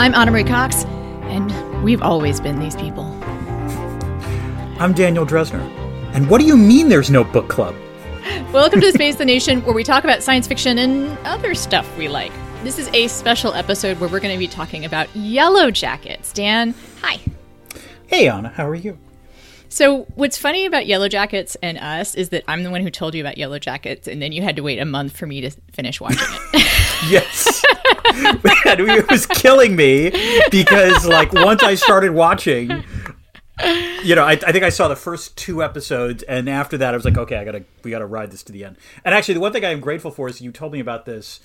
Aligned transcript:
I'm 0.00 0.14
Ana 0.14 0.30
Marie 0.30 0.44
Cox, 0.44 0.84
and 1.24 1.84
we've 1.84 2.00
always 2.00 2.40
been 2.40 2.58
these 2.58 2.74
people. 2.74 3.04
I'm 4.80 4.94
Daniel 4.94 5.26
Drezner. 5.26 5.60
And 6.14 6.30
what 6.30 6.40
do 6.40 6.46
you 6.46 6.56
mean 6.56 6.88
there's 6.88 7.10
no 7.10 7.22
book 7.22 7.48
club? 7.50 7.74
Welcome 8.50 8.80
to 8.80 8.92
Space 8.94 9.16
the 9.16 9.26
Nation, 9.26 9.62
where 9.62 9.74
we 9.74 9.84
talk 9.84 10.04
about 10.04 10.22
science 10.22 10.48
fiction 10.48 10.78
and 10.78 11.18
other 11.26 11.54
stuff 11.54 11.98
we 11.98 12.08
like. 12.08 12.32
This 12.62 12.78
is 12.78 12.88
a 12.94 13.08
special 13.08 13.52
episode 13.52 14.00
where 14.00 14.08
we're 14.08 14.20
going 14.20 14.34
to 14.34 14.38
be 14.38 14.48
talking 14.48 14.86
about 14.86 15.06
Yellowjackets. 15.08 16.32
Dan, 16.32 16.74
hi. 17.02 17.20
Hey, 18.06 18.26
Anna, 18.26 18.48
how 18.48 18.66
are 18.66 18.74
you? 18.74 18.96
So, 19.68 20.04
what's 20.14 20.38
funny 20.38 20.64
about 20.64 20.84
Yellowjackets 20.84 21.56
and 21.62 21.76
us 21.76 22.14
is 22.14 22.30
that 22.30 22.42
I'm 22.48 22.62
the 22.62 22.70
one 22.70 22.80
who 22.80 22.90
told 22.90 23.14
you 23.14 23.22
about 23.22 23.36
Yellowjackets, 23.36 24.06
and 24.06 24.22
then 24.22 24.32
you 24.32 24.40
had 24.40 24.56
to 24.56 24.62
wait 24.62 24.78
a 24.78 24.86
month 24.86 25.14
for 25.14 25.26
me 25.26 25.42
to 25.42 25.50
finish 25.72 26.00
watching 26.00 26.26
it. 26.54 26.66
yes. 27.08 27.64
Man, 28.14 28.80
it 28.80 29.10
was 29.10 29.26
killing 29.26 29.76
me 29.76 30.10
because, 30.50 31.06
like, 31.06 31.32
once 31.32 31.62
I 31.62 31.74
started 31.74 32.12
watching, 32.12 32.84
you 34.02 34.14
know, 34.14 34.24
I, 34.24 34.32
I, 34.32 34.52
think 34.52 34.64
I 34.64 34.70
saw 34.70 34.88
the 34.88 34.96
first 34.96 35.36
two 35.36 35.62
episodes, 35.62 36.22
and 36.24 36.48
after 36.48 36.76
that, 36.78 36.92
I 36.92 36.96
was 36.96 37.04
like, 37.04 37.16
okay, 37.16 37.36
I 37.36 37.44
gotta, 37.44 37.64
we 37.84 37.90
gotta 37.90 38.06
ride 38.06 38.30
this 38.30 38.42
to 38.44 38.52
the 38.52 38.64
end. 38.64 38.76
And 39.04 39.14
actually, 39.14 39.34
the 39.34 39.40
one 39.40 39.52
thing 39.52 39.64
I 39.64 39.70
am 39.70 39.80
grateful 39.80 40.10
for 40.10 40.28
is 40.28 40.40
you 40.40 40.52
told 40.52 40.72
me 40.72 40.80
about 40.80 41.04
this 41.04 41.40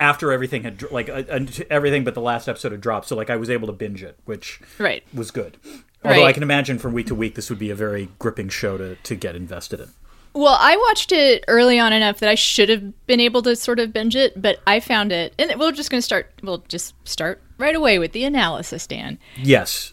after 0.00 0.32
everything 0.32 0.62
had 0.62 0.90
like 0.90 1.08
uh, 1.08 1.22
everything 1.68 2.02
but 2.04 2.14
the 2.14 2.20
last 2.20 2.48
episode 2.48 2.72
had 2.72 2.80
dropped 2.80 3.06
so 3.06 3.14
like 3.14 3.28
i 3.28 3.36
was 3.36 3.50
able 3.50 3.66
to 3.66 3.72
binge 3.72 4.02
it 4.02 4.18
which 4.24 4.58
right. 4.78 5.04
was 5.12 5.30
good 5.30 5.58
although 6.02 6.22
Right. 6.22 6.28
i 6.28 6.32
can 6.32 6.42
imagine 6.42 6.78
from 6.78 6.94
week 6.94 7.06
to 7.08 7.14
week 7.14 7.34
this 7.34 7.50
would 7.50 7.58
be 7.58 7.70
a 7.70 7.74
very 7.74 8.08
gripping 8.18 8.48
show 8.48 8.78
to, 8.78 8.94
to 8.96 9.14
get 9.14 9.36
invested 9.36 9.78
in 9.78 9.90
Well, 10.32 10.56
I 10.58 10.76
watched 10.76 11.10
it 11.12 11.44
early 11.48 11.78
on 11.78 11.92
enough 11.92 12.20
that 12.20 12.28
I 12.28 12.34
should 12.36 12.68
have 12.68 13.06
been 13.06 13.20
able 13.20 13.42
to 13.42 13.56
sort 13.56 13.78
of 13.80 13.92
binge 13.92 14.14
it, 14.14 14.40
but 14.40 14.60
I 14.66 14.78
found 14.80 15.10
it, 15.12 15.34
and 15.38 15.58
we're 15.58 15.72
just 15.72 15.90
going 15.90 15.98
to 15.98 16.02
start. 16.02 16.32
We'll 16.42 16.64
just 16.68 16.94
start 17.06 17.42
right 17.58 17.74
away 17.74 17.98
with 17.98 18.12
the 18.12 18.24
analysis, 18.24 18.86
Dan. 18.86 19.18
yes 19.36 19.92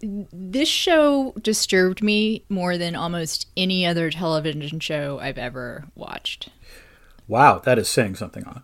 This 0.00 0.68
show 0.68 1.32
disturbed 1.40 2.02
me 2.02 2.44
more 2.48 2.76
than 2.76 2.94
almost 2.96 3.46
any 3.56 3.86
other 3.86 4.10
television 4.10 4.80
show 4.80 5.18
I've 5.20 5.38
ever 5.38 5.86
watched. 5.94 6.50
wow 7.28 7.58
that 7.60 7.78
is 7.78 7.88
saying 7.88 8.16
something 8.16 8.44
on 8.44 8.56
it 8.56 8.62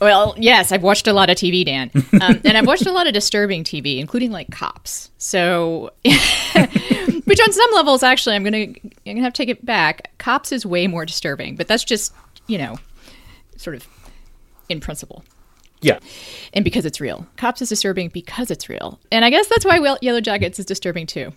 Well, 0.00 0.34
yes, 0.38 0.72
I've 0.72 0.82
watched 0.82 1.06
a 1.06 1.12
lot 1.12 1.30
of 1.30 1.36
TV, 1.36 1.64
Dan, 1.64 1.90
um, 2.20 2.40
and 2.44 2.56
I've 2.58 2.66
watched 2.66 2.86
a 2.86 2.92
lot 2.92 3.06
of 3.06 3.12
disturbing 3.12 3.62
TV, 3.62 3.98
including 4.00 4.32
like 4.32 4.50
Cops. 4.50 5.10
So, 5.18 5.90
which 7.24 7.40
on 7.40 7.52
some 7.52 7.70
levels, 7.74 8.02
actually, 8.02 8.36
I'm 8.36 8.44
gonna 8.44 8.56
I'm 8.58 8.92
gonna 9.04 9.22
have 9.22 9.32
to 9.32 9.42
take 9.42 9.48
it 9.48 9.64
back. 9.64 10.16
Cops 10.18 10.52
is 10.52 10.66
way 10.66 10.86
more 10.86 11.04
disturbing, 11.04 11.56
but 11.56 11.68
that's 11.68 11.84
just 11.84 12.12
you 12.46 12.58
know, 12.58 12.78
sort 13.56 13.76
of 13.76 13.86
in 14.68 14.80
principle 14.80 15.24
yeah 15.82 15.98
and 16.54 16.64
because 16.64 16.86
it's 16.86 17.00
real. 17.00 17.26
Cops 17.36 17.60
is 17.60 17.68
disturbing 17.68 18.08
because 18.08 18.50
it's 18.50 18.68
real, 18.68 19.00
and 19.10 19.24
I 19.24 19.30
guess 19.30 19.48
that's 19.48 19.64
why 19.64 19.78
Yellowjackets 19.78 20.58
is 20.58 20.64
disturbing 20.64 21.06
too. 21.06 21.32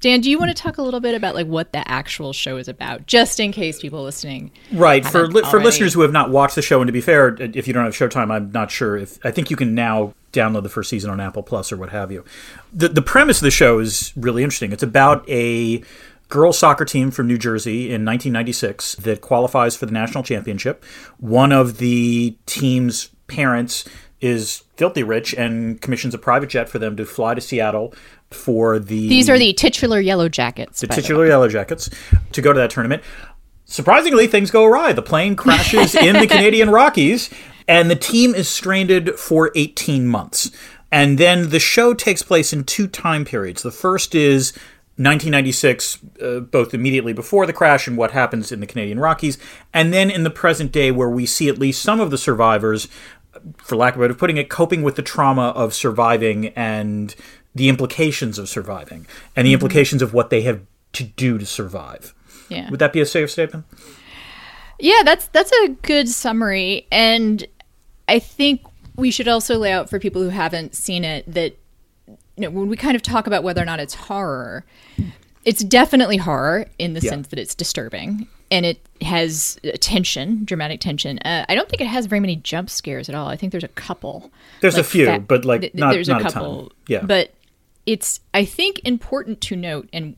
Dan, 0.00 0.20
do 0.20 0.30
you 0.30 0.38
want 0.38 0.54
to 0.54 0.62
talk 0.62 0.76
a 0.76 0.82
little 0.82 1.00
bit 1.00 1.14
about 1.14 1.34
like 1.34 1.46
what 1.46 1.72
the 1.72 1.88
actual 1.88 2.32
show 2.32 2.56
is 2.58 2.68
about, 2.68 3.06
just 3.06 3.40
in 3.40 3.52
case 3.52 3.80
people 3.80 4.02
listening? 4.02 4.50
Right 4.72 5.04
for 5.06 5.28
li- 5.28 5.44
for 5.50 5.62
listeners 5.62 5.94
who 5.94 6.02
have 6.02 6.12
not 6.12 6.30
watched 6.30 6.56
the 6.56 6.62
show, 6.62 6.80
and 6.80 6.88
to 6.88 6.92
be 6.92 7.00
fair, 7.00 7.36
if 7.40 7.66
you 7.66 7.72
don't 7.72 7.84
have 7.84 7.94
Showtime, 7.94 8.30
I'm 8.30 8.50
not 8.52 8.70
sure 8.70 8.96
if 8.96 9.24
I 9.24 9.30
think 9.30 9.50
you 9.50 9.56
can 9.56 9.74
now 9.74 10.14
download 10.34 10.62
the 10.62 10.68
first 10.68 10.90
season 10.90 11.10
on 11.10 11.20
Apple 11.20 11.42
Plus 11.42 11.72
or 11.72 11.76
what 11.76 11.90
have 11.90 12.12
you. 12.12 12.24
The 12.72 12.88
the 12.88 13.02
premise 13.02 13.38
of 13.38 13.44
the 13.44 13.50
show 13.50 13.78
is 13.78 14.12
really 14.16 14.42
interesting. 14.42 14.72
It's 14.72 14.82
about 14.82 15.28
a 15.28 15.82
girls 16.28 16.58
soccer 16.58 16.84
team 16.84 17.10
from 17.10 17.26
New 17.28 17.38
Jersey 17.38 17.84
in 17.86 18.04
1996 18.04 18.96
that 18.96 19.20
qualifies 19.20 19.76
for 19.76 19.86
the 19.86 19.92
national 19.92 20.24
championship. 20.24 20.84
One 21.18 21.52
of 21.52 21.78
the 21.78 22.36
team's 22.46 23.10
parents 23.26 23.84
is 24.20 24.64
filthy 24.76 25.02
rich 25.02 25.34
and 25.34 25.80
commissions 25.80 26.14
a 26.14 26.18
private 26.18 26.48
jet 26.48 26.68
for 26.68 26.78
them 26.78 26.96
to 26.96 27.04
fly 27.04 27.34
to 27.34 27.40
Seattle 27.40 27.94
for 28.30 28.78
the 28.78 29.08
These 29.08 29.28
are 29.28 29.38
the 29.38 29.52
titular 29.52 30.02
Yellowjackets. 30.02 30.78
the 30.80 30.86
by 30.88 30.96
the 30.96 31.02
titular 31.02 31.28
Yellowjackets 31.28 31.94
to 32.32 32.42
go 32.42 32.52
to 32.52 32.58
that 32.58 32.70
tournament. 32.70 33.02
Surprisingly, 33.66 34.26
things 34.26 34.50
go 34.50 34.64
awry. 34.64 34.92
The 34.92 35.02
plane 35.02 35.36
crashes 35.36 35.94
in 35.94 36.16
the 36.18 36.26
Canadian 36.34 36.70
Rockies, 36.70 37.30
and 37.66 37.90
the 37.90 37.96
team 37.96 38.34
is 38.34 38.48
stranded 38.48 39.18
for 39.18 39.50
18 39.54 40.06
months. 40.06 40.50
And 40.92 41.18
then 41.18 41.50
the 41.50 41.58
show 41.58 41.92
takes 41.92 42.22
place 42.22 42.52
in 42.52 42.64
two 42.64 42.86
time 42.86 43.24
periods. 43.24 43.62
The 43.62 43.72
first 43.72 44.14
is 44.14 44.52
1996, 44.96 45.98
uh, 46.22 46.40
both 46.40 46.72
immediately 46.72 47.12
before 47.12 47.46
the 47.46 47.52
crash 47.52 47.88
and 47.88 47.96
what 47.96 48.12
happens 48.12 48.52
in 48.52 48.60
the 48.60 48.66
Canadian 48.66 49.00
Rockies, 49.00 49.38
and 49.72 49.92
then 49.92 50.08
in 50.08 50.22
the 50.22 50.30
present 50.30 50.70
day, 50.70 50.92
where 50.92 51.10
we 51.10 51.26
see 51.26 51.48
at 51.48 51.58
least 51.58 51.82
some 51.82 51.98
of 51.98 52.12
the 52.12 52.18
survivors 52.18 52.86
for 53.56 53.74
lack 53.74 53.94
of 53.94 54.00
a 54.00 54.04
better 54.04 54.14
putting 54.14 54.36
it, 54.36 54.48
coping 54.48 54.82
with 54.82 54.94
the 54.94 55.02
trauma 55.02 55.48
of 55.48 55.74
surviving 55.74 56.48
and 56.48 57.16
the 57.54 57.68
implications 57.68 58.38
of 58.38 58.48
surviving 58.48 59.06
and 59.34 59.46
the 59.46 59.52
implications 59.52 60.00
of 60.02 60.14
what 60.14 60.30
they 60.30 60.42
have 60.42 60.60
to 60.92 61.02
do 61.04 61.38
to 61.38 61.46
survive. 61.46 62.14
Yeah. 62.48 62.70
Would 62.70 62.78
that 62.78 62.92
be 62.92 63.00
a 63.00 63.06
safe 63.06 63.30
statement? 63.30 63.64
Yeah, 64.78 65.02
that's 65.04 65.26
that's 65.28 65.52
a 65.64 65.68
good 65.82 66.08
summary, 66.08 66.86
and 66.90 67.46
I 68.08 68.18
think 68.18 68.62
we 68.96 69.10
should 69.10 69.28
also 69.28 69.58
lay 69.58 69.72
out 69.72 69.90
for 69.90 69.98
people 69.98 70.22
who 70.22 70.28
haven't 70.28 70.74
seen 70.74 71.04
it 71.04 71.24
that 71.32 71.56
you 72.06 72.16
know 72.38 72.50
when 72.50 72.68
we 72.68 72.76
kind 72.76 72.96
of 72.96 73.02
talk 73.02 73.26
about 73.26 73.42
whether 73.42 73.62
or 73.62 73.64
not 73.64 73.80
it's 73.80 73.94
horror, 73.94 74.64
it's 75.44 75.62
definitely 75.64 76.16
horror 76.16 76.66
in 76.78 76.94
the 76.94 77.00
Yeah. 77.00 77.10
sense 77.10 77.28
that 77.28 77.38
it's 77.38 77.54
disturbing 77.54 78.26
and 78.50 78.66
it 78.66 78.80
has 79.02 79.58
uh, 79.64 79.70
tension, 79.80 80.44
dramatic 80.44 80.80
tension. 80.80 81.18
Uh, 81.20 81.44
I 81.48 81.54
don't 81.54 81.68
think 81.68 81.80
it 81.80 81.86
has 81.86 82.06
very 82.06 82.20
many 82.20 82.36
jump 82.36 82.70
scares 82.70 83.08
at 83.08 83.14
all. 83.14 83.28
I 83.28 83.36
think 83.36 83.52
there's 83.52 83.64
a 83.64 83.68
couple. 83.68 84.30
There's 84.60 84.76
a 84.76 84.84
few, 84.84 85.06
fa- 85.06 85.18
but, 85.26 85.44
like, 85.44 85.62
th- 85.62 85.74
not- 85.74 85.92
there's 85.92 86.08
not 86.08 86.22
a 86.22 86.26
a 86.26 86.30
ton. 86.30 86.32
couple. 86.42 86.72
Yeah. 86.88 87.02
but 87.02 87.32
it's 87.86 88.20
I 88.32 88.44
think 88.44 88.80
important 88.84 89.40
to 89.42 89.56
note, 89.56 89.88
and 89.92 90.16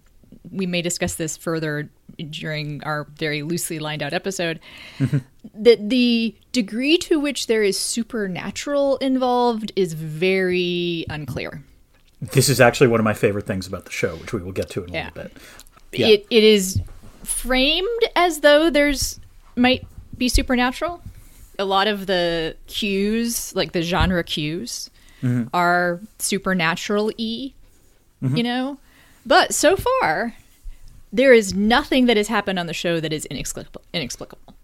we 0.51 0.67
may 0.67 0.83
discuss 0.83 1.15
this 1.15 1.37
further 1.37 1.89
during 2.31 2.83
our 2.85 3.07
very 3.17 3.43
loosely 3.43 3.79
lined 3.79 4.03
out 4.03 4.13
episode, 4.13 4.61
mm-hmm. 4.99 5.19
that 5.55 5.89
the 5.89 6.35
degree 6.53 6.99
to 6.99 7.19
which 7.21 7.47
there 7.47 7.63
is 7.63 7.79
supernatural 7.79 8.97
involved 8.99 9.73
is 9.77 9.93
very 9.93 11.05
unclear. 11.09 11.63
This 12.21 12.49
is 12.49 12.61
actually 12.61 12.89
one 12.89 13.01
of 13.01 13.05
my 13.05 13.15
favorite 13.15 13.47
things 13.47 13.67
about 13.67 13.85
the 13.85 13.93
show, 13.93 14.17
which 14.17 14.33
we 14.33 14.41
will 14.43 14.53
get 14.53 14.71
to 14.71 14.85
in 14.85 14.91
a 14.91 14.93
Yeah. 14.93 15.11
little 15.15 15.23
bit. 15.25 15.37
Yeah. 15.93 16.07
It 16.09 16.27
it 16.31 16.45
is 16.45 16.81
framed 17.25 18.05
as 18.15 18.41
though 18.41 18.71
there's 18.71 19.21
might 19.57 19.87
be 20.17 20.29
supernatural. 20.29 21.03
A 21.59 21.65
lot 21.65 21.89
of 21.89 22.07
the 22.07 22.57
cues, 22.67 23.55
like 23.55 23.73
the 23.73 23.83
genre 23.83 24.23
cues, 24.23 24.91
mm-hmm. 25.23 25.49
are 25.55 26.01
supernatural 26.19 27.07
y, 27.19 27.53
mm-hmm. 28.23 28.37
you 28.37 28.43
know? 28.43 28.79
But 29.25 29.55
so 29.55 29.77
far, 29.77 30.35
there 31.17 31.33
is 31.33 31.55
nothing 31.55 32.07
that 32.07 32.17
has 32.17 32.29
happened 32.29 32.59
on 32.59 32.67
the 32.67 32.75
show 32.75 33.01
that 33.01 33.13
is 33.13 33.25
inexplicable. 33.27 33.83
inexplicable. 33.93 34.55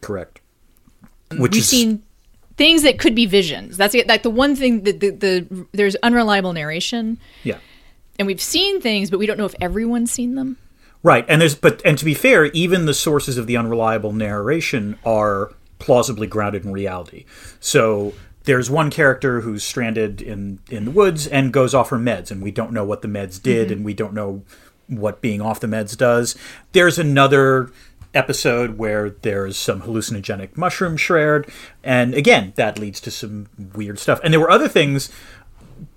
Correct. 0.00 0.40
Um, 1.30 1.38
Which 1.38 1.52
We've 1.52 1.62
is 1.62 1.68
seen 1.68 2.02
things 2.56 2.82
that 2.82 2.98
could 2.98 3.14
be 3.14 3.26
visions. 3.26 3.76
That's 3.76 3.94
it. 3.94 4.06
Like 4.06 4.22
the 4.22 4.30
one 4.30 4.54
thing 4.54 4.82
that 4.84 5.00
the, 5.00 5.10
the 5.10 5.66
there's 5.72 5.96
unreliable 5.96 6.52
narration, 6.52 7.18
yeah. 7.42 7.58
and 8.18 8.26
we've 8.26 8.40
seen 8.40 8.80
things, 8.80 9.10
but 9.10 9.18
we 9.18 9.26
don't 9.26 9.38
know 9.38 9.46
if 9.46 9.54
everyone's 9.60 10.12
seen 10.12 10.34
them. 10.34 10.56
Right, 11.02 11.24
and 11.28 11.40
there's 11.40 11.54
but 11.54 11.82
and 11.84 11.98
to 11.98 12.04
be 12.04 12.14
fair, 12.14 12.46
even 12.46 12.86
the 12.86 12.94
sources 12.94 13.38
of 13.38 13.46
the 13.46 13.56
unreliable 13.56 14.12
narration 14.12 14.98
are 15.04 15.52
plausibly 15.78 16.26
grounded 16.26 16.64
in 16.64 16.72
reality. 16.72 17.24
So 17.60 18.14
there's 18.44 18.70
one 18.70 18.90
character 18.90 19.42
who's 19.42 19.62
stranded 19.62 20.20
in 20.20 20.58
in 20.70 20.86
the 20.86 20.90
woods 20.90 21.26
and 21.26 21.52
goes 21.52 21.74
off 21.74 21.90
her 21.90 21.98
meds, 21.98 22.30
and 22.30 22.42
we 22.42 22.50
don't 22.50 22.72
know 22.72 22.84
what 22.84 23.02
the 23.02 23.08
meds 23.08 23.40
did, 23.40 23.66
mm-hmm. 23.66 23.72
and 23.74 23.84
we 23.84 23.94
don't 23.94 24.12
know 24.12 24.42
what 24.88 25.20
being 25.20 25.40
off 25.40 25.60
the 25.60 25.66
meds 25.66 25.96
does. 25.96 26.34
There's 26.72 26.98
another 26.98 27.70
episode 28.14 28.78
where 28.78 29.10
there's 29.10 29.56
some 29.56 29.82
hallucinogenic 29.82 30.56
mushroom 30.56 30.96
shared, 30.96 31.48
and 31.84 32.14
again, 32.14 32.52
that 32.56 32.78
leads 32.78 33.00
to 33.02 33.10
some 33.10 33.46
weird 33.74 33.98
stuff. 33.98 34.18
And 34.24 34.32
there 34.32 34.40
were 34.40 34.50
other 34.50 34.68
things 34.68 35.10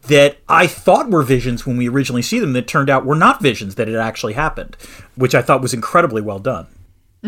that 0.03 0.37
I 0.49 0.67
thought 0.67 1.09
were 1.09 1.23
visions 1.23 1.65
when 1.65 1.77
we 1.77 1.87
originally 1.89 2.21
see 2.21 2.39
them 2.39 2.53
that 2.53 2.67
turned 2.67 2.89
out 2.89 3.05
were 3.05 3.15
not 3.15 3.41
visions 3.41 3.75
that 3.75 3.87
had 3.87 3.97
actually 3.97 4.33
happened, 4.33 4.75
which 5.15 5.33
I 5.33 5.41
thought 5.41 5.61
was 5.61 5.73
incredibly 5.73 6.21
well 6.21 6.39
done. 6.39 6.67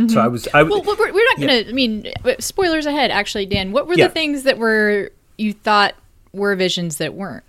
So 0.07 0.19
I 0.19 0.27
was 0.27 0.47
I 0.55 0.63
Well, 0.63 0.81
we're, 0.81 0.97
we're 0.97 1.25
not 1.29 1.37
going 1.37 1.65
to. 1.65 1.69
I 1.69 1.71
mean, 1.71 2.07
spoilers 2.39 2.87
ahead. 2.87 3.11
Actually, 3.11 3.45
Dan, 3.45 3.71
what 3.71 3.87
were 3.87 3.93
Yeah. 3.95 4.07
the 4.07 4.13
things 4.13 4.41
that 4.43 4.57
were 4.57 5.11
you 5.37 5.53
thought 5.53 5.93
were 6.31 6.55
visions 6.55 6.97
that 6.97 7.13
weren't? 7.13 7.43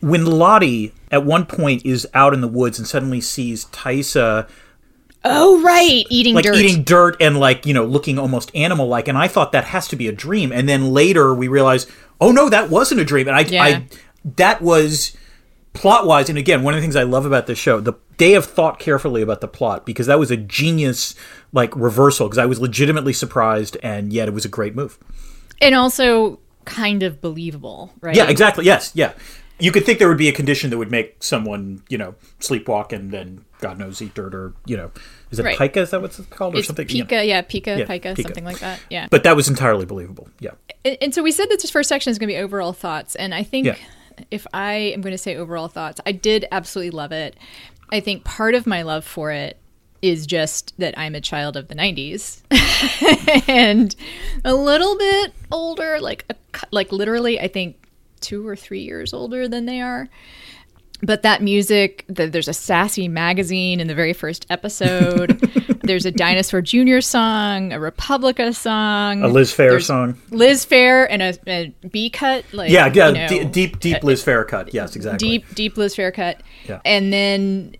when 0.00 0.26
Lottie 0.26 0.92
at 1.14 1.24
one 1.24 1.46
point 1.46 1.84
is 1.86 2.06
out 2.12 2.34
in 2.34 2.40
the 2.40 2.48
woods 2.48 2.78
and 2.78 2.86
suddenly 2.88 3.20
sees 3.20 3.64
Taissa 3.66 4.48
Oh, 5.26 5.62
right, 5.62 6.04
eating 6.10 6.34
like 6.34 6.44
dirt. 6.44 6.56
eating 6.56 6.82
dirt 6.84 7.16
and 7.18 7.38
like 7.40 7.64
you 7.64 7.72
know 7.72 7.86
looking 7.86 8.18
almost 8.18 8.54
animal 8.54 8.86
like 8.88 9.08
and 9.08 9.16
I 9.16 9.26
thought 9.28 9.52
that 9.52 9.64
has 9.64 9.88
to 9.88 9.96
be 9.96 10.06
a 10.06 10.12
dream 10.12 10.52
and 10.52 10.68
then 10.68 10.90
later 10.92 11.34
we 11.34 11.48
realize 11.48 11.86
oh 12.20 12.30
no 12.30 12.50
that 12.50 12.68
wasn't 12.68 13.00
a 13.00 13.04
dream 13.06 13.28
and 13.28 13.36
I, 13.36 13.40
Yeah. 13.40 13.62
I 13.64 13.86
that 14.36 14.60
was 14.60 15.16
plot 15.72 16.06
wise 16.06 16.28
and 16.28 16.36
again 16.36 16.62
one 16.62 16.74
of 16.74 16.78
the 16.78 16.82
things 16.82 16.94
I 16.94 17.04
love 17.04 17.24
about 17.24 17.46
this 17.46 17.58
show 17.58 17.80
the 17.80 17.94
they 18.18 18.32
have 18.32 18.44
thought 18.44 18.78
carefully 18.78 19.22
about 19.22 19.40
the 19.40 19.48
plot 19.48 19.86
because 19.86 20.06
that 20.08 20.18
was 20.18 20.30
a 20.30 20.36
genius 20.36 21.14
like 21.52 21.74
reversal 21.74 22.28
because 22.28 22.38
I 22.38 22.44
was 22.46 22.60
legitimately 22.60 23.12
surprised 23.14 23.78
and 23.82 24.12
yet 24.12 24.28
it 24.28 24.32
was 24.34 24.44
a 24.44 24.48
great 24.48 24.74
move 24.76 24.98
and 25.60 25.74
also 25.74 26.38
kind 26.66 27.02
of 27.02 27.20
believable, 27.22 27.92
right? 28.02 28.14
yeah 28.14 28.28
exactly 28.28 28.66
yes 28.66 28.92
yeah 28.94 29.14
you 29.60 29.70
could 29.72 29.84
think 29.86 29.98
there 29.98 30.08
would 30.08 30.18
be 30.18 30.28
a 30.28 30.32
condition 30.32 30.70
that 30.70 30.78
would 30.78 30.90
make 30.90 31.22
someone, 31.22 31.82
you 31.88 31.96
know, 31.98 32.14
sleepwalk 32.40 32.92
and 32.92 33.10
then 33.12 33.44
God 33.60 33.78
knows 33.78 34.02
eat 34.02 34.14
dirt 34.14 34.34
or 34.34 34.52
you 34.66 34.76
know, 34.76 34.90
is 35.30 35.38
it 35.38 35.44
Right. 35.44 35.56
pica? 35.58 35.80
Is 35.80 35.90
that 35.90 36.00
what 36.02 36.18
it's 36.18 36.28
called 36.28 36.54
or 36.54 36.58
It's 36.58 36.66
something? 36.66 36.88
You 36.88 37.04
pica, 37.04 37.16
know. 37.16 37.22
yeah, 37.22 37.42
pica, 37.42 37.78
Yeah, 37.78 37.84
pica, 37.86 38.14
pica. 38.14 38.22
something 38.22 38.44
like 38.44 38.58
that. 38.58 38.80
Yeah. 38.90 39.06
But 39.10 39.22
that 39.24 39.36
was 39.36 39.48
entirely 39.48 39.86
believable. 39.86 40.28
Yeah. 40.40 40.50
And, 40.84 40.98
and 41.00 41.14
so 41.14 41.22
we 41.22 41.30
said 41.32 41.48
that 41.50 41.60
this 41.60 41.70
first 41.70 41.88
section 41.88 42.10
is 42.10 42.18
going 42.18 42.28
to 42.28 42.34
be 42.34 42.38
overall 42.38 42.72
thoughts, 42.72 43.14
and 43.14 43.34
I 43.34 43.42
think 43.42 43.66
Yeah. 43.66 43.76
if 44.30 44.46
I 44.52 44.72
am 44.74 45.00
going 45.02 45.12
to 45.14 45.18
say 45.18 45.36
overall 45.36 45.68
thoughts, 45.68 46.00
I 46.04 46.12
did 46.12 46.46
absolutely 46.52 46.90
love 46.90 47.12
it. 47.12 47.36
I 47.90 48.00
think 48.00 48.24
part 48.24 48.54
of 48.54 48.66
my 48.66 48.82
love 48.82 49.04
for 49.04 49.30
it 49.30 49.58
is 50.02 50.26
just 50.26 50.74
that 50.78 50.98
I'm 50.98 51.14
a 51.14 51.20
child 51.20 51.56
of 51.56 51.68
the 51.68 51.74
90s 51.74 52.42
and 53.48 53.94
a 54.44 54.54
little 54.54 54.98
bit 54.98 55.32
older, 55.50 55.98
like 56.00 56.24
a, 56.28 56.34
like 56.70 56.92
literally, 56.92 57.40
I 57.40 57.48
think 57.48 57.76
two 58.24 58.46
or 58.46 58.56
three 58.56 58.80
years 58.82 59.12
older 59.12 59.46
than 59.48 59.66
they 59.66 59.80
are. 59.80 60.08
But 61.02 61.22
that 61.22 61.42
music, 61.42 62.04
the, 62.08 62.28
there's 62.28 62.48
a 62.48 62.54
sassy 62.54 63.08
magazine 63.08 63.78
in 63.80 63.88
the 63.88 63.94
very 63.94 64.14
first 64.14 64.46
episode. 64.48 65.38
there's 65.82 66.06
a 66.06 66.10
Dinosaur 66.10 66.62
Jr. 66.62 67.00
song, 67.00 67.72
a 67.72 67.80
Republica 67.80 68.54
song, 68.54 69.22
A 69.22 69.28
Liz 69.28 69.52
Phair 69.52 69.82
song. 69.82 70.16
Liz 70.30 70.64
Phair 70.64 71.06
and 71.10 71.20
a, 71.20 71.34
a 71.46 71.74
B 71.88 72.08
cut, 72.08 72.44
like 72.52 72.70
Yeah, 72.70 72.90
yeah, 72.94 73.08
you 73.08 73.14
know, 73.14 73.28
d- 73.28 73.44
deep, 73.44 73.80
deep 73.80 74.02
Liz 74.02 74.24
Phair 74.24 74.48
cut. 74.48 74.72
Yes, 74.72 74.96
exactly. 74.96 75.18
deep, 75.28 75.54
deep 75.54 75.76
Liz 75.76 75.94
Phair 75.94 76.14
cut, 76.14 76.40
Yeah. 76.66 76.80
and 76.86 77.12
then 77.12 77.76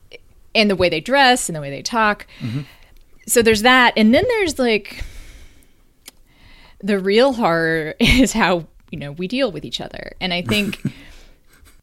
and 0.54 0.68
the 0.70 0.76
way 0.76 0.88
they 0.88 1.00
dress 1.00 1.48
and 1.48 1.56
the 1.56 1.60
way 1.60 1.70
they 1.70 1.82
talk. 1.82 2.26
Mm-hmm. 2.40 2.60
So 3.26 3.40
there's 3.42 3.62
that, 3.62 3.94
and 3.96 4.14
then 4.14 4.24
there's 4.28 4.58
like 4.58 5.02
the 6.82 6.98
real 6.98 7.32
horror 7.32 7.94
is 8.00 8.32
how 8.32 8.66
you 8.94 9.00
know 9.00 9.10
we 9.12 9.26
deal 9.26 9.50
with 9.50 9.64
each 9.64 9.80
other, 9.80 10.12
and 10.20 10.32
I 10.32 10.40
think. 10.42 10.80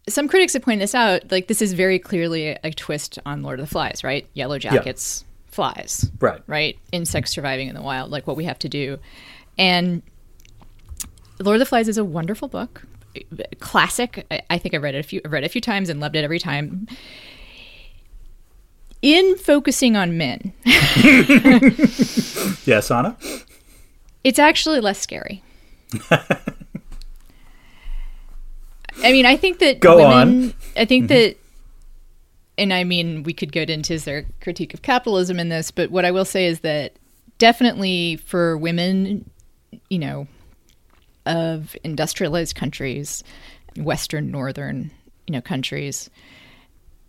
Some 0.10 0.28
critics 0.28 0.54
have 0.54 0.64
pointed 0.64 0.82
this 0.82 0.96
out. 0.96 1.30
Like 1.32 1.46
this 1.48 1.62
is 1.62 1.74
very 1.74 2.00
clearly 2.00 2.58
a, 2.64 2.72
twist 2.72 3.20
on 3.24 3.44
Lord 3.44 3.60
of 3.60 3.68
the 3.68 3.72
Flies, 3.72 4.04
right? 4.04 4.28
Yellow 4.34 4.58
jackets, 4.58 5.24
flies, 5.46 6.10
Right. 6.20 6.42
right? 6.48 6.76
Insects 6.92 7.30
surviving 7.30 7.68
in 7.68 7.76
the 7.76 7.84
wild, 7.84 8.10
like 8.10 8.26
what 8.26 8.36
we 8.36 8.46
have 8.46 8.58
to 8.60 8.68
do. 8.68 8.98
And 9.60 10.02
Lord 11.40 11.56
of 11.58 11.60
the 11.60 11.68
Flies 11.68 11.88
is 11.88 12.00
a 12.00 12.04
wonderful 12.04 12.48
book, 12.48 12.82
classic. 13.60 14.26
I- 14.32 14.42
I 14.50 14.58
think 14.58 14.74
I 14.74 14.80
read 14.80 14.96
it 14.96 15.00
a 15.00 15.04
few, 15.04 15.22
read 15.24 15.44
it 15.44 15.46
a 15.46 15.50
few 15.50 15.62
times 15.62 15.88
and 15.88 16.00
loved 16.00 16.16
it 16.16 16.24
every 16.24 16.40
time. 16.40 16.88
In 19.04 19.38
focusing 19.38 19.96
on 19.96 20.18
men, 20.18 20.52
Yes, 22.66 22.90
Anna. 22.90 23.16
it's 24.24 24.40
actually 24.40 24.80
less 24.80 25.00
scary. 25.00 25.44
I 29.04 29.12
mean, 29.12 29.26
I 29.26 29.38
think 29.38 29.60
that 29.60 29.80
Go 29.80 29.98
women, 29.98 30.12
on. 30.14 30.34
Mm-hmm. 30.34 30.80
I 30.80 30.86
think 30.86 31.08
that, 31.10 31.38
and 32.58 32.74
I 32.74 32.84
mean, 32.84 33.24
we 33.24 33.34
could 33.34 33.52
get 33.52 33.70
into 33.70 33.94
is 33.94 34.06
there 34.06 34.26
critique 34.42 34.74
of 34.74 34.82
capitalism 34.82 35.40
in 35.40 35.50
this, 35.50 35.72
but 35.72 35.92
what 35.92 36.06
I 36.06 36.12
will 36.12 36.26
say 36.26 36.46
is 36.46 36.62
that 36.62 36.94
definitely 37.38 38.18
for 38.18 38.58
women, 38.58 39.30
you 39.90 40.00
know, 40.00 40.28
of 41.26 41.76
industrialized 41.84 42.56
countries, 42.56 43.24
Western, 43.78 44.32
Northern, 44.32 44.92
you 45.28 45.34
know, 45.34 45.42
countries, 45.42 46.10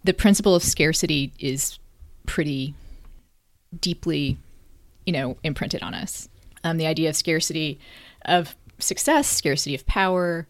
the 0.05 0.15
principle 0.15 0.55
of 0.55 0.63
scarcity 0.63 1.33
is 1.39 1.79
pretty 2.27 2.75
deeply, 3.81 4.39
you 5.07 5.13
know, 5.13 5.37
imprinted 5.43 5.83
on 5.83 5.95
us. 5.95 6.29
Um, 6.65 6.77
the 6.77 6.87
idea 6.87 7.09
of 7.09 7.17
scarcity 7.17 7.79
of 8.25 8.55
success, 8.79 9.29
scarcity 9.29 9.75
of 9.75 9.87
power, 9.87 10.47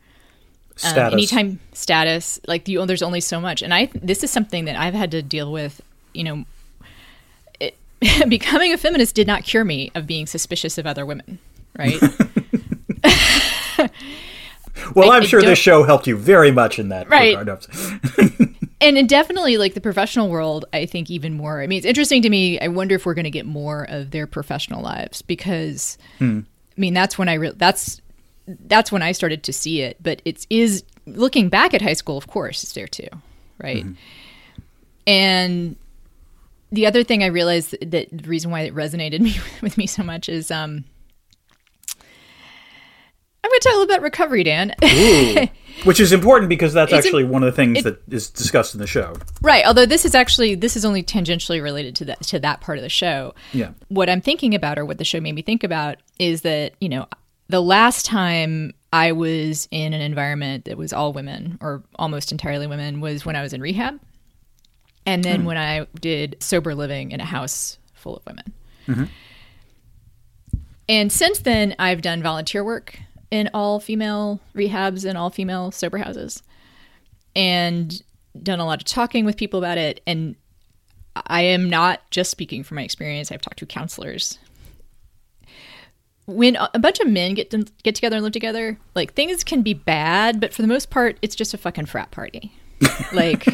um, 0.84 1.12
anytime 1.12 1.60
status, 1.72 2.40
like 2.46 2.68
you, 2.68 2.84
there's 2.86 3.02
only 3.02 3.20
so 3.20 3.40
much. 3.40 3.62
And 3.62 3.72
I, 3.74 3.90
this 3.94 4.22
is 4.24 4.30
something 4.30 4.64
that 4.66 4.76
I've 4.76 4.94
had 4.94 5.10
to 5.12 5.22
deal 5.22 5.52
with, 5.52 5.80
you 6.14 6.24
know, 6.24 6.44
it, 7.60 7.76
becoming 8.28 8.72
a 8.72 8.78
feminist 8.78 9.14
did 9.14 9.26
not 9.26 9.44
cure 9.44 9.64
me 9.64 9.90
of 9.94 10.06
being 10.06 10.26
suspicious 10.26 10.78
of 10.78 10.86
other 10.86 11.04
women, 11.06 11.38
right? 11.78 12.00
Well, 14.94 15.10
I- 15.12 15.16
I'm 15.18 15.24
sure 15.24 15.40
this 15.42 15.58
show 15.58 15.84
helped 15.84 16.06
you 16.06 16.16
very 16.16 16.50
much 16.50 16.78
in 16.78 16.88
that 16.88 17.08
Right. 17.08 17.38
regard. 17.38 17.66
and 18.80 19.08
definitely 19.08 19.56
like 19.58 19.74
the 19.74 19.80
professional 19.80 20.28
world 20.28 20.64
i 20.72 20.84
think 20.86 21.08
even 21.08 21.34
more 21.34 21.62
i 21.62 21.66
mean 21.68 21.76
it's 21.78 21.86
interesting 21.86 22.20
to 22.22 22.28
me 22.28 22.58
i 22.58 22.66
wonder 22.68 22.96
if 22.96 23.06
we're 23.06 23.14
going 23.14 23.24
to 23.24 23.30
get 23.30 23.46
more 23.46 23.84
of 23.88 24.10
their 24.10 24.26
professional 24.26 24.82
lives 24.82 25.22
because 25.22 25.96
i 26.20 26.42
mean 26.76 26.92
that's 26.92 27.16
when 27.16 27.28
i 27.28 27.34
re- 27.34 27.52
that's 27.56 28.00
that's 28.46 28.90
when 28.92 29.02
i 29.02 29.12
started 29.12 29.42
to 29.42 29.52
see 29.52 29.80
it 29.82 29.96
but 30.02 30.20
it 30.24 30.46
is 30.50 30.82
looking 31.06 31.48
back 31.48 31.74
at 31.74 31.82
high 31.82 31.92
school 31.92 32.16
of 32.16 32.26
course 32.26 32.62
it's 32.62 32.72
there 32.72 32.88
too 32.88 33.08
right 33.58 33.84
and 35.06 35.76
the 36.70 36.86
other 36.86 37.04
thing 37.04 37.22
i 37.22 37.26
realized 37.26 37.76
that 37.90 38.08
the 38.10 38.28
reason 38.28 38.50
why 38.50 38.60
it 38.62 38.74
resonated 38.74 39.20
me 39.26 39.34
with 39.60 39.76
me 39.78 39.86
so 39.86 40.02
much 40.02 40.28
is 40.28 40.50
um 40.50 40.84
i'm 43.44 43.50
going 43.50 43.60
to 43.60 43.68
tell 43.68 43.76
you 43.78 43.84
about 43.84 44.02
recovery 44.02 44.42
dan 44.44 44.74
Ooh. 44.84 45.46
Which 45.84 45.98
is 46.00 46.12
important 46.12 46.48
because 46.50 46.74
that's 46.74 46.92
It's 46.92 47.06
actually 47.06 47.24
one 47.24 47.42
of 47.42 47.46
the 47.46 47.56
things 47.56 47.78
it- 47.78 47.84
that 47.84 48.14
is 48.14 48.28
discussed 48.30 48.74
in 48.74 48.80
the 48.80 48.86
show. 48.86 49.14
Right. 49.40 49.66
Although 49.66 49.86
this 49.86 50.04
is 50.04 50.14
actually 50.14 50.54
this 50.54 50.76
is 50.76 50.84
only 50.84 51.02
tangentially 51.02 51.60
related 51.62 51.96
to 51.96 52.04
that 52.04 52.22
to 52.24 52.38
that 52.40 52.60
part 52.60 52.76
of 52.78 52.82
the 52.82 52.90
show. 52.90 53.34
Yeah. 53.52 53.70
What 53.88 54.08
I'm 54.10 54.20
thinking 54.20 54.54
about, 54.54 54.78
or 54.78 54.84
what 54.84 54.98
the 54.98 55.04
show 55.04 55.18
made 55.18 55.34
me 55.34 55.40
think 55.42 55.64
about, 55.64 55.96
is 56.20 56.42
that 56.42 56.74
you 56.80 56.90
know 56.90 57.06
the 57.52 57.60
last 57.60 58.06
time 58.06 58.72
I 58.94 59.12
was 59.12 59.68
in 59.70 59.92
an 59.92 60.00
environment 60.00 60.64
that 60.64 60.78
was 60.78 60.92
all 60.92 61.12
women 61.12 61.58
or 61.60 61.82
almost 61.96 62.32
entirely 62.32 62.66
women 62.66 63.00
was 63.02 63.26
when 63.26 63.36
I 63.36 63.42
was 63.42 63.52
in 63.52 63.60
rehab, 63.60 64.00
and 65.04 65.22
then 65.22 65.40
hmm. 65.40 65.46
when 65.46 65.58
I 65.58 65.86
did 66.00 66.36
sober 66.40 66.74
living 66.74 67.12
in 67.12 67.20
a 67.20 67.26
house 67.26 67.78
full 67.92 68.16
of 68.16 68.26
women. 68.26 68.52
Mm-hmm. 68.88 69.04
And 70.88 71.12
since 71.12 71.40
then, 71.40 71.76
I've 71.78 72.00
done 72.00 72.22
volunteer 72.22 72.64
work 72.64 72.98
in 73.30 73.50
all 73.52 73.80
female 73.80 74.40
rehabs 74.54 75.04
and 75.04 75.18
all 75.18 75.28
female 75.28 75.70
sober 75.72 75.98
houses 75.98 76.42
and 77.36 78.02
done 78.42 78.60
a 78.60 78.64
lot 78.64 78.80
of 78.80 78.86
talking 78.86 79.26
with 79.26 79.36
people 79.36 79.58
about 79.58 79.76
it. 79.76 80.00
And 80.06 80.36
I 81.26 81.42
am 81.42 81.68
not 81.68 82.00
just 82.10 82.30
speaking 82.30 82.62
from 82.62 82.76
my 82.76 82.82
experience. 82.82 83.30
I've 83.30 83.42
talked 83.42 83.58
to 83.58 83.66
counselors. 83.66 84.38
When 86.34 86.56
a 86.56 86.78
bunch 86.78 87.00
of 87.00 87.06
men 87.08 87.34
get 87.34 87.50
to, 87.50 87.66
get 87.82 87.94
together 87.94 88.16
and 88.16 88.22
live 88.24 88.32
together, 88.32 88.78
like 88.94 89.14
things 89.14 89.44
can 89.44 89.62
be 89.62 89.74
bad, 89.74 90.40
but 90.40 90.52
for 90.52 90.62
the 90.62 90.68
most 90.68 90.90
part, 90.90 91.18
it's 91.22 91.34
just 91.34 91.54
a 91.54 91.58
fucking 91.58 91.86
frat 91.86 92.10
party. 92.10 92.52
Like 93.12 93.46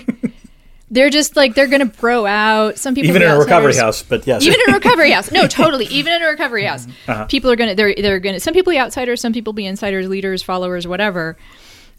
they're 0.90 1.10
just 1.10 1.36
like 1.36 1.54
they're 1.54 1.66
gonna 1.66 1.84
bro 1.86 2.24
out. 2.24 2.78
Some 2.78 2.94
people 2.94 3.10
Even 3.10 3.20
in 3.22 3.28
a 3.30 3.38
recovery 3.38 3.74
house, 3.76 4.02
but 4.02 4.26
yes. 4.26 4.42
even 4.42 4.58
in 4.66 4.70
a 4.70 4.74
recovery 4.78 5.10
house. 5.10 5.30
No, 5.30 5.46
totally. 5.46 5.84
Even 5.86 6.14
in 6.14 6.22
a 6.22 6.26
recovery 6.28 6.64
house, 6.64 6.86
Uh-huh. 7.08 7.26
people 7.26 7.50
are 7.50 7.56
gonna 7.56 7.74
they're 7.74 7.94
they're 7.94 8.20
gonna. 8.20 8.40
Some 8.40 8.54
people 8.54 8.70
be 8.70 8.78
outsiders, 8.78 9.20
some 9.20 9.32
people 9.34 9.52
be 9.52 9.66
insiders, 9.66 10.08
leaders, 10.08 10.42
followers, 10.42 10.86
whatever. 10.86 11.36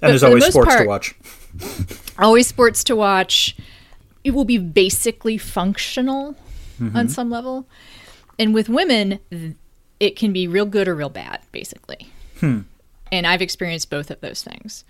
and 0.01 0.09
there's 0.11 0.21
for 0.21 0.27
the 0.27 0.31
always 0.31 0.43
most 0.45 0.53
sports 0.53 0.71
to 0.71 0.75
part- 0.77 0.87
watch. 0.87 1.15
Always 2.17 2.47
sports 2.47 2.83
to 2.85 2.95
watch. 2.95 3.55
It 4.23 4.31
will 4.31 4.45
be 4.45 4.57
basically 4.57 5.37
functional 5.37 6.35
Mm-hmm. 6.81 6.95
on 6.95 7.09
some 7.09 7.29
level, 7.29 7.67
and 8.39 8.53
with 8.53 8.69
women, 8.69 9.19
it 9.99 10.15
can 10.15 10.31
be 10.33 10.47
real 10.47 10.65
good 10.65 10.87
or 10.87 10.95
real 10.95 11.09
bad, 11.09 11.39
basically. 11.51 12.07
Hmm. 12.39 12.61
And 13.11 13.25
I've 13.27 13.41
experienced 13.41 13.89
both 13.89 14.11
of 14.11 14.21
those 14.21 14.43
things. 14.43 14.83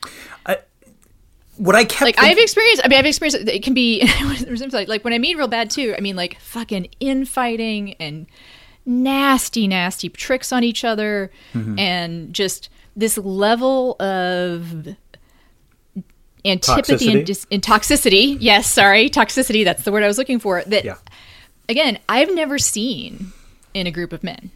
What 1.57 1.75
I 1.75 1.83
kept 1.83 2.01
Like 2.01 2.15
thinking- 2.15 2.31
I've 2.31 2.37
experienced. 2.37 2.81
I 2.85 2.87
mean, 2.87 2.99
I've 2.99 3.05
experienced. 3.05 3.47
It 3.49 3.63
can 3.63 3.73
be 3.73 4.01
like 4.71 4.87
like 4.87 5.03
when 5.03 5.13
I 5.13 5.17
mean 5.17 5.37
real 5.37 5.47
bad 5.49 5.69
too. 5.69 5.93
I 5.97 5.99
mean 6.01 6.15
like 6.15 6.39
fucking 6.39 6.87
infighting 7.01 7.95
and 7.95 8.27
nasty, 8.85 9.67
nasty 9.67 10.07
tricks 10.09 10.53
on 10.53 10.63
each 10.63 10.83
other, 10.85 11.31
Mm-hmm. 11.53 11.77
and 11.79 12.33
just 12.33 12.69
this 12.95 13.17
level 13.17 14.01
of 14.01 14.87
antipathy 16.45 16.93
Toxicity? 16.95 17.11
and, 17.17 17.25
dis- 17.25 17.47
and 17.51 17.61
toxicity. 17.61 18.37
Yes, 18.39 18.71
sorry, 18.71 19.09
toxicity. 19.09 19.63
That's 19.65 19.83
the 19.83 19.91
word 19.91 20.03
I 20.03 20.07
was 20.07 20.17
looking 20.17 20.39
for. 20.39 20.63
That 20.65 20.85
Yeah. 20.85 20.95
again, 21.67 21.99
I've 22.07 22.33
never 22.33 22.57
seen 22.57 23.33
in 23.73 23.85
a 23.87 23.91
group 23.91 24.13
of 24.13 24.23
men. 24.23 24.51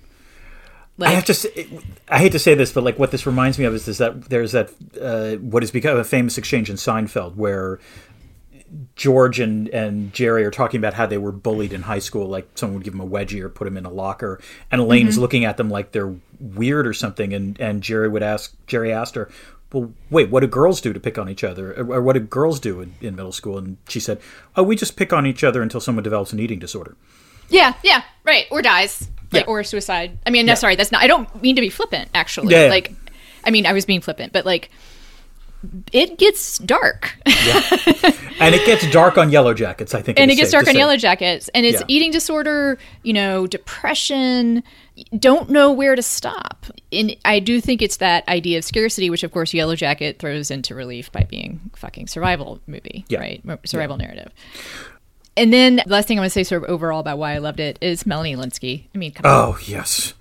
I 0.99 1.09
have 1.09 1.25
to. 1.25 1.33
Say, 1.33 1.67
I 2.07 2.19
hate 2.19 2.33
to 2.33 2.39
say 2.39 2.53
this, 2.53 2.71
but 2.71 2.83
like 2.83 2.99
what 2.99 3.11
this 3.11 3.25
reminds 3.25 3.57
me 3.57 3.65
of 3.65 3.73
is, 3.73 3.87
is 3.87 3.97
that 3.97 4.29
there's 4.29 4.51
that 4.51 4.69
uh, 5.01 5.37
what 5.37 5.63
has 5.63 5.71
become 5.71 5.97
a 5.97 6.03
famous 6.03 6.37
exchange 6.37 6.69
in 6.69 6.75
Seinfeld 6.75 7.35
where 7.35 7.79
George 8.95 9.39
and 9.39 9.67
and 9.69 10.13
Jerry 10.13 10.45
are 10.45 10.51
talking 10.51 10.77
about 10.79 10.93
how 10.93 11.05
they 11.05 11.17
were 11.17 11.31
bullied 11.31 11.73
in 11.73 11.83
high 11.83 11.99
school. 11.99 12.27
Like 12.27 12.47
someone 12.55 12.75
would 12.75 12.83
give 12.83 12.93
them 12.93 13.01
a 13.01 13.07
wedgie 13.07 13.41
or 13.41 13.49
put 13.49 13.65
them 13.65 13.77
in 13.77 13.85
a 13.85 13.91
locker, 13.91 14.39
and 14.71 14.81
Elaine 14.81 15.07
is 15.07 15.17
looking 15.17 15.45
at 15.45 15.57
them 15.57 15.69
like 15.69 15.91
they're 15.91 16.15
weird 16.39 16.87
or 16.87 16.93
something. 16.93 17.33
And 17.33 17.59
and 17.59 17.81
Jerry 17.81 18.09
would 18.09 18.23
ask 18.23 18.55
Jerry 18.67 18.91
asked 18.91 19.15
her, 19.15 19.29
"Well, 19.71 19.93
wait, 20.09 20.29
what 20.29 20.41
do 20.41 20.47
girls 20.47 20.79
do 20.81 20.93
to 20.93 20.99
pick 20.99 21.17
on 21.17 21.29
each 21.29 21.43
other, 21.43 21.73
or, 21.73 21.95
or 21.95 22.01
what 22.01 22.13
do 22.13 22.19
girls 22.19 22.59
do 22.59 22.81
in, 22.81 22.93
in 23.01 23.15
middle 23.15 23.31
school?" 23.31 23.57
And 23.57 23.77
she 23.87 23.99
said, 23.99 24.19
"Oh, 24.55 24.63
we 24.63 24.75
just 24.75 24.95
pick 24.95 25.11
on 25.13 25.25
each 25.25 25.43
other 25.43 25.61
until 25.61 25.81
someone 25.81 26.03
develops 26.03 26.33
an 26.33 26.39
eating 26.39 26.59
disorder." 26.59 26.95
Yeah, 27.49 27.73
yeah, 27.83 28.03
right. 28.23 28.45
Or 28.49 28.61
dies. 28.61 29.09
Like, 29.33 29.45
Yeah. 29.45 29.51
Or 29.51 29.63
suicide. 29.63 30.17
I 30.25 30.29
mean, 30.29 30.45
no, 30.45 30.55
sorry, 30.55 30.75
that's 30.75 30.91
not. 30.91 31.01
I 31.03 31.07
don't 31.07 31.41
mean 31.41 31.55
to 31.55 31.61
be 31.61 31.69
flippant. 31.69 32.09
Actually, 32.13 32.53
Yeah, 32.53 32.65
yeah. 32.65 32.69
like, 32.69 32.93
I 33.43 33.51
mean, 33.51 33.65
I 33.65 33.73
was 33.73 33.85
being 33.85 34.01
flippant, 34.01 34.31
but 34.33 34.45
like, 34.45 34.69
it 35.93 36.17
gets 36.17 36.57
dark. 36.59 37.17
and 37.25 38.53
it 38.53 38.65
gets 38.65 38.89
dark 38.91 39.17
on 39.17 39.29
Yellowjackets. 39.31 39.95
I 39.95 40.01
think, 40.01 40.19
and 40.19 40.29
it 40.29 40.35
gets 40.35 40.51
dark 40.51 40.67
on 40.67 40.73
say. 40.73 40.79
yellow 40.79 40.97
jackets 40.97 41.49
and 41.55 41.65
it's 41.65 41.79
Yeah. 41.79 41.85
eating 41.87 42.11
disorder 42.11 42.77
you 43.03 43.13
know 43.13 43.47
depression 43.47 44.61
don't 45.17 45.49
know 45.49 45.71
where 45.71 45.95
to 45.95 46.01
stop 46.03 46.65
and 46.91 47.15
i 47.25 47.39
do 47.39 47.59
think 47.61 47.81
it's 47.81 47.97
that 47.97 48.27
idea 48.27 48.57
of 48.59 48.63
scarcity 48.63 49.09
which 49.09 49.23
of 49.23 49.31
course 49.31 49.53
yellow 49.53 49.75
jacket 49.75 50.19
throws 50.19 50.51
into 50.51 50.75
relief 50.75 51.11
by 51.11 51.21
being 51.23 51.59
fucking 51.75 52.07
survival 52.07 52.59
movie 52.67 53.03
Yeah. 53.09 53.19
right 53.19 53.41
survival 53.65 53.97
narrative 53.97 54.31
and 55.37 55.51
then 55.53 55.77
the 55.77 55.83
last 55.91 56.07
thing 56.07 56.17
i 56.17 56.21
want 56.21 56.31
to 56.31 56.33
say 56.33 56.43
sort 56.43 56.63
of 56.63 56.69
overall 56.69 56.99
about 56.99 57.17
why 57.17 57.33
i 57.33 57.37
loved 57.37 57.59
it 57.59 57.77
is 57.81 58.05
melanie 58.05 58.35
lynskey 58.35 58.85
i 58.93 58.97
mean 58.97 59.11
come 59.11 59.25
on 59.25 59.31
Oh 59.53 59.57
yes. 59.65 60.13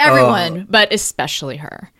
everyone 0.00 0.66
but 0.68 0.92
especially 0.92 1.56
her 1.58 1.90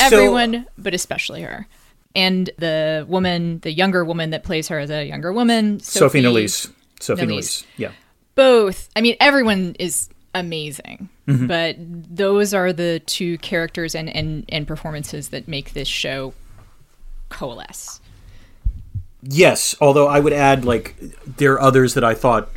everyone 0.00 0.66
but 0.76 0.94
especially 0.94 1.42
her 1.42 1.66
and 2.14 2.50
the 2.58 3.04
woman 3.08 3.58
the 3.60 3.72
younger 3.72 4.04
woman 4.04 4.30
that 4.30 4.44
plays 4.44 4.68
her 4.68 4.78
as 4.78 4.90
a 4.90 5.04
younger 5.04 5.32
woman 5.32 5.80
Sophie. 5.80 6.22
Sophie 6.22 6.22
Nélisse. 6.22 6.72
Nélisse. 7.00 7.64
Yeah. 7.76 7.92
both 8.34 8.88
i 8.96 9.00
mean 9.00 9.16
everyone 9.20 9.74
is 9.78 10.08
amazing 10.34 11.08
Mm-hmm. 11.28 11.46
but 11.46 11.76
those 11.78 12.54
are 12.54 12.72
the 12.72 13.00
two 13.04 13.36
characters 13.38 13.94
and, 13.94 14.08
and 14.08 14.46
and 14.48 14.66
performances 14.66 15.28
that 15.28 15.46
make 15.46 15.74
this 15.74 15.86
show 15.86 16.32
coalesce 17.28 18.00
Yes, 19.30 19.74
although 19.80 20.08
I 20.08 20.20
would 20.20 20.32
add 20.32 20.64
like 20.64 20.96
there 21.36 21.52
are 21.54 21.60
others 21.60 21.94
that 21.94 22.04
I 22.04 22.14
thought, 22.14 22.50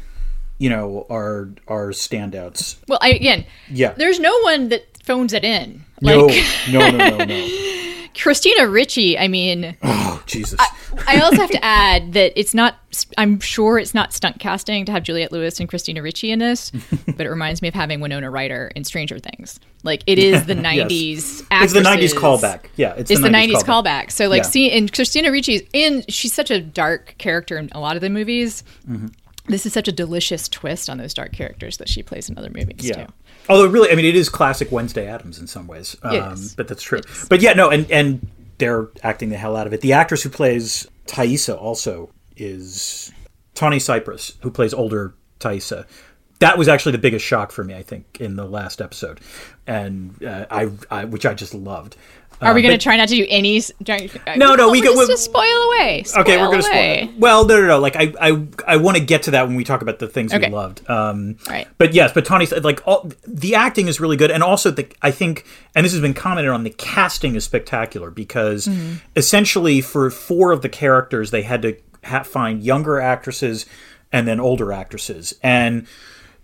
you 0.58 0.70
know, 0.70 1.06
are 1.10 1.50
are 1.68 1.90
standouts. 1.90 2.78
well 2.88 3.00
I, 3.02 3.10
again 3.10 3.46
Yeah. 3.70 3.92
there's 3.98 4.20
no 4.20 4.38
one 4.42 4.70
that 4.70 4.86
phones 5.04 5.34
it 5.34 5.44
in 5.44 5.84
No, 6.02 6.26
like 6.28 6.46
no, 6.72 6.90
no, 6.92 6.98
no, 7.18 7.26
no. 7.26 7.48
christina 8.16 8.68
ricci 8.68 9.18
i 9.18 9.28
mean 9.28 9.76
Oh 9.84 10.22
Jesus. 10.26 10.60
i 11.08 11.20
also 11.22 11.38
have 11.38 11.50
to 11.52 11.64
add 11.66 12.14
that 12.14 12.38
it's 12.40 12.54
not 12.54 12.76
i'm 13.18 13.40
sure 13.40 13.80
it's 13.80 13.94
not 13.94 14.14
stunt 14.14 14.40
casting 14.40 14.86
to 14.86 14.92
have 14.92 15.04
juliette 15.04 15.32
lewis 15.32 15.60
and 15.60 15.70
christina 15.70 16.02
ricci 16.02 16.32
in 16.32 16.40
this 16.40 16.72
but 17.16 17.22
it 17.26 17.30
reminds 17.30 17.62
me 17.62 17.68
of 17.68 17.74
having 17.74 18.00
winona 18.02 18.30
ryder 18.30 18.72
in 18.76 18.84
stranger 18.84 19.18
things 19.20 19.60
like 19.84 20.04
it 20.08 20.20
is 20.20 20.46
the 20.46 20.54
90s 20.70 21.44
It's 21.52 21.74
the 21.74 21.80
'90s 21.82 22.14
callback. 22.14 22.66
Yeah, 22.76 22.94
it's, 22.98 23.10
it's 23.10 23.22
the 23.22 23.30
90s, 23.30 23.64
callback. 23.64 24.12
So 24.12 24.28
like 24.28 24.44
Yeah. 24.44 24.50
see 24.50 24.72
and 24.72 24.94
Christina 24.94 25.32
Ricci's 25.32 25.64
in 25.74 26.04
she's 26.08 26.34
such 26.34 26.52
a 26.52 26.60
dark 26.62 27.16
character 27.18 27.58
in 27.58 27.70
a 27.72 27.80
lot 27.80 27.96
of 27.96 28.02
the 28.02 28.10
movies. 28.12 28.64
Mm-hmm. 28.88 29.08
This 29.48 29.66
is 29.66 29.74
such 29.74 29.88
a 29.88 29.92
delicious 29.92 30.48
twist 30.48 30.88
on 30.88 31.00
those 31.00 31.16
dark 31.16 31.32
characters 31.34 31.78
that 31.78 31.90
she 31.90 32.04
plays 32.04 32.30
in 32.30 32.38
other 32.38 32.52
movies 32.54 32.86
Yeah. 32.88 33.06
too. 33.08 33.14
Although 33.50 33.68
really, 33.68 33.92
I 33.92 33.96
mean, 33.96 34.06
it 34.06 34.16
is 34.16 34.30
classic 34.30 34.72
Wednesday 34.72 35.08
Addams 35.08 35.40
in 35.40 35.48
some 35.48 35.68
ways. 35.68 35.98
Um, 36.04 36.14
Yes. 36.14 36.54
But 36.56 36.68
that's 36.68 36.84
true. 36.84 37.02
But 37.30 37.42
yeah, 37.42 37.54
no, 37.54 37.70
and 37.70 37.90
and 37.92 38.28
they're 38.58 38.90
acting 39.04 39.30
the 39.30 39.38
hell 39.38 39.56
out 39.58 39.68
of 39.68 39.74
it. 39.74 39.82
The 39.82 39.94
actress 39.94 40.24
who 40.24 40.30
plays 40.30 40.88
Taissa 41.08 41.60
also 41.60 42.12
is 42.38 43.12
Tawny 43.56 43.80
Cypress, 43.80 44.38
who 44.42 44.52
plays 44.52 44.74
older 44.74 45.16
Taissa. 45.40 45.86
That 46.40 46.58
was 46.58 46.68
actually 46.68 46.94
the 46.94 46.98
biggest 46.98 47.26
shock 47.26 47.52
for 47.52 47.64
me, 47.64 47.76
I 47.76 47.84
think, 47.84 48.18
in 48.20 48.36
the 48.36 48.46
last 48.46 48.82
episode, 48.82 49.20
and 49.68 50.24
uh, 50.24 50.46
I, 50.50 50.72
I, 50.90 51.06
which 51.06 51.26
I 51.26 51.36
just 51.36 51.54
loved. 51.54 51.96
Are 52.42 52.54
we 52.54 52.62
Uh, 52.62 52.68
going 52.70 52.78
to 52.80 52.84
try 52.84 52.98
not 52.98 53.08
to 53.10 53.16
do 53.16 53.26
any? 53.30 53.58
s- 53.58 53.72
No, 54.36 54.56
no, 54.56 54.72
we 54.72 54.82
we're 54.82 54.88
go- 54.88 54.96
just, 54.96 55.12
just 55.12 55.24
spoil 55.26 55.44
away. 55.44 56.04
Spoil 56.04 56.22
Okay, 56.24 56.38
we're 56.38 56.50
gonna 56.50 56.64
spoil 56.64 56.76
it. 56.76 57.10
Well, 57.18 57.46
no, 57.46 57.62
no, 57.62 57.68
no. 57.68 57.80
Like 57.80 57.96
I, 57.96 58.14
I, 58.20 58.48
I 58.68 58.78
want 58.78 58.98
to 58.98 59.04
get 59.04 59.24
to 59.24 59.32
that 59.32 59.48
when 59.48 59.56
we 59.56 59.64
talk 59.64 59.82
about 59.82 60.00
the 60.00 60.08
things 60.08 60.34
Okay. 60.34 60.48
we 60.48 60.54
loved. 60.54 60.90
Um, 60.90 61.38
Right. 61.48 61.68
But 61.78 61.94
yes, 61.94 62.12
but 62.14 62.26
Tawny, 62.26 62.46
said 62.48 62.64
like 62.64 62.82
all 62.88 63.12
the 63.28 63.56
acting 63.56 63.88
is 63.88 64.00
really 64.00 64.18
good, 64.18 64.32
and 64.32 64.42
also 64.44 64.72
the 64.72 64.88
I 65.02 65.12
think, 65.12 65.46
and 65.76 65.86
this 65.86 65.92
has 65.94 66.02
been 66.02 66.14
commented 66.16 66.52
on, 66.52 66.64
the 66.64 66.70
casting 66.72 67.36
is 67.36 67.44
spectacular 67.44 68.10
because 68.10 68.68
Mm-hmm. 68.68 68.94
essentially 69.16 69.82
for 69.82 70.10
four 70.10 70.52
of 70.52 70.62
the 70.62 70.70
characters 70.70 71.32
they 71.32 71.44
had 71.44 71.62
to 71.62 71.76
ha- 72.04 72.24
find 72.24 72.64
younger 72.64 73.00
actresses 73.00 73.66
and 74.12 74.28
then 74.28 74.40
older 74.40 74.72
actresses, 74.74 75.34
and 75.44 75.86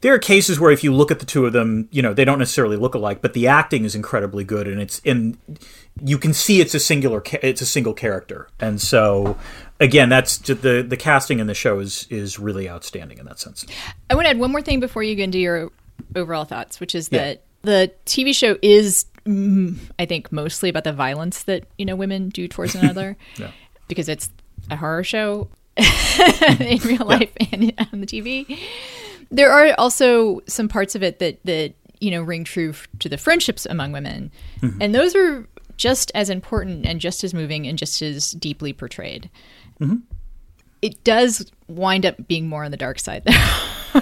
there 0.02 0.14
are 0.14 0.20
cases 0.20 0.60
where 0.60 0.72
if 0.72 0.84
you 0.84 0.94
look 0.94 1.10
at 1.10 1.20
the 1.20 1.26
two 1.26 1.46
of 1.48 1.54
them, 1.54 1.90
you 1.92 2.02
know 2.04 2.14
they 2.14 2.24
don't 2.24 2.38
necessarily 2.40 2.78
look 2.78 2.94
alike, 2.94 3.20
but 3.22 3.34
the 3.34 3.48
acting 3.48 3.84
is 3.84 3.96
incredibly 3.96 4.44
good, 4.44 4.68
and 4.68 4.80
it's 4.80 5.00
in 5.00 5.38
you 6.04 6.18
can 6.18 6.34
see 6.34 6.62
it's 6.62 6.74
a 6.76 6.80
singular 6.80 7.22
it's 7.42 7.62
a 7.62 7.66
single 7.66 7.94
character, 7.94 8.48
and 8.60 8.80
so 8.82 9.38
again, 9.80 10.10
that's 10.10 10.38
the 10.38 10.86
the 10.88 10.98
casting 10.98 11.40
in 11.40 11.48
the 11.48 11.54
show 11.54 11.80
is 11.80 12.08
is 12.10 12.40
really 12.40 12.70
outstanding 12.70 13.18
in 13.18 13.26
that 13.26 13.40
sense. 13.40 13.66
I 14.10 14.16
want 14.16 14.26
to 14.26 14.30
add 14.30 14.40
one 14.40 14.52
more 14.52 14.62
thing 14.62 14.80
before 14.80 15.04
you 15.04 15.16
get 15.16 15.24
into 15.24 15.40
your 15.40 15.72
overall 16.16 16.46
thoughts, 16.46 16.80
which 16.80 16.94
is 16.96 17.10
Yeah. 17.12 17.24
that 17.24 17.44
the 17.64 17.92
TV 18.06 18.34
show 18.34 18.58
is, 18.62 19.06
mm, 19.26 19.78
I 20.00 20.06
think, 20.06 20.32
mostly 20.32 20.70
about 20.70 20.84
the 20.84 20.94
violence 20.94 21.44
that 21.44 21.66
you 21.78 21.86
know 21.86 21.96
women 21.96 22.30
do 22.30 22.48
towards 22.48 22.76
another, 22.82 23.18
Yeah. 23.38 23.52
because 23.88 24.08
it's 24.10 24.30
a 24.70 24.76
horror 24.76 25.04
show 25.04 25.50
in 25.78 26.78
real 26.80 27.06
life 27.06 27.32
and 27.52 27.74
on 27.94 28.02
the 28.02 28.08
TV. 28.08 28.58
There 29.30 29.52
are 29.52 29.74
also 29.78 30.42
some 30.48 30.68
parts 30.68 30.96
of 30.96 31.04
it 31.04 31.20
that 31.20 31.40
that 31.46 31.74
you 32.00 32.12
know 32.12 32.22
ring 32.22 32.44
true 32.44 32.74
to 33.00 33.10
the 33.10 33.18
friendships 33.18 33.66
among 33.66 33.92
women, 33.92 34.32
and 34.80 34.94
those 34.96 35.16
are 35.16 35.48
just 35.78 36.12
as 36.14 36.30
important 36.30 36.86
and 36.86 37.00
just 37.00 37.24
as 37.24 37.34
moving 37.34 37.68
and 37.68 37.78
just 37.78 38.02
as 38.02 38.32
deeply 38.32 38.74
portrayed. 38.74 39.30
Mm-hmm. 39.80 39.98
It 40.82 41.04
does 41.04 41.52
wind 41.68 42.06
up 42.06 42.28
being 42.28 42.48
more 42.48 42.64
on 42.64 42.72
the 42.72 42.78
dark 42.78 43.00
side, 43.00 43.24
though. 43.26 43.34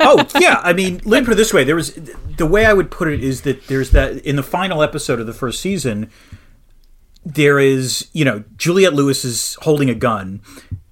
oh 0.00 0.26
yeah, 0.40 0.60
I 0.62 0.72
mean, 0.72 1.00
let 1.04 1.20
me 1.20 1.26
put 1.26 1.32
it 1.32 1.36
this 1.36 1.52
way: 1.52 1.64
there 1.64 1.76
was 1.76 1.94
the 1.94 2.46
way 2.46 2.64
I 2.64 2.72
would 2.72 2.90
put 2.90 3.08
it 3.08 3.22
is 3.22 3.42
that 3.42 3.66
there's 3.68 3.90
that 3.90 4.18
in 4.24 4.36
the 4.36 4.42
final 4.42 4.82
episode 4.82 5.20
of 5.20 5.26
the 5.26 5.32
first 5.32 5.60
season, 5.60 6.10
there 7.24 7.58
is 7.58 8.08
you 8.12 8.24
know 8.24 8.42
Juliette 8.56 8.94
Lewis 8.94 9.24
is 9.24 9.56
holding 9.62 9.90
a 9.90 9.94
gun, 9.94 10.40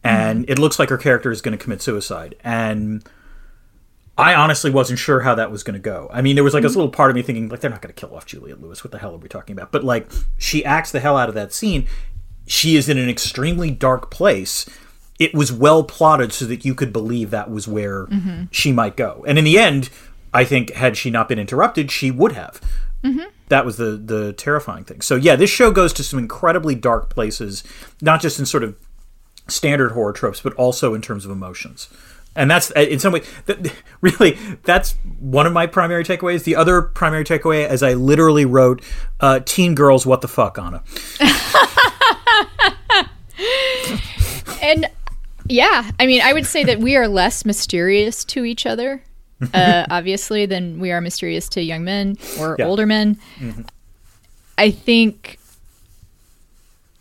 and 0.04 0.42
mm-hmm. 0.42 0.52
it 0.52 0.58
looks 0.58 0.78
like 0.78 0.90
her 0.90 0.98
character 0.98 1.32
is 1.32 1.40
going 1.40 1.56
to 1.56 1.62
commit 1.62 1.82
suicide, 1.82 2.36
and 2.44 3.04
I 4.18 4.34
honestly 4.34 4.70
wasn't 4.70 4.98
sure 4.98 5.20
how 5.20 5.34
that 5.34 5.50
was 5.50 5.62
going 5.62 5.74
to 5.74 5.80
go. 5.80 6.08
I 6.10 6.22
mean, 6.22 6.36
there 6.36 6.44
was 6.44 6.54
like 6.54 6.62
this 6.62 6.72
mm-hmm. 6.72 6.80
little 6.80 6.92
part 6.92 7.10
of 7.10 7.16
me 7.16 7.22
thinking 7.22 7.48
like 7.48 7.60
they're 7.60 7.70
not 7.70 7.82
going 7.82 7.94
to 7.94 8.00
kill 8.00 8.14
off 8.16 8.26
Juliette 8.26 8.62
Lewis. 8.62 8.82
What 8.82 8.90
the 8.90 8.98
hell 8.98 9.14
are 9.14 9.18
we 9.18 9.28
talking 9.28 9.54
about? 9.54 9.72
But 9.72 9.84
like 9.84 10.10
she 10.38 10.64
acts 10.64 10.90
the 10.90 11.00
hell 11.00 11.16
out 11.16 11.28
of 11.28 11.34
that 11.34 11.52
scene. 11.52 11.86
She 12.46 12.76
is 12.76 12.88
in 12.88 12.96
an 12.96 13.08
extremely 13.08 13.70
dark 13.70 14.10
place. 14.10 14.66
It 15.18 15.34
was 15.34 15.52
well 15.52 15.82
plotted 15.82 16.32
so 16.32 16.44
that 16.46 16.64
you 16.64 16.74
could 16.74 16.92
believe 16.92 17.30
that 17.30 17.50
was 17.50 17.68
where 17.68 18.06
mm-hmm. 18.06 18.44
she 18.50 18.72
might 18.72 18.96
go. 18.96 19.24
And 19.26 19.38
in 19.38 19.44
the 19.44 19.58
end, 19.58 19.90
I 20.32 20.44
think 20.44 20.72
had 20.72 20.96
she 20.96 21.10
not 21.10 21.28
been 21.28 21.38
interrupted, 21.38 21.90
she 21.90 22.10
would 22.10 22.32
have. 22.32 22.60
Mm-hmm. 23.02 23.28
That 23.48 23.66
was 23.66 23.76
the 23.76 23.96
the 23.96 24.32
terrifying 24.32 24.84
thing. 24.84 25.02
So 25.02 25.16
yeah, 25.16 25.36
this 25.36 25.50
show 25.50 25.70
goes 25.70 25.92
to 25.94 26.02
some 26.02 26.18
incredibly 26.18 26.74
dark 26.74 27.10
places, 27.10 27.64
not 28.00 28.22
just 28.22 28.38
in 28.38 28.46
sort 28.46 28.64
of 28.64 28.76
standard 29.48 29.92
horror 29.92 30.12
tropes, 30.12 30.40
but 30.40 30.54
also 30.54 30.94
in 30.94 31.02
terms 31.02 31.24
of 31.24 31.30
emotions. 31.30 31.88
And 32.36 32.50
that's 32.50 32.70
uh, 32.76 32.80
in 32.80 32.98
some 32.98 33.12
way, 33.14 33.22
that, 33.46 33.72
really, 34.00 34.38
that's 34.64 34.92
one 35.18 35.46
of 35.46 35.52
my 35.52 35.66
primary 35.66 36.04
takeaways. 36.04 36.44
The 36.44 36.54
other 36.56 36.82
primary 36.82 37.24
takeaway, 37.24 37.66
as 37.66 37.82
I 37.82 37.94
literally 37.94 38.44
wrote, 38.44 38.82
uh, 39.20 39.40
"Teen 39.44 39.74
girls, 39.74 40.04
what 40.06 40.20
the 40.20 40.28
fuck, 40.28 40.58
Anna." 40.58 40.82
And 44.62 44.86
yeah, 45.48 45.90
I 46.00 46.06
mean, 46.06 46.20
I 46.22 46.32
would 46.32 46.46
say 46.46 46.64
that 46.64 46.80
we 46.80 46.96
are 46.96 47.06
less 47.06 47.44
mysterious 47.44 48.24
to 48.26 48.44
each 48.44 48.66
other, 48.66 49.02
uh, 49.54 49.86
obviously, 49.90 50.46
than 50.46 50.80
we 50.80 50.90
are 50.90 51.00
mysterious 51.00 51.48
to 51.50 51.62
young 51.62 51.84
men 51.84 52.16
or 52.40 52.56
Yeah. 52.58 52.66
older 52.66 52.86
men. 52.86 53.18
I 54.58 54.70
think 54.70 55.38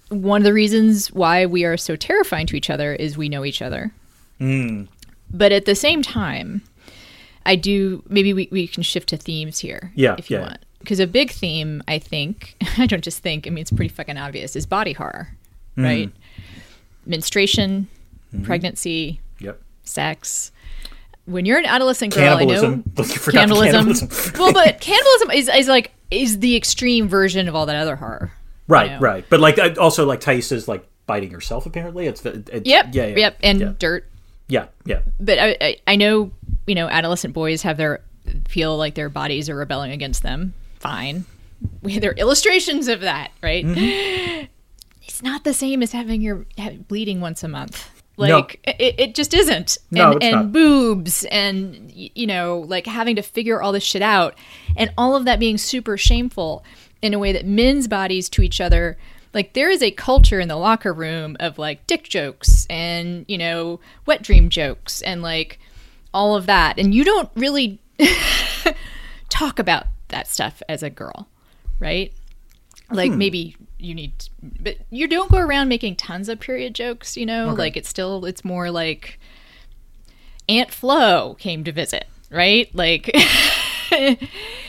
one 0.10 0.42
of 0.42 0.44
the 0.44 0.54
reasons 0.54 1.12
why 1.12 1.46
we 1.48 1.64
are 1.64 1.78
so 1.78 1.96
terrifying 1.96 2.46
to 2.48 2.56
each 2.56 2.70
other 2.70 2.94
is 2.94 3.18
we 3.18 3.30
know 3.30 3.46
each 3.46 3.62
other. 3.62 3.92
But 5.32 5.52
at 5.52 5.66
the 5.66 5.76
same 5.76 6.02
time, 6.02 6.62
I 7.46 7.56
do, 7.56 8.04
maybe 8.08 8.34
we, 8.34 8.48
we 8.52 8.68
can 8.68 8.84
shift 8.84 9.10
to 9.10 9.18
themes 9.18 9.60
here 9.60 9.92
Yeah, 9.96 10.16
if 10.18 10.30
you 10.32 10.38
yeah. 10.38 10.44
want. 10.44 10.66
Because 10.80 11.00
a 11.00 11.08
big 11.08 11.32
theme, 11.32 11.82
I 11.88 11.98
think, 12.00 12.56
I 12.78 12.86
don't 12.86 13.04
just 13.04 13.20
think, 13.20 13.48
I 13.48 13.50
mean, 13.50 13.62
it's 13.62 13.72
pretty 13.72 13.94
fucking 13.94 14.18
obvious, 14.18 14.56
is 14.56 14.66
body 14.66 14.94
horror, 14.94 15.30
right? 15.76 16.12
Menstruation, 17.06 17.88
pregnancy, 18.44 19.20
Yep. 19.40 19.62
sex. 19.84 20.52
When 21.26 21.46
you're 21.46 21.58
an 21.60 21.66
adolescent 21.66 22.14
girl, 22.14 22.38
Cannibalism. 22.38 22.84
I 22.98 23.02
know 23.02 23.08
You 23.08 23.32
cannibalism. 23.32 23.86
cannibalism. 23.86 24.34
well, 24.40 24.54
but 24.54 24.80
cannibalism 24.80 25.32
is, 25.32 25.50
is 25.50 25.68
like 25.68 25.92
is 26.12 26.40
the 26.40 26.56
extreme 26.56 27.08
version 27.08 27.48
of 27.48 27.56
all 27.56 27.66
that 27.66 27.76
other 27.76 27.96
horror. 27.96 28.32
Right, 28.68 28.92
know. 28.92 29.00
right. 29.00 29.26
But 29.30 29.40
like 29.40 29.58
uh, 29.58 29.74
also 29.80 30.06
like 30.06 30.22
Taissa's 30.22 30.68
like 30.68 30.88
biting 31.08 31.32
herself. 31.32 31.66
Apparently, 31.66 32.06
it's, 32.08 32.22
the- 32.22 32.44
it's 32.52 32.68
Yep. 32.68 32.88
yeah, 32.92 33.06
yeah, 33.08 33.16
Yep. 33.18 33.38
And 33.44 33.60
yeah, 33.60 33.74
dirt. 33.80 34.08
Yeah, 34.48 34.68
yeah. 34.86 35.02
But 35.20 35.40
I, 35.40 35.58
I, 35.62 35.78
I 35.88 35.96
know 35.96 36.32
you 36.68 36.76
know 36.76 36.88
adolescent 36.88 37.34
boys 37.34 37.62
have 37.64 37.78
their 37.78 38.02
feel 38.48 38.78
like 38.78 38.96
their 38.96 39.10
bodies 39.10 39.50
are 39.50 39.56
rebelling 39.56 39.92
against 39.92 40.24
them. 40.24 40.54
Fine. 40.80 41.26
We, 41.82 42.00
there 42.00 42.12
are 42.12 42.16
illustrations 42.16 42.88
of 42.88 43.02
that, 43.02 43.32
right? 43.42 43.66
Mm-hmm. 43.66 44.46
It's 45.08 45.22
not 45.22 45.46
the 45.46 45.54
same 45.54 45.82
as 45.82 45.94
having 45.94 46.22
your 46.22 46.46
bleeding 46.90 47.22
once 47.22 47.42
a 47.44 47.48
month. 47.48 47.90
No. 48.18 48.40
Like 48.40 48.60
it, 48.64 48.96
it 49.00 49.16
just 49.16 49.34
isn't. 49.34 49.78
No, 49.92 50.14
and, 50.14 50.24
and 50.24 50.52
boobs 50.52 51.26
and 51.26 51.92
you 51.94 52.28
know 52.28 52.66
like 52.68 52.86
having 52.86 53.16
to 53.18 53.22
figure 53.22 53.62
all 53.62 53.72
this 53.72 53.84
shit 53.84 54.02
out 54.02 54.36
and 54.76 54.92
all 54.98 55.16
of 55.16 55.26
that 55.26 55.40
being 55.40 55.58
super 55.58 55.96
shameful 55.96 56.66
in 57.02 57.14
a 57.14 57.20
way 57.20 57.32
that 57.32 57.46
men's 57.46 57.88
bodies 57.88 58.28
to 58.30 58.42
each 58.42 58.60
other 58.60 58.98
Like 59.36 59.54
there 59.54 59.70
is 59.70 59.84
a 59.84 59.92
culture 59.92 60.40
in 60.40 60.48
the 60.48 60.56
locker 60.56 60.94
room 60.94 61.36
of 61.40 61.60
like 61.60 61.86
dick 61.86 62.06
jokes 62.06 62.66
and, 62.70 63.26
you 63.28 63.38
know, 63.38 63.80
wet 64.08 64.24
dream 64.24 64.50
jokes 64.50 65.02
and 65.04 65.22
like 65.22 65.60
all 66.14 66.36
of 66.36 66.46
that. 66.48 66.80
And 66.80 66.96
you 66.96 67.04
don't 67.04 67.30
really 67.36 67.80
talk 69.30 69.60
about 69.60 69.88
that 70.08 70.28
stuff 70.28 70.64
as 70.70 70.82
a 70.82 70.90
girl, 70.90 71.28
right? 71.80 72.14
Like 72.90 73.12
Hmm. 73.12 73.18
maybe 73.18 73.56
you 73.78 73.94
need 73.94 74.14
but 74.62 74.78
you 74.90 75.08
don't 75.08 75.30
go 75.30 75.38
around 75.40 75.68
making 75.68 75.98
tons 75.98 76.30
of 76.30 76.40
period 76.40 76.74
jokes, 76.74 77.18
you 77.18 77.26
know? 77.26 77.50
Okay. 77.50 77.58
Like 77.58 77.78
it's 77.78 77.90
still 77.90 78.26
it's 78.26 78.46
more 78.46 78.72
like 78.72 79.20
Aunt 80.48 80.72
Flo 80.72 81.36
came 81.40 81.64
to 81.66 81.72
visit, 81.72 82.06
right? 82.30 82.74
Like 82.74 83.12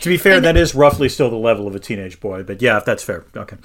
To 0.02 0.08
be 0.08 0.16
fair, 0.18 0.40
that 0.40 0.56
is 0.56 0.74
roughly 0.74 1.08
still 1.08 1.30
the 1.30 1.36
level 1.36 1.66
of 1.66 1.74
a 1.74 1.80
teenage 1.80 2.20
boy, 2.20 2.42
but 2.44 2.62
yeah, 2.62 2.76
if 2.76 2.84
that's 2.84 3.02
fair. 3.02 3.24
Okay. 3.36 3.56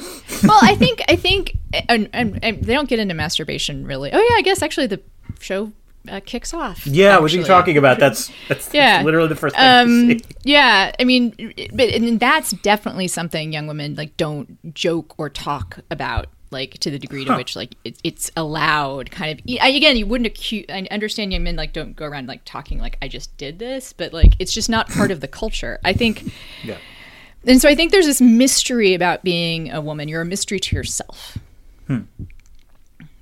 well, 0.44 0.58
I 0.62 0.76
think 0.80 1.02
I 1.08 1.16
think, 1.16 1.58
and, 1.88 2.10
and, 2.14 2.40
and 2.44 2.64
they 2.64 2.74
don't 2.74 2.90
get 2.90 3.00
into 3.00 3.14
masturbation 3.14 3.86
really. 3.86 4.12
Oh 4.12 4.18
yeah, 4.20 4.36
I 4.38 4.42
guess 4.42 4.62
actually 4.62 4.88
the 4.88 5.02
show 5.40 5.72
uh, 6.10 6.20
kicks 6.26 6.54
off. 6.54 6.88
Yeah, 6.88 7.20
what 7.20 7.32
are 7.32 7.38
you 7.38 7.44
talking 7.44 7.78
about? 7.78 8.00
That's 8.00 8.30
that's, 8.48 8.66
that's 8.66 8.74
Yeah. 8.74 9.04
literally 9.04 9.28
the 9.30 9.36
first 9.36 9.56
thing 9.56 10.12
Um, 10.12 10.18
yeah, 10.44 10.94
I 11.00 11.04
mean, 11.04 11.36
but 11.74 11.90
and 11.90 12.20
that's 12.20 12.52
definitely 12.52 13.08
something 13.08 13.54
young 13.54 13.68
women 13.68 13.96
like 13.96 14.18
don't 14.18 14.74
joke 14.74 15.14
or 15.20 15.30
talk 15.30 15.80
about. 15.92 16.28
Like 16.52 16.74
to 16.80 16.92
the 16.92 17.00
degree 17.00 17.24
to 17.26 17.32
Huh. 17.32 17.38
which 17.38 17.56
like 17.56 17.76
it, 17.86 17.98
it's 18.04 18.30
allowed, 18.36 19.10
kind 19.10 19.40
of. 19.40 19.46
I, 19.62 19.70
again, 19.70 19.96
you 19.96 20.06
wouldn't 20.06 20.28
accuse. 20.28 20.66
I 20.70 20.86
understand 20.92 21.32
young 21.32 21.44
men 21.44 21.56
like 21.56 21.72
don't 21.74 21.96
go 21.96 22.06
around 22.06 22.28
like 22.28 22.42
talking 22.44 22.78
like 22.78 22.98
I 23.02 23.08
just 23.08 23.36
did 23.38 23.58
this, 23.58 23.94
but 23.94 24.12
like 24.14 24.34
it's 24.38 24.54
just 24.54 24.70
not 24.70 24.90
part 24.90 25.12
of 25.12 25.22
the 25.22 25.28
culture. 25.30 25.80
I 25.86 25.94
think 25.94 26.32
Yeah. 26.64 26.78
and 27.46 27.62
so 27.62 27.70
I 27.70 27.76
think 27.76 27.92
there's 27.94 28.06
this 28.06 28.20
mystery 28.20 28.94
about 28.94 29.24
being 29.24 29.72
a 29.72 29.80
woman. 29.80 30.10
You're 30.10 30.22
a 30.22 30.26
mystery 30.26 30.60
to 30.60 30.76
yourself. 30.76 31.38
hmm. 31.88 32.02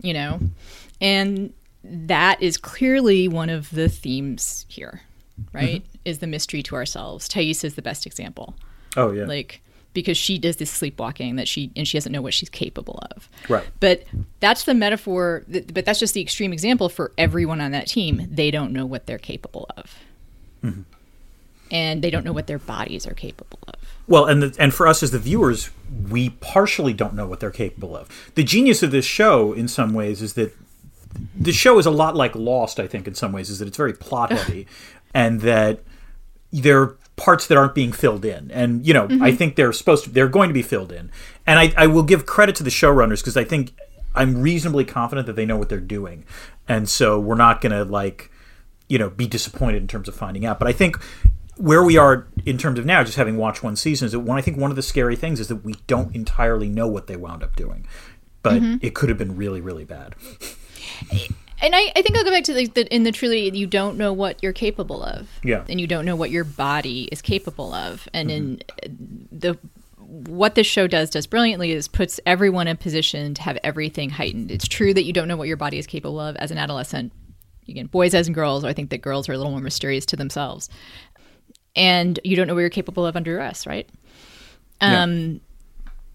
You 0.02 0.14
know? 0.14 0.40
And 1.02 1.54
that 1.84 2.42
is 2.42 2.58
clearly 2.58 3.28
one 3.28 3.50
of 3.50 3.70
the 3.72 3.90
themes 3.90 4.66
here, 4.68 5.02
right? 5.54 5.84
Is 6.06 6.20
the 6.20 6.28
mystery 6.28 6.64
to 6.64 6.76
ourselves. 6.76 7.28
Thais 7.28 7.64
is 7.64 7.76
the 7.76 7.82
best 7.82 8.06
example. 8.06 8.56
Oh 8.98 9.12
yeah. 9.12 9.26
Like 9.26 9.62
because 10.00 10.18
she 10.18 10.38
does 10.38 10.58
this 10.58 10.72
sleepwalking 10.72 11.36
that 11.36 11.48
she 11.48 11.72
and 11.76 11.88
she 11.88 11.98
doesn't 11.98 12.12
know 12.12 12.22
what 12.22 12.34
she's 12.34 12.50
capable 12.50 13.04
of. 13.12 13.30
Right. 13.48 13.68
But 13.80 14.04
that's 14.40 14.64
the 14.64 14.74
metaphor 14.74 15.44
but 15.48 15.86
that's 15.86 16.00
just 16.00 16.14
the 16.14 16.22
extreme 16.22 16.54
example 16.54 16.90
for 16.90 17.12
everyone 17.18 17.62
on 17.62 17.72
that 17.72 17.88
team. 17.88 18.28
They 18.30 18.52
don't 18.52 18.72
know 18.72 18.86
what 18.86 19.06
they're 19.06 19.18
capable 19.18 19.70
of. 19.78 19.98
Mm-hmm. 20.64 20.82
And 21.72 22.02
they 22.02 22.10
don't 22.10 22.26
know 22.26 22.34
what 22.34 22.48
their 22.48 22.58
bodies 22.58 23.06
are 23.06 23.14
capable 23.14 23.60
of. 23.68 23.76
Well, 24.08 24.26
and 24.26 24.42
the, 24.42 24.56
and 24.60 24.74
for 24.74 24.88
us 24.88 25.04
as 25.04 25.12
the 25.12 25.20
viewers, 25.20 25.70
we 26.10 26.32
partially 26.32 26.94
don't 26.94 27.14
know 27.14 27.28
what 27.28 27.40
they're 27.40 27.52
capable 27.52 27.96
of. 27.96 28.32
The 28.34 28.44
genius 28.44 28.82
of 28.82 28.90
this 28.90 29.06
show, 29.06 29.54
in 29.54 29.68
some 29.68 29.94
ways, 29.94 30.24
is 30.24 30.34
that 30.34 30.52
the 31.36 31.52
show 31.52 31.78
is 31.78 31.86
a 31.86 31.92
lot 31.92 32.16
like 32.16 32.34
Lost. 32.34 32.80
I 32.80 32.88
think 32.88 33.08
in 33.08 33.14
some 33.14 33.32
ways 33.32 33.52
is 33.52 33.60
that 33.60 33.68
it's 33.68 33.78
very 33.78 33.94
plot 33.94 34.32
heavy, 34.32 34.66
and 35.14 35.42
that 35.42 35.82
there 36.52 36.82
are 36.82 36.98
parts 37.20 37.48
that 37.48 37.58
aren't 37.58 37.76
being 37.76 37.92
filled 37.92 38.24
in. 38.24 38.50
And 38.50 38.88
you 38.88 38.94
know, 38.94 39.04
I 39.04 39.08
mm-hmm. 39.08 39.36
think 39.36 39.56
they're 39.58 39.74
supposed 39.74 40.06
to. 40.06 40.10
They're 40.10 40.30
going 40.30 40.50
to 40.50 40.54
be 40.54 40.62
filled 40.62 40.92
in. 40.92 41.12
And 41.46 41.60
I, 41.60 41.74
I 41.76 41.88
will 41.88 42.04
give 42.04 42.26
credit 42.26 42.56
to 42.56 42.64
the 42.64 42.70
showrunners 42.70 43.20
because 43.20 43.36
I 43.36 43.44
think 43.44 43.74
I'm 44.16 44.42
reasonably 44.42 44.86
confident 44.86 45.28
that 45.28 45.36
they 45.36 45.46
know 45.46 45.58
what 45.58 45.68
they're 45.68 45.80
doing, 45.80 46.26
and 46.68 46.90
so 46.90 47.20
we're 47.20 47.36
not 47.36 47.62
going 47.62 47.74
to 47.74 47.84
like 47.84 48.32
you 48.88 48.98
know 48.98 49.10
be 49.10 49.28
disappointed 49.28 49.82
in 49.82 49.88
terms 49.88 50.08
of 50.08 50.16
finding 50.16 50.46
out. 50.46 50.60
But 50.60 50.70
I 50.70 50.72
think 50.72 50.98
where 51.58 51.84
we 51.84 51.98
are 51.98 52.28
in 52.46 52.58
terms 52.58 52.80
of 52.80 52.86
now, 52.86 53.04
just 53.04 53.18
having 53.18 53.36
watched 53.36 53.64
one 53.64 53.76
season, 53.76 54.06
is 54.06 54.14
that 54.14 54.22
one. 54.22 54.38
I 54.38 54.42
think 54.42 54.58
one 54.58 54.72
of 54.72 54.78
the 54.78 54.82
scary 54.82 55.18
things 55.18 55.42
is 55.42 55.50
that 55.50 55.58
we 55.58 55.76
don't 55.88 56.16
entirely 56.16 56.70
know 56.70 56.88
what 56.88 57.08
they 57.08 57.18
wound 57.18 57.44
up 57.44 57.56
doing, 57.58 57.86
but 58.42 58.62
mm-hmm. 58.62 58.78
it 58.82 58.96
could 58.96 59.10
have 59.10 59.18
been 59.18 59.36
really, 59.36 59.60
really 59.60 59.86
bad. 59.86 60.16
And 61.62 61.76
I, 61.76 61.92
I 61.96 62.02
think 62.02 62.18
I'll 62.18 62.24
go 62.24 62.32
back 62.32 62.46
to 62.46 62.54
the, 62.54 62.68
the 62.68 62.94
in 62.94 63.04
the 63.04 63.12
truly 63.12 63.50
you 63.56 63.68
don't 63.68 63.98
know 63.98 64.14
what 64.14 64.42
you're 64.42 64.54
capable 64.54 65.04
of. 65.04 65.28
Yeah. 65.44 65.64
And 65.68 65.80
you 65.80 65.88
don't 65.88 66.06
know 66.06 66.16
what 66.16 66.32
your 66.32 66.44
body 66.44 67.10
is 67.12 67.22
capable 67.22 67.74
of. 67.74 68.08
And 68.14 68.32
in 68.32 68.62
the 69.32 69.58
what 69.98 70.56
this 70.56 70.66
show 70.66 70.88
does 70.88 71.10
does 71.10 71.28
brilliantly 71.28 71.72
is 71.72 71.88
puts 71.88 72.20
everyone 72.26 72.68
in 72.68 72.78
position 72.78 73.34
to 73.36 73.42
have 73.44 73.58
everything 73.64 74.10
heightened. 74.10 74.52
It's 74.52 74.68
true 74.68 74.94
that 74.94 75.04
you 75.04 75.14
don't 75.14 75.28
know 75.28 75.38
what 75.38 75.48
your 75.48 75.58
body 75.58 75.78
is 75.78 75.86
capable 75.86 76.20
of 76.20 76.36
as 76.38 76.50
an 76.52 76.58
adolescent. 76.58 77.12
Again, 77.68 77.86
boys 77.86 78.16
as 78.16 78.28
in 78.28 78.34
girls, 78.34 78.64
I 78.64 78.74
think 78.74 78.90
that 78.90 79.02
girls 79.02 79.30
are 79.30 79.34
a 79.34 79.38
little 79.38 79.52
more 79.52 79.62
mysterious 79.62 80.06
to 80.08 80.16
themselves. 80.16 80.70
And 81.76 82.20
you 82.24 82.36
don't 82.36 82.48
know 82.48 82.56
what 82.56 82.62
you're 82.62 82.70
capable 82.70 83.06
of 83.06 83.16
under 83.16 83.36
duress, 83.36 83.68
right? 83.68 83.88
Yeah. 84.82 85.04
Um, 85.04 85.42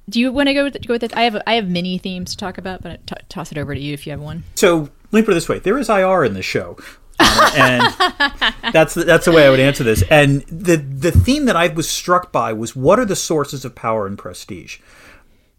do 0.09 0.21
you 0.21 0.33
want 0.33 0.49
to 0.49 0.55
go 0.55 0.65
with 0.65 0.87
go 0.87 0.95
with 0.95 1.01
this? 1.01 1.13
I 1.13 1.23
have 1.23 1.41
I 1.47 1.55
have 1.55 1.69
many 1.69 1.99
themes 1.99 2.33
to 2.33 2.37
talk 2.37 2.59
about, 2.59 2.83
but 2.83 2.93
I 2.93 2.97
t- 3.07 3.27
toss 3.29 3.53
it 3.53 3.59
over 3.59 3.75
to 3.75 3.81
you 3.81 3.95
if 3.95 4.07
you 4.07 4.11
have 4.11 4.21
one. 4.21 4.45
So 4.55 4.91
let 5.15 5.21
me 5.21 5.25
put 5.25 5.31
it 5.33 5.35
this 5.35 5.49
way: 5.49 5.61
there 5.61 5.79
is 5.79 5.89
IR 5.89 6.25
in 6.25 6.35
this 6.35 6.45
show, 6.45 6.77
Uh, 7.19 7.51
and 7.57 8.73
that's 8.73 8.95
the, 8.95 9.05
that's 9.05 9.25
the 9.25 9.33
way 9.33 9.47
I 9.47 9.51
would 9.51 9.61
answer 9.61 9.85
this. 9.85 10.03
And 10.11 10.43
the 10.43 10.77
the 10.77 11.13
theme 11.13 11.45
that 11.47 11.57
I 11.57 11.69
was 11.69 11.89
struck 11.89 12.33
by 12.33 12.53
was 12.53 12.75
what 12.75 12.99
are 12.99 13.05
the 13.05 13.17
sources 13.17 13.65
of 13.65 13.75
power 13.75 14.07
and 14.07 14.19
prestige? 14.19 14.79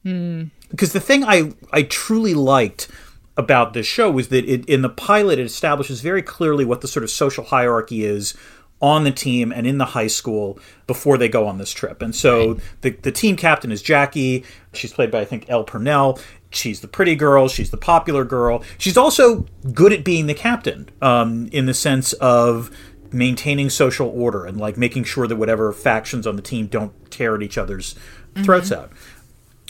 Because 0.03 0.93
the 0.93 0.99
thing 0.99 1.23
I 1.23 1.53
I 1.71 1.83
truly 1.83 2.33
liked 2.33 2.89
about 3.37 3.73
this 3.73 3.87
show 3.87 4.09
was 4.11 4.29
that 4.29 4.45
it, 4.45 4.65
in 4.65 4.81
the 4.81 4.89
pilot 4.89 5.39
it 5.39 5.45
establishes 5.45 6.01
very 6.01 6.21
clearly 6.21 6.63
what 6.63 6.81
the 6.81 6.87
sort 6.87 7.03
of 7.03 7.09
social 7.09 7.45
hierarchy 7.45 8.05
is 8.05 8.33
on 8.81 9.03
the 9.03 9.11
team 9.11 9.51
and 9.51 9.65
in 9.65 9.77
the 9.77 9.85
high 9.85 10.07
school 10.07 10.59
before 10.85 11.17
they 11.17 11.29
go 11.29 11.47
on 11.47 11.57
this 11.57 11.71
trip. 11.71 12.01
And 12.01 12.13
so 12.13 12.59
the, 12.81 12.91
the 12.91 13.11
team 13.11 13.35
captain 13.35 13.71
is 13.71 13.81
Jackie. 13.81 14.43
She's 14.73 14.93
played 14.93 15.11
by, 15.11 15.21
I 15.21 15.25
think, 15.25 15.45
Ella 15.49 15.63
Purnell. 15.63 16.19
She's 16.51 16.81
the 16.81 16.87
pretty 16.87 17.15
girl. 17.15 17.47
She's 17.47 17.71
the 17.71 17.77
popular 17.77 18.25
girl. 18.25 18.63
She's 18.77 18.97
also 18.97 19.45
good 19.73 19.93
at 19.93 20.03
being 20.03 20.27
the 20.27 20.33
captain 20.33 20.89
um, 21.01 21.47
in 21.51 21.65
the 21.65 21.73
sense 21.73 22.13
of 22.13 22.69
maintaining 23.11 23.69
social 23.69 24.09
order 24.09 24.45
and 24.45 24.59
like 24.59 24.77
making 24.77 25.05
sure 25.05 25.25
that 25.25 25.37
whatever 25.37 25.71
factions 25.71 26.27
on 26.27 26.35
the 26.35 26.41
team 26.41 26.67
don't 26.67 27.09
tear 27.09 27.35
at 27.35 27.41
each 27.41 27.57
other's 27.57 27.95
throats 28.43 28.71
out. 28.71 28.91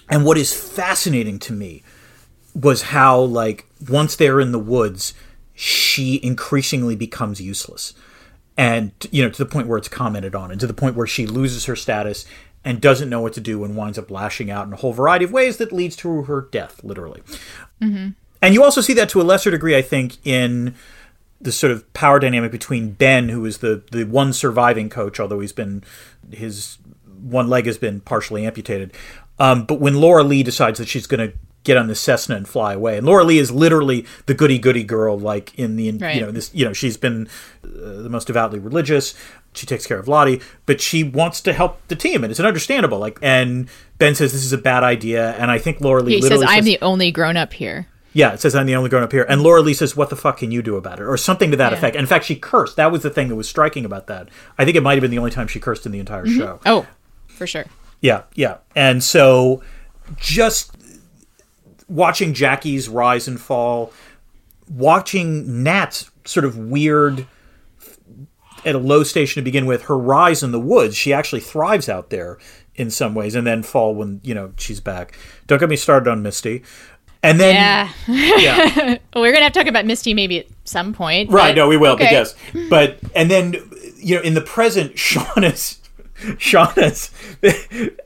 And 0.09 0.25
what 0.25 0.37
is 0.37 0.53
fascinating 0.53 1.39
to 1.39 1.53
me 1.53 1.83
was 2.53 2.83
how 2.83 3.19
like 3.19 3.65
once 3.87 4.15
they're 4.15 4.39
in 4.39 4.51
the 4.51 4.59
woods 4.59 5.13
she 5.53 6.19
increasingly 6.23 6.95
becomes 6.95 7.39
useless 7.39 7.93
and 8.57 8.91
you 9.11 9.23
know 9.23 9.29
to 9.29 9.43
the 9.43 9.49
point 9.49 9.67
where 9.67 9.77
it's 9.77 9.87
commented 9.87 10.33
on 10.35 10.51
and 10.51 10.59
to 10.59 10.67
the 10.67 10.73
point 10.73 10.95
where 10.95 11.07
she 11.07 11.27
loses 11.27 11.65
her 11.65 11.75
status 11.75 12.25
and 12.63 12.81
doesn't 12.81 13.09
know 13.09 13.21
what 13.21 13.33
to 13.33 13.41
do 13.41 13.63
and 13.63 13.75
winds 13.75 13.97
up 13.97 14.09
lashing 14.09 14.49
out 14.49 14.65
in 14.65 14.73
a 14.73 14.77
whole 14.77 14.93
variety 14.93 15.25
of 15.25 15.31
ways 15.31 15.57
that 15.57 15.71
leads 15.71 15.95
to 15.97 16.23
her 16.23 16.41
death 16.51 16.83
literally. 16.83 17.21
And 18.41 18.53
you 18.53 18.63
also 18.63 18.81
see 18.81 18.93
that 18.93 19.09
to 19.09 19.21
a 19.21 19.23
lesser 19.23 19.51
degree 19.51 19.75
i 19.75 19.81
think 19.81 20.17
in 20.25 20.75
the 21.41 21.51
sort 21.51 21.71
of 21.71 21.91
power 21.93 22.19
dynamic 22.19 22.51
between 22.51 22.91
ben 22.91 23.29
who 23.29 23.45
is 23.45 23.59
the 23.59 23.83
the 23.91 24.03
one 24.05 24.31
surviving 24.33 24.89
coach 24.89 25.19
although 25.19 25.39
he's 25.41 25.51
been 25.53 25.83
his 26.31 26.77
one 27.21 27.47
leg 27.47 27.65
has 27.65 27.77
been 27.77 27.99
partially 27.99 28.45
amputated 28.45 28.93
um, 29.37 29.65
but 29.65 29.79
when 29.81 29.95
laura 29.95 30.23
lee 30.23 30.43
decides 30.43 30.79
that 30.79 30.87
she's 30.87 31.07
going 31.07 31.31
to 31.31 31.37
get 31.65 31.75
on 31.75 31.87
the 31.87 31.95
Cessna 31.95 32.35
and 32.37 32.47
fly 32.47 32.73
away. 32.73 32.97
And 32.97 33.05
Laura 33.05 33.25
Lee 33.25 33.39
is 33.39 33.51
literally 33.51 34.05
the 34.27 34.33
goody 34.33 34.57
goody 34.57 34.83
girl, 34.83 35.19
like 35.19 35.53
in 35.59 35.75
the 35.75 35.91
Right. 35.91 36.15
you 36.15 36.21
know 36.21 36.31
this 36.31 36.49
you 36.53 36.63
know 36.63 36.71
she's 36.71 36.95
been 36.95 37.27
uh, 37.63 37.67
the 38.03 38.09
most 38.09 38.27
devoutly 38.27 38.59
religious. 38.59 39.13
She 39.53 39.65
takes 39.65 39.85
care 39.85 39.97
of 39.99 40.07
Lottie, 40.07 40.41
but 40.65 40.79
she 40.81 41.03
wants 41.03 41.39
to 41.41 41.53
help 41.53 41.79
the 41.87 41.95
team, 41.95 42.23
and 42.23 42.31
it's 42.31 42.39
an 42.41 42.45
understandable. 42.45 42.99
Like, 42.99 43.19
and 43.21 43.67
Ben 43.97 44.13
says 44.15 44.31
this 44.33 44.43
is 44.43 44.51
a 44.53 44.57
bad 44.57 44.83
idea, 44.83 45.31
and 45.33 45.49
I 45.51 45.59
think 45.59 45.79
Laura 45.81 46.01
Lee 46.03 46.15
He 46.15 46.21
says, 46.21 46.41
"I'm 46.41 46.57
says, 46.57 46.65
the 46.65 46.77
only 46.81 47.11
grown 47.11 47.37
up 47.37 47.53
here." 47.53 47.87
yeah, 48.11 48.31
it 48.33 48.39
says 48.39 48.55
I'm 48.55 48.65
the 48.65 48.75
only 48.77 48.89
grown 48.89 49.03
up 49.03 49.11
here. 49.11 49.25
And 49.27 49.41
Laura 49.43 49.61
Lee 49.61 49.73
says, 49.73 49.93
What 49.97 50.09
the 50.09 50.15
fuck 50.15 50.37
can 50.37 50.49
you 50.49 50.61
do 50.61 50.77
about 50.77 50.99
it? 51.01 51.03
Or 51.03 51.17
something 51.17 51.51
to 51.51 51.57
that 51.57 51.73
Yeah. 51.73 51.77
effect. 51.77 51.97
And 51.97 52.03
in 52.03 52.07
fact, 52.07 52.23
she 52.23 52.37
cursed. 52.37 52.77
That 52.77 52.89
was 52.89 53.01
the 53.01 53.09
thing 53.09 53.27
that 53.27 53.35
was 53.35 53.49
striking 53.49 53.83
about 53.83 54.07
that. 54.07 54.29
I 54.57 54.63
think 54.63 54.77
it 54.77 54.83
might 54.83 54.93
have 54.93 55.01
been 55.01 55.11
the 55.11 55.17
only 55.17 55.31
time 55.31 55.47
she 55.49 55.59
cursed 55.59 55.85
in 55.85 55.91
the 55.91 55.99
entire 55.99 56.25
show. 56.25 56.61
Oh, 56.65 56.85
for 57.27 57.45
sure. 57.45 57.65
Yeah, 57.99 58.21
yeah. 58.33 58.57
And 58.73 59.03
so 59.03 59.61
just 60.17 60.74
watching 61.87 62.33
Jackie's 62.33 62.89
rise 62.89 63.27
and 63.27 63.39
fall, 63.39 63.91
watching 64.69 65.63
Nat's 65.63 66.09
sort 66.25 66.45
of 66.45 66.57
weird 66.57 67.27
at 68.65 68.73
a 68.75 68.79
low 68.79 69.03
station 69.03 69.41
to 69.41 69.43
begin 69.45 69.65
with, 69.65 69.83
her 69.83 69.97
rise 69.97 70.41
in 70.41 70.51
the 70.51 70.59
woods, 70.59 70.95
she 70.95 71.13
actually 71.13 71.41
thrives 71.41 71.87
out 71.87 72.09
there 72.09 72.37
in 72.75 72.89
some 72.89 73.13
ways, 73.13 73.35
and 73.35 73.45
then 73.45 73.61
fall 73.63 73.93
when, 73.93 74.19
you 74.23 74.33
know, 74.33 74.51
she's 74.57 74.79
back. 74.79 75.17
Don't 75.47 75.59
get 75.59 75.69
me 75.69 75.75
started 75.75 76.09
on 76.09 76.21
Misty. 76.23 76.63
And 77.23 77.39
then 77.39 77.55
Yeah. 77.55 77.89
yeah. 78.07 78.97
we're 79.15 79.31
gonna 79.31 79.43
have 79.45 79.53
to 79.53 79.59
talk 79.59 79.67
about 79.67 79.85
Misty 79.85 80.13
maybe 80.13 80.39
at 80.39 80.47
some 80.63 80.93
point. 80.93 81.29
Right, 81.31 81.49
but- 81.51 81.55
no, 81.55 81.67
we 81.67 81.77
will, 81.77 81.93
okay. 81.93 82.05
but 82.05 82.11
yes. 82.11 82.35
But 82.69 82.99
and 83.15 83.29
then 83.31 83.55
you 83.97 84.15
know, 84.15 84.21
in 84.21 84.33
the 84.33 84.41
present, 84.41 84.95
Shauna's 84.95 85.79
Shauna's 86.15 87.11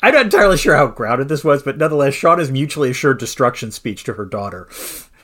I'm 0.02 0.14
not 0.14 0.26
entirely 0.26 0.58
sure 0.58 0.76
how 0.76 0.88
grounded 0.88 1.30
this 1.30 1.44
was, 1.44 1.64
but 1.64 1.78
nonetheless, 1.78 2.14
Shauna's 2.14 2.52
mutually 2.52 2.90
assured 2.92 3.20
destruction 3.20 3.72
speech 3.72 4.04
to 4.06 4.14
her 4.14 4.26
daughter. 4.26 4.68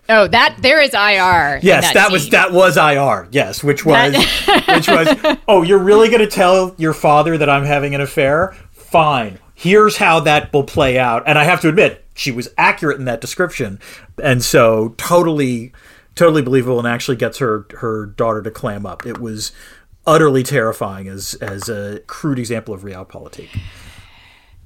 Oh, 0.07 0.27
that 0.27 0.57
there 0.59 0.79
is 0.81 0.93
IR. 0.93 1.59
Yes, 1.63 1.91
that, 1.93 2.11
was 2.11 2.29
that 2.29 2.51
was 2.51 2.77
IR. 2.77 3.27
Yes, 3.31 3.63
which 3.63 3.83
was 3.85 4.13
That- 4.13 4.65
which 4.75 4.87
was 4.87 5.37
oh, 5.47 5.63
you're 5.63 5.79
really 5.79 6.09
gonna 6.09 6.27
tell 6.27 6.75
your 6.77 6.93
father 6.93 7.37
that 7.37 7.49
I'm 7.49 7.65
having 7.65 7.95
an 7.95 8.01
affair? 8.01 8.55
Fine. 8.71 9.39
Here's 9.55 9.97
how 9.97 10.19
that 10.21 10.53
will 10.53 10.63
play 10.63 10.99
out. 10.99 11.23
And 11.25 11.39
I 11.39 11.43
have 11.45 11.61
to 11.61 11.69
admit, 11.69 12.05
she 12.13 12.31
was 12.31 12.49
accurate 12.57 12.99
in 12.99 13.05
that 13.05 13.19
description, 13.21 13.79
and 14.21 14.43
so 14.43 14.89
totally, 14.97 15.73
totally 16.13 16.41
believable, 16.41 16.77
and 16.77 16.87
actually 16.87 17.17
gets 17.17 17.39
her 17.39 17.65
her 17.79 18.05
daughter 18.05 18.43
to 18.43 18.51
clam 18.51 18.85
up. 18.85 19.05
It 19.07 19.17
was 19.17 19.51
utterly 20.07 20.43
terrifying 20.43 21.07
as 21.07 21.33
as 21.35 21.69
a 21.69 21.99
crude 22.07 22.39
example 22.39 22.73
of 22.73 22.81
realpolitik. 22.83 23.49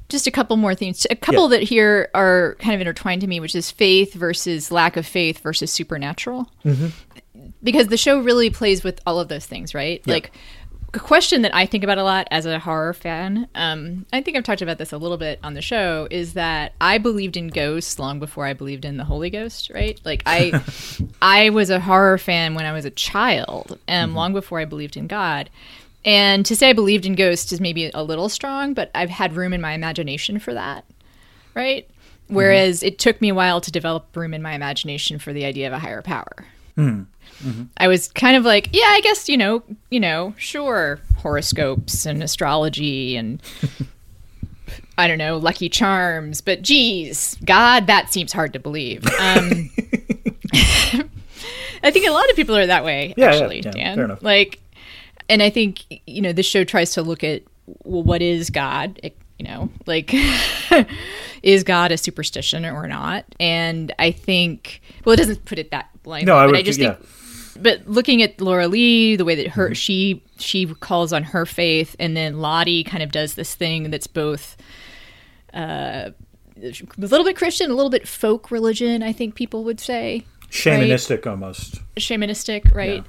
just 0.09 0.25
a 0.25 0.31
couple 0.31 0.57
more 0.57 0.73
things. 0.73 1.05
A 1.11 1.15
couple 1.15 1.43
Yeah. 1.51 1.57
that 1.59 1.63
here 1.63 2.09
are 2.15 2.55
kind 2.59 2.73
of 2.73 2.81
intertwined 2.81 3.21
to 3.21 3.27
me, 3.27 3.39
which 3.39 3.55
is 3.55 3.69
faith 3.69 4.13
versus 4.15 4.71
lack 4.71 4.97
of 4.97 5.05
faith 5.05 5.37
versus 5.39 5.71
supernatural. 5.71 6.51
Mm-hmm. 6.65 6.87
Because 7.61 7.87
the 7.87 7.97
show 7.97 8.19
really 8.19 8.49
plays 8.49 8.83
with 8.83 8.99
all 9.05 9.19
of 9.19 9.27
those 9.27 9.45
things, 9.45 9.75
right? 9.75 10.01
Like 10.07 10.31
a 10.93 10.99
question 10.99 11.43
that 11.43 11.55
I 11.55 11.65
think 11.65 11.83
about 11.83 11.97
a 11.97 12.03
lot 12.03 12.27
as 12.31 12.45
a 12.45 12.59
horror 12.59 12.93
fan. 12.93 13.47
Um, 13.55 14.05
I 14.11 14.21
think 14.21 14.37
I've 14.37 14.43
talked 14.43 14.61
about 14.61 14.77
this 14.77 14.91
a 14.91 14.97
little 14.97 15.17
bit 15.17 15.39
on 15.43 15.53
the 15.53 15.61
show. 15.61 16.07
Is 16.09 16.33
that 16.33 16.73
I 16.81 16.97
believed 16.97 17.37
in 17.37 17.47
ghosts 17.49 17.99
long 17.99 18.19
before 18.19 18.45
I 18.45 18.53
believed 18.53 18.85
in 18.85 18.97
the 18.97 19.03
Holy 19.03 19.29
Ghost, 19.29 19.69
right? 19.69 19.99
Like 20.03 20.23
I, 20.25 20.61
I 21.21 21.49
was 21.49 21.69
a 21.69 21.79
horror 21.79 22.17
fan 22.17 22.55
when 22.55 22.65
I 22.65 22.73
was 22.73 22.85
a 22.85 22.91
child, 22.91 23.77
and 23.87 24.15
long 24.15 24.33
before 24.33 24.59
I 24.59 24.65
believed 24.65 24.97
in 24.97 25.07
God. 25.07 25.49
And 26.05 26.45
to 26.45 26.55
say 26.55 26.69
I 26.69 26.73
believed 26.73 27.05
in 27.05 27.15
ghosts 27.15 27.51
is 27.51 27.59
maybe 27.59 27.91
a 27.93 28.03
little 28.03 28.29
strong, 28.29 28.73
but 28.73 28.89
I've 28.95 29.09
had 29.09 29.35
room 29.35 29.53
in 29.53 29.61
my 29.61 29.73
imagination 29.73 30.39
for 30.39 30.53
that, 30.53 30.85
right? 31.53 31.87
Mm-hmm. 31.87 32.35
Whereas 32.35 32.83
it 32.83 32.99
took 32.99 33.21
me 33.21 33.29
a 33.29 33.35
while 33.35 33.59
to 33.61 33.71
develop 33.71 34.15
room 34.15 34.33
in 34.33 34.41
my 34.41 34.53
imagination 34.53 35.19
for 35.19 35.33
the 35.33 35.45
idea 35.45 35.67
of 35.67 35.73
a 35.73 35.79
higher 35.79 36.01
power. 36.01 36.45
Hmm. 36.75 37.03
I 37.77 37.87
was 37.87 38.07
kind 38.09 38.35
of 38.35 38.43
like, 38.43 38.69
yeah, 38.73 38.87
I 38.87 39.01
guess 39.01 39.29
you 39.29 39.37
know, 39.37 39.63
you 39.89 39.99
know, 39.99 40.33
sure, 40.37 40.99
horoscopes 41.17 42.05
and 42.05 42.21
astrology 42.21 43.15
and 43.15 43.41
I 44.97 45.07
don't 45.07 45.17
know, 45.17 45.37
lucky 45.37 45.69
charms, 45.69 46.41
but 46.41 46.61
geez, 46.61 47.37
God, 47.45 47.87
that 47.87 48.11
seems 48.11 48.33
hard 48.33 48.53
to 48.53 48.59
believe. 48.59 49.05
Um, 49.05 49.69
I 51.81 51.91
think 51.91 52.07
a 52.07 52.11
lot 52.11 52.29
of 52.29 52.35
people 52.35 52.57
are 52.57 52.67
that 52.67 52.83
way, 52.83 53.13
Yeah, 53.15 53.25
yeah, 53.25 53.31
actually, 53.31 53.61
yeah, 53.61 53.71
Dan. 53.71 53.95
fair 53.95 54.05
enough. 54.05 54.21
Like, 54.21 54.59
and 55.29 55.41
I 55.41 55.49
think 55.49 55.85
you 56.05 56.21
know, 56.21 56.33
this 56.33 56.45
show 56.45 56.63
tries 56.63 56.91
to 56.93 57.01
look 57.01 57.23
at 57.23 57.43
well, 57.83 58.03
what 58.03 58.21
is 58.21 58.49
God? 58.49 58.99
It, 59.03 59.15
you 59.37 59.45
know, 59.45 59.69
like, 59.85 60.13
is 61.43 61.63
God 61.63 61.91
a 61.93 61.97
superstition 61.97 62.65
or 62.65 62.87
not? 62.87 63.23
And 63.39 63.93
I 63.99 64.11
think, 64.11 64.81
well, 65.05 65.13
it 65.13 65.17
doesn't 65.17 65.45
put 65.45 65.59
it 65.59 65.71
that 65.71 65.89
bluntly. 66.03 66.25
No, 66.25 66.35
I 66.35 66.45
would. 66.45 66.55
I 66.57 66.61
just 66.61 66.79
yeah. 66.79 66.95
think 66.95 67.07
but 67.61 67.87
looking 67.87 68.21
at 68.21 68.39
Laura 68.41 68.67
Lee, 68.67 69.15
the 69.15 69.25
way 69.25 69.35
that 69.35 69.47
Mm-hmm. 69.47 69.59
her 69.59 69.75
she 69.75 70.23
she 70.37 70.65
calls 70.65 71.11
on 71.13 71.23
her 71.23 71.45
faith, 71.45 71.95
and 71.99 72.15
then 72.15 72.39
Lottie 72.39 72.83
kind 72.83 73.03
of 73.03 73.11
does 73.11 73.35
this 73.35 73.55
thing 73.55 73.89
that's 73.91 74.07
both 74.07 74.55
uh, 75.53 76.09
a 76.61 76.73
little 76.97 77.23
bit 77.25 77.35
Christian, 77.35 77.71
a 77.71 77.73
little 77.73 77.89
bit 77.89 78.07
folk 78.07 78.51
religion. 78.51 79.01
I 79.03 79.11
think 79.13 79.35
people 79.35 79.63
would 79.63 79.79
say 79.79 80.25
Shamanistic 80.49 81.25
almost. 81.27 81.79
shamanistic, 81.97 82.73
right? 82.73 83.03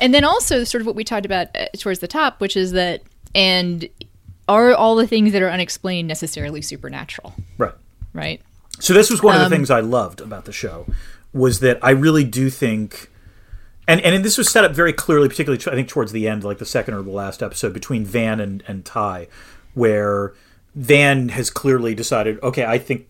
And 0.00 0.14
then 0.14 0.24
also 0.24 0.64
sort 0.64 0.80
of 0.80 0.86
what 0.86 0.96
we 0.96 1.04
talked 1.04 1.26
about 1.26 1.48
uh, 1.56 1.66
towards 1.78 2.00
the 2.00 2.08
top, 2.08 2.40
which 2.40 2.56
is 2.56 2.72
that 2.72 3.02
and 3.34 3.88
are 4.48 4.72
all 4.74 4.94
the 4.96 5.06
things 5.06 5.32
that 5.32 5.42
are 5.42 5.50
unexplained 5.50 6.08
necessarily 6.08 6.62
supernatural, 6.62 7.34
Right. 7.58 7.74
right? 8.12 8.40
So 8.78 8.94
this 8.94 9.10
was 9.10 9.22
one 9.22 9.34
Um, 9.36 9.42
of 9.42 9.50
the 9.50 9.56
things 9.56 9.70
I 9.70 9.80
loved 9.80 10.20
about 10.20 10.44
the 10.44 10.52
show 10.52 10.86
was 11.32 11.60
that 11.60 11.78
I 11.82 11.90
really 11.90 12.24
do 12.24 12.48
think 12.48 13.10
and 13.88 14.00
and 14.00 14.24
this 14.24 14.36
was 14.38 14.50
set 14.50 14.64
up 14.64 14.72
very 14.72 14.92
clearly 14.92 15.28
particularly 15.28 15.62
I 15.66 15.74
think 15.74 15.88
towards 15.88 16.12
the 16.12 16.28
end 16.28 16.44
like 16.44 16.58
the 16.58 16.66
second 16.66 16.94
or 16.94 17.02
the 17.02 17.10
last 17.10 17.42
episode 17.42 17.72
between 17.72 18.04
Van 18.04 18.40
and 18.40 18.62
and 18.66 18.84
Tai 18.84 19.28
where 19.74 20.32
Van 20.74 21.28
has 21.30 21.50
clearly 21.50 21.94
decided 21.94 22.42
okay 22.42 22.64
I 22.64 22.78
think 22.78 23.06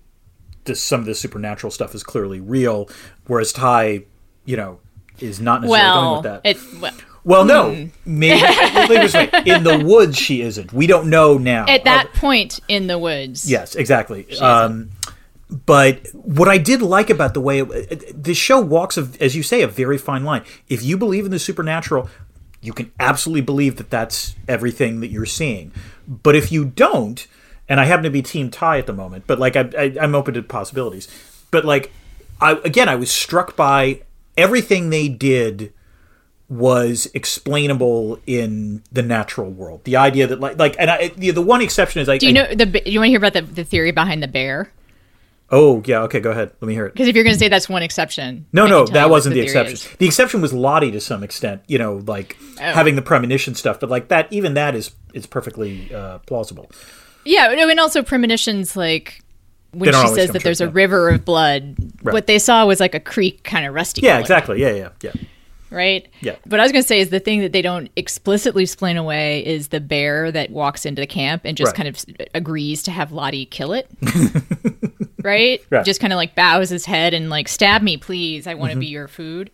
this 0.65 0.83
some 0.83 1.01
of 1.01 1.07
this 1.07 1.21
supernatural 1.21 1.71
stuff 1.71 1.95
is 1.95 2.03
clearly 2.03 2.41
real 2.41 2.89
whereas 3.27 3.53
Tai 3.53 4.05
you 4.45 4.57
know 4.57 4.81
is 5.21 5.41
not 5.41 5.63
necessarily 5.63 5.93
going 5.93 6.05
Well, 6.05 6.15
with 6.23 6.25
that. 6.25 6.41
it 6.45 6.81
well, 6.81 6.93
well, 7.25 7.45
no, 7.45 7.89
maybe 8.05 8.39
just 8.39 9.13
say, 9.15 9.29
in 9.47 9.65
the 9.65 9.83
woods 9.85 10.17
she 10.17 10.43
isn't. 10.43 10.73
We 10.73 10.87
don't 10.87 11.11
know 11.11 11.39
now. 11.39 11.67
at 11.67 11.83
that 11.83 12.13
point 12.15 12.61
in 12.69 12.87
the 12.87 13.01
woods, 13.01 13.51
Yes, 13.51 13.75
exactly. 13.75 14.33
Um, 14.39 14.91
but 15.49 16.07
what 16.13 16.49
I 16.49 16.59
did 16.59 16.83
like 16.83 17.09
about 17.09 17.35
the 17.35 17.41
way 17.41 17.61
it, 17.61 18.23
the 18.23 18.35
show 18.35 18.61
walks, 18.61 18.99
a, 18.99 19.09
as 19.21 19.37
you 19.37 19.43
say, 19.43 19.63
a 19.63 19.69
very 19.69 19.99
fine 19.99 20.25
line. 20.25 20.45
If 20.69 20.83
you 20.83 20.97
believe 20.97 21.25
in 21.25 21.31
the 21.31 21.39
supernatural, 21.39 22.09
you 22.61 22.73
can 22.73 22.91
absolutely 22.99 23.43
believe 23.43 23.77
that 23.77 23.91
that's 23.91 24.35
everything 24.49 25.01
that 25.01 25.09
you're 25.09 25.27
seeing. 25.27 25.73
But 26.09 26.35
if 26.35 26.51
you 26.51 26.65
don't, 26.65 27.27
and 27.69 27.81
I 27.81 27.85
happen 27.85 28.05
to 28.05 28.11
be 28.11 28.23
Team 28.23 28.51
Tai 28.51 28.79
at 28.79 28.87
the 28.87 28.93
moment, 28.93 29.25
but 29.27 29.39
like 29.39 29.55
I, 29.57 29.71
I, 29.79 29.97
I'm 30.01 30.15
open 30.15 30.35
to 30.35 30.43
possibilities. 30.43 31.09
But 31.53 31.65
like, 31.65 31.93
I 32.41 32.53
again, 32.65 32.89
I 32.89 32.97
was 32.97 33.11
struck 33.11 33.57
by 33.57 34.03
everything 34.37 34.91
they 34.91 35.09
did 35.09 35.73
was 36.49 37.09
explainable 37.15 38.21
in 38.27 38.83
the 38.93 39.03
natural 39.03 39.51
world. 39.51 39.85
The 39.85 39.97
idea 39.97 40.27
that 40.27 40.41
like 40.41 40.59
like 40.59 40.77
and 40.79 40.91
I, 40.91 41.09
the, 41.09 41.31
the 41.31 41.43
one 41.43 41.61
exception 41.61 42.03
is 42.03 42.09
like 42.09 42.21
Do 42.21 42.27
you 42.27 42.33
know 42.33 42.47
the? 42.53 42.67
Do 42.67 42.81
you 42.85 42.99
want 42.99 43.07
to 43.07 43.11
hear 43.11 43.19
about 43.19 43.33
the, 43.33 43.43
the 43.43 43.65
theory 43.65 43.93
behind 43.93 44.23
the 44.23 44.29
bear? 44.29 44.73
Oh 45.51 45.81
yeah, 45.87 46.03
okay, 46.03 46.19
go 46.21 46.31
ahead. 46.33 46.51
Let 46.61 46.67
me 46.69 46.75
hear 46.75 46.87
it. 46.87 46.93
Because 46.95 47.07
if 47.09 47.15
you're 47.15 47.23
going 47.25 47.35
to 47.35 47.39
say 47.39 47.49
that's 47.49 47.69
one 47.69 47.83
exception, 47.83 48.47
No, 48.53 48.67
I 48.67 48.69
no, 48.69 48.87
that 48.87 49.11
wasn't 49.11 49.35
the, 49.35 49.43
theory 49.43 49.47
exception. 49.47 49.75
is. 49.75 49.97
The 49.99 50.07
exception 50.07 50.41
was 50.43 50.53
Lottie 50.53 50.91
to 50.91 51.01
some 51.01 51.23
extent. 51.23 51.63
You 51.69 51.79
know, 51.79 52.03
like 52.07 52.37
Oh. 52.59 52.63
having 52.73 52.97
the 52.97 53.03
premonition 53.03 53.55
stuff, 53.55 53.79
but 53.79 53.89
like 53.91 54.09
that, 54.09 54.33
even 54.33 54.55
that 54.55 54.75
is 54.75 54.91
is 55.15 55.27
perfectly 55.27 55.95
uh, 55.95 56.19
plausible. 56.21 56.71
Yeah, 57.25 57.53
no, 57.55 57.69
and 57.69 57.79
also 57.79 58.03
premonitions 58.03 58.77
like 58.77 59.23
when 59.73 59.93
she 59.93 60.09
says 60.09 60.31
that 60.31 60.41
true, 60.41 60.41
there's 60.41 60.61
a 60.61 60.65
yeah. 60.65 60.71
river 60.73 61.11
of 61.11 61.25
blood. 61.25 61.77
Right. 62.03 62.13
What 62.13 62.27
they 62.27 62.39
saw 62.39 62.65
was 62.67 62.81
like 62.81 62.95
a 62.95 63.01
creek, 63.01 63.45
kind 63.45 63.67
of 63.67 63.75
rusty. 63.75 64.01
Yeah, 64.01 64.13
color, 64.13 64.21
exactly. 64.23 64.61
Yeah, 64.63 64.71
yeah, 64.71 64.89
yeah. 65.03 65.13
Right. 65.69 66.09
Yeah. 66.21 66.37
But 66.47 66.61
I 66.61 66.63
was 66.63 66.71
going 66.73 66.83
to 66.83 66.87
say 66.89 67.01
is 67.01 67.11
the 67.11 67.19
thing 67.21 67.41
that 67.41 67.53
they 67.53 67.61
don't 67.61 67.91
explicitly 67.97 68.63
explain 68.63 68.97
away 68.97 69.45
is 69.45 69.69
the 69.69 69.81
bear 69.81 70.31
that 70.31 70.51
walks 70.51 70.87
into 70.87 71.01
the 71.03 71.07
camp 71.09 71.43
and 71.45 71.57
just 71.57 71.71
Right. 71.77 71.77
kind 71.77 71.89
of 71.89 72.05
agrees 72.35 72.85
to 72.85 72.91
have 72.93 73.11
Lottie 73.13 73.47
kill 73.47 73.73
it. 73.73 73.89
right? 75.27 75.61
Right. 75.69 75.85
Just 75.85 76.01
kind 76.01 76.13
of 76.13 76.17
like 76.17 76.35
bows 76.35 76.71
his 76.71 76.87
head 76.87 77.13
and 77.13 77.29
like 77.29 77.49
stab 77.49 77.83
me, 77.83 77.99
please. 77.99 78.47
I 78.47 78.55
want 78.55 78.71
to 78.71 78.75
Mm-hmm. 78.77 78.81
be 78.81 78.87
your 78.87 79.09
food. 79.09 79.51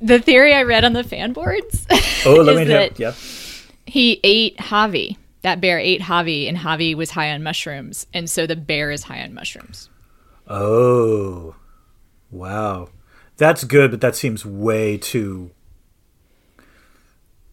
The 0.00 0.18
theory 0.18 0.54
I 0.54 0.62
read 0.62 0.84
on 0.86 0.94
the 0.94 1.04
fan 1.04 1.34
boards 1.34 1.86
Oh, 2.24 2.36
let 2.36 2.56
me 2.56 2.62
is 2.62 2.68
hear. 2.68 2.78
that. 2.78 2.98
Yeah. 2.98 3.12
he 3.86 4.18
ate 4.24 4.56
Javi. 4.56 5.18
That 5.42 5.60
bear 5.60 5.78
ate 5.78 6.02
Javi, 6.02 6.48
and 6.48 6.56
Javi 6.58 6.94
was 6.94 7.10
high 7.12 7.30
on 7.32 7.42
mushrooms, 7.42 8.06
and 8.14 8.28
so 8.30 8.46
the 8.46 8.56
bear 8.56 8.90
is 8.90 9.04
high 9.04 9.22
on 9.22 9.32
mushrooms. 9.34 9.88
Oh, 10.46 11.54
wow, 12.30 12.88
that's 13.38 13.64
good, 13.64 13.90
but 13.90 14.00
that 14.02 14.14
seems 14.16 14.44
way 14.44 14.98
too. 14.98 15.50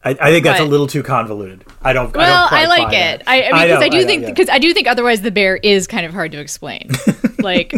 I, 0.08 0.28
I 0.28 0.32
think 0.32 0.44
that's 0.46 0.60
a 0.62 0.66
little 0.66 0.88
too 0.88 1.04
convoluted. 1.04 1.66
I 1.82 1.94
don't. 1.94 2.16
I, 2.16 2.20
Well, 2.20 2.42
don't 2.44 2.50
quite 2.50 2.66
I, 2.66 2.68
like 2.68 2.94
it. 2.94 3.24
I, 3.28 3.44
I 3.44 3.52
mean, 3.52 3.68
because 3.68 3.84
I, 3.84 3.90
do 3.90 4.06
think 4.06 4.22
yeah. 4.24 4.30
because 4.30 4.50
I 4.50 4.60
do 4.60 4.74
think 4.74 4.88
otherwise 4.88 5.22
the 5.22 5.32
bear 5.32 5.58
is 5.58 5.88
kind 5.88 6.06
of 6.06 6.14
hard 6.14 6.32
to 6.32 6.40
explain. 6.40 6.90
like 7.40 7.74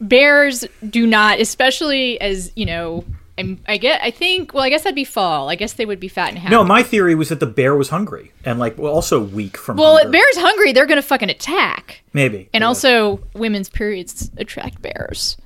bears 0.00 0.64
do 0.88 1.06
not, 1.06 1.40
especially 1.40 2.20
as 2.20 2.52
you 2.54 2.66
know. 2.66 3.04
I'm, 3.38 3.58
I 3.66 3.78
get. 3.78 4.02
I 4.02 4.10
think. 4.10 4.52
Well, 4.52 4.62
I 4.62 4.68
guess 4.68 4.82
that'd 4.82 4.94
be 4.94 5.04
fall. 5.04 5.48
I 5.48 5.54
guess 5.54 5.72
they 5.72 5.86
would 5.86 5.98
be 6.00 6.08
fat 6.08 6.28
and 6.30 6.38
happy. 6.38 6.54
No, 6.54 6.62
my 6.62 6.82
theory 6.82 7.14
was 7.14 7.30
that 7.30 7.40
the 7.40 7.46
bear 7.46 7.74
was 7.74 7.88
hungry 7.88 8.32
and 8.44 8.58
like 8.58 8.76
well, 8.76 8.92
also 8.92 9.22
weak 9.22 9.56
from. 9.56 9.78
well, 9.78 9.96
hunger. 9.96 10.10
bears 10.10 10.36
hungry. 10.36 10.72
They're 10.72 10.84
gonna 10.84 11.00
fucking 11.00 11.30
attack. 11.30 12.02
maybe, 12.12 12.50
And 12.52 12.60
Yeah. 12.62 12.68
also, 12.68 13.20
women's 13.34 13.70
periods 13.70 14.30
attract 14.36 14.82
bears. 14.82 15.38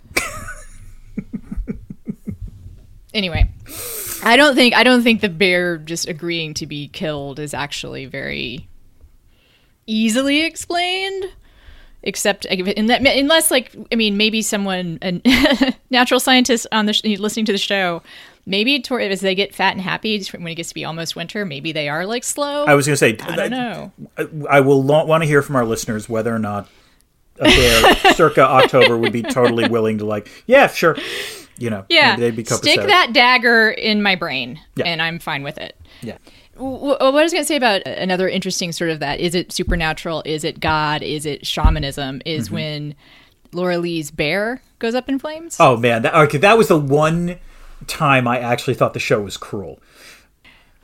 Anyway, 3.15 3.49
I 4.23 4.37
don't 4.37 4.55
think 4.55 4.75
I 4.75 4.83
don't 4.83 5.03
think 5.03 5.21
the 5.21 5.29
bear 5.29 5.79
just 5.79 6.09
agreeing 6.09 6.55
to 6.55 6.67
be 6.67 6.89
killed 6.89 7.39
is 7.39 7.55
actually 7.55 8.07
very 8.07 8.69
easily 9.87 10.45
explained. 10.45 11.27
Except 12.07 12.45
in 12.45 12.87
that, 12.87 13.01
unless 13.01 13.51
like 13.51 13.75
I 13.91 13.95
mean, 13.95 14.19
maybe 14.19 14.43
someone 14.43 14.99
a 15.01 15.75
natural 15.91 16.21
scientist 16.21 16.67
on 16.71 16.85
the 16.85 16.93
sh- 16.93 17.03
listening 17.05 17.47
to 17.47 17.53
the 17.53 17.59
show. 17.59 18.03
Maybe 18.47 18.79
toward, 18.79 19.11
as 19.11 19.23
they 19.23 19.35
get 19.35 19.55
fat 19.55 19.73
and 19.73 19.81
happy 19.81 20.23
when 20.33 20.47
it 20.49 20.57
gets 20.57 20.69
to 20.69 20.75
be 20.75 20.85
almost 20.85 21.17
winter, 21.17 21.47
maybe 21.47 21.73
they 21.73 21.89
are 21.89 22.05
like 22.05 22.23
slow. 22.25 22.67
I 22.67 22.75
was 22.75 22.85
going 22.85 22.93
to 22.93 22.99
say. 22.99 23.17
I 23.27 23.37
don't 23.37 23.51
know. 23.51 23.93
I 24.51 24.61
will 24.61 24.83
lo- 24.83 25.07
want 25.07 25.23
to 25.23 25.27
hear 25.27 25.41
from 25.41 25.57
our 25.57 25.65
listeners 25.65 26.07
whether 26.07 26.35
or 26.35 26.39
not 26.39 26.69
a 27.41 27.45
bear 27.45 28.15
circa 28.15 28.43
October 28.43 28.97
would 28.97 29.13
be 29.13 29.23
totally 29.23 29.69
willing 29.71 29.99
to 29.99 30.05
like, 30.05 30.29
yeah, 30.47 30.67
sure, 30.69 30.97
you 31.59 31.71
know, 31.71 31.85
Yeah, 31.89 32.17
they'd 32.17 32.37
be 32.37 32.45
stick 32.45 32.81
that 32.81 33.13
dagger 33.13 33.71
in 33.71 34.03
my 34.03 34.15
brain, 34.15 34.61
Yeah. 34.77 34.87
and 34.87 35.01
I'm 35.03 35.19
fine 35.19 35.43
with 35.43 35.59
it. 35.59 35.77
Yeah. 36.03 36.19
What 36.57 37.03
I 37.03 37.11
was 37.11 37.33
going 37.33 37.43
to 37.43 37.47
say 37.49 37.57
about 37.57 37.83
another 37.87 38.29
interesting 38.29 38.71
sort 38.71 38.91
of 38.91 39.01
that 39.01 39.19
is 39.19 39.35
it 39.35 39.51
supernatural? 39.53 40.23
Is 40.25 40.45
it 40.45 40.61
God? 40.61 41.03
Is 41.03 41.27
it 41.27 41.45
shamanism? 41.47 42.23
Is 42.25 42.47
Mm-hmm. 42.47 42.55
when 42.55 42.95
Laura 43.53 43.79
Lee's 43.79 44.11
bear 44.13 44.63
goes 44.79 44.95
up 44.95 45.09
in 45.09 45.19
flames? 45.19 45.57
Oh 45.59 45.77
man, 45.77 46.03
that, 46.03 46.15
okay, 46.15 46.39
that 46.39 46.57
was 46.57 46.69
the 46.69 46.79
one 46.79 47.39
time 47.89 48.29
I 48.29 48.39
actually 48.39 48.75
thought 48.75 48.95
the 48.95 49.01
show 49.01 49.21
was 49.21 49.37
cruel. 49.37 49.81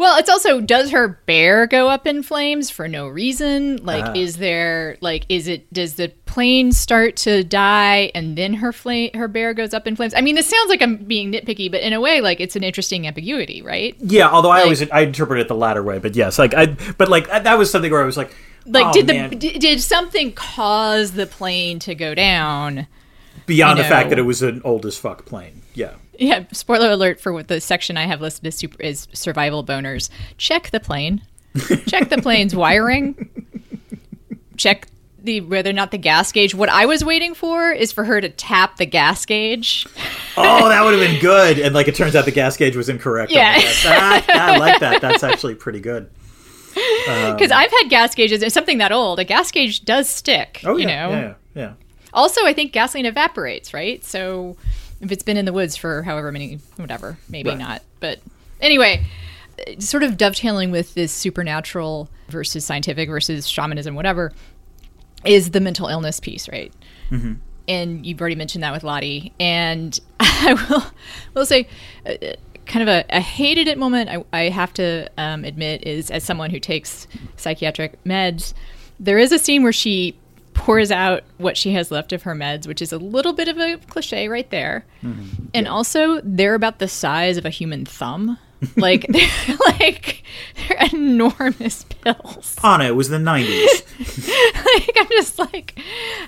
Well, 0.01 0.19
it's 0.19 0.31
also 0.31 0.63
does 0.63 0.93
her 0.93 1.09
bear 1.27 1.67
go 1.67 1.91
up 1.91 2.07
in 2.07 2.23
flames 2.23 2.71
for 2.71 2.89
no 2.89 3.07
reason? 3.07 3.85
Like, 3.85 4.03
Ah. 4.07 4.13
is 4.15 4.39
there 4.39 4.97
like 5.03 5.27
is 5.29 5.47
it 5.47 5.71
does 5.75 5.97
the 5.97 6.09
plane 6.25 6.73
start 6.73 7.17
to 7.17 7.45
die 7.45 8.11
and 8.15 8.35
then 8.39 8.55
her 8.55 8.73
flame 8.73 9.11
her 9.13 9.29
bear 9.29 9.53
goes 9.53 9.75
up 9.75 9.87
in 9.87 9.97
flames. 9.97 10.15
I 10.15 10.23
mean, 10.23 10.37
this 10.37 10.47
sounds 10.47 10.71
like 10.71 10.81
I'm 10.81 10.97
being 10.97 11.31
nitpicky, 11.33 11.71
but 11.71 11.83
in 11.83 11.93
a 11.93 12.01
way, 12.01 12.23
like 12.23 12.41
it's 12.41 12.57
an 12.57 12.65
interesting 12.65 13.07
ambiguity, 13.07 13.61
right? 13.61 13.95
Yeah, 13.99 14.31
although 14.31 14.49
I 14.49 14.63
always 14.63 14.91
I 14.91 15.01
interpret 15.01 15.39
it 15.41 15.49
the 15.49 15.55
latter 15.55 15.83
way, 15.83 15.99
but 15.99 16.17
yes, 16.17 16.39
like 16.39 16.55
I, 16.55 16.77
but 16.97 17.11
like 17.11 17.29
that 17.29 17.59
was 17.59 17.71
something 17.71 17.93
where 17.93 18.01
I 18.01 18.07
was 18.07 18.17
like, 18.17 18.35
Like, 18.65 18.87
oh, 18.87 18.93
did 18.95 19.07
the 19.07 19.13
man. 19.13 19.31
did, 19.37 19.61
did 19.61 19.83
something 19.83 20.33
cause 20.33 21.13
the 21.13 21.27
plane 21.27 21.79
to 21.81 21.95
go 21.95 22.15
down? 22.15 22.87
beyond 23.45 23.77
you 23.79 23.83
the 23.83 23.89
fact 23.89 24.09
that 24.11 24.19
it 24.19 24.23
was 24.23 24.41
an 24.43 24.63
old 24.65 24.87
as 24.87 24.97
fuck 24.97 25.27
plane? 25.27 25.61
Yeah, 25.75 25.95
Yeah, 26.21 26.45
spoiler 26.53 26.91
alert 26.91 27.19
for 27.19 27.33
what 27.33 27.49
the 27.49 27.63
section 27.63 27.97
I 27.97 28.05
have 28.05 28.21
listed 28.21 28.47
as, 28.47 28.55
super, 28.55 28.81
is 28.83 29.09
survival 29.15 29.65
boners. 29.65 30.11
Check 30.37 30.71
the 30.71 30.79
plane. 30.79 31.23
Check 31.87 32.11
the 32.11 32.21
plane's 32.21 32.55
wiring. 32.65 33.31
Check 34.59 34.87
the 35.19 35.41
whether 35.41 35.71
or 35.71 35.73
not 35.73 35.93
the 35.93 35.99
gas 35.99 36.31
gauge. 36.31 36.55
What 36.55 36.69
I 36.69 36.85
was 36.85 37.03
waiting 37.03 37.33
for 37.33 37.73
is 37.73 37.91
for 37.91 38.05
her 38.05 38.21
to 38.21 38.29
tap 38.29 38.77
the 38.77 38.85
gas 38.85 39.25
gauge. 39.25 39.87
oh, 40.37 40.69
that 40.69 40.85
would 40.85 40.99
have 40.99 41.11
been 41.11 41.21
good. 41.23 41.59
And 41.59 41.75
like 41.75 41.89
it 41.89 41.95
turns 41.95 42.15
out 42.15 42.27
the 42.27 42.31
gas 42.33 42.55
gauge 42.55 42.77
was 42.77 42.91
incorrect. 42.91 43.33
Yeah. 43.33 43.57
the 43.57 43.63
gas. 43.63 43.85
Ah, 43.87 44.25
I 44.29 44.59
like 44.59 44.81
that. 44.81 45.01
That's 45.01 45.23
actually 45.23 45.55
pretty 45.55 45.81
good. 45.81 46.11
Because 46.73 47.51
I've 47.51 47.71
had 47.71 47.89
gas 47.89 48.15
gauges. 48.15 48.43
It's 48.43 48.55
something 48.55 48.79
that 48.79 48.93
old. 48.93 49.19
A 49.19 49.25
gas 49.25 49.51
gauge 49.51 49.85
does 49.85 50.09
stick. 50.09 50.61
Oh 50.65 50.77
yeah, 50.77 50.87
know. 50.87 51.11
yeah, 51.11 51.21
yeah, 51.21 51.35
yeah. 51.55 51.73
Also, 52.13 52.45
I 52.47 52.53
think 52.53 52.73
gasoline 52.73 53.07
evaporates, 53.07 53.75
right? 53.75 54.05
So 54.05 54.57
if 55.01 55.11
it's 55.13 55.23
been 55.23 55.37
in 55.37 55.45
the 55.45 55.53
woods 55.53 55.77
for 55.77 56.03
however 56.03 56.31
many, 56.33 56.59
whatever, 56.77 57.19
maybe 57.29 57.51
Right. 57.51 57.59
not. 57.59 57.83
But 58.01 58.21
anyway, 58.61 59.05
sort 59.79 60.03
of 60.03 60.17
dovetailing 60.17 60.71
with 60.71 60.95
this 60.95 61.13
supernatural 61.13 62.09
versus 62.29 62.65
scientific 62.65 63.09
versus 63.09 63.47
shamanism, 63.49 63.95
whatever, 63.95 64.33
is 65.25 65.51
the 65.51 65.61
mental 65.61 65.89
illness 65.89 66.21
piece, 66.21 66.49
right? 66.49 66.73
And 67.69 68.05
you've 68.07 68.21
already 68.21 68.37
mentioned 68.37 68.65
that 68.65 68.73
with 68.73 68.83
Lottie. 68.85 69.33
And 69.39 69.99
I 70.21 70.55
will, 70.69 70.83
will 71.35 71.47
say, 71.47 71.69
uh, 72.07 72.15
kind 72.67 72.83
of 72.83 72.89
a, 72.89 73.05
a 73.11 73.21
hated 73.21 73.69
it 73.69 73.79
moment, 73.79 74.09
I, 74.11 74.25
I 74.33 74.49
have 74.49 74.73
to 74.75 75.09
um, 75.19 75.45
admit, 75.45 75.87
is 75.87 76.11
as 76.11 76.25
someone 76.25 76.51
who 76.51 76.61
takes 76.61 77.07
psychiatric 77.37 78.03
meds, 78.05 78.55
there 78.99 79.19
is 79.19 79.33
a 79.33 79.39
scene 79.39 79.63
where 79.63 79.73
she 79.73 80.17
pours 80.55 80.91
out 80.91 81.25
what 81.39 81.57
she 81.57 81.73
has 81.73 81.91
left 81.91 82.13
of 82.13 82.23
her 82.23 82.35
meds, 82.35 82.67
which 82.67 82.83
is 82.83 82.93
a 82.93 82.99
little 82.99 83.33
bit 83.33 83.49
of 83.49 83.59
a 83.59 83.79
cliche 83.89 84.29
right 84.29 84.49
there. 84.51 84.85
Mm-hmm. 85.03 85.47
And 85.55 85.69
also, 85.69 86.21
they're 86.23 86.55
about 86.55 86.79
the 86.79 86.89
size 86.89 87.37
of 87.37 87.45
a 87.45 87.51
human 87.51 87.85
thumb. 87.85 88.39
Like, 88.77 89.07
they're 89.09 89.57
like, 89.79 90.23
they're 90.69 90.89
enormous 90.93 91.85
pills. 91.85 92.57
Anna, 92.63 92.85
it 92.85 92.97
was 92.97 93.09
the 93.09 93.17
'90s. 93.19 93.67
like, 94.87 94.97
I'm 94.97 95.09
just 95.09 95.39
like, 95.39 95.79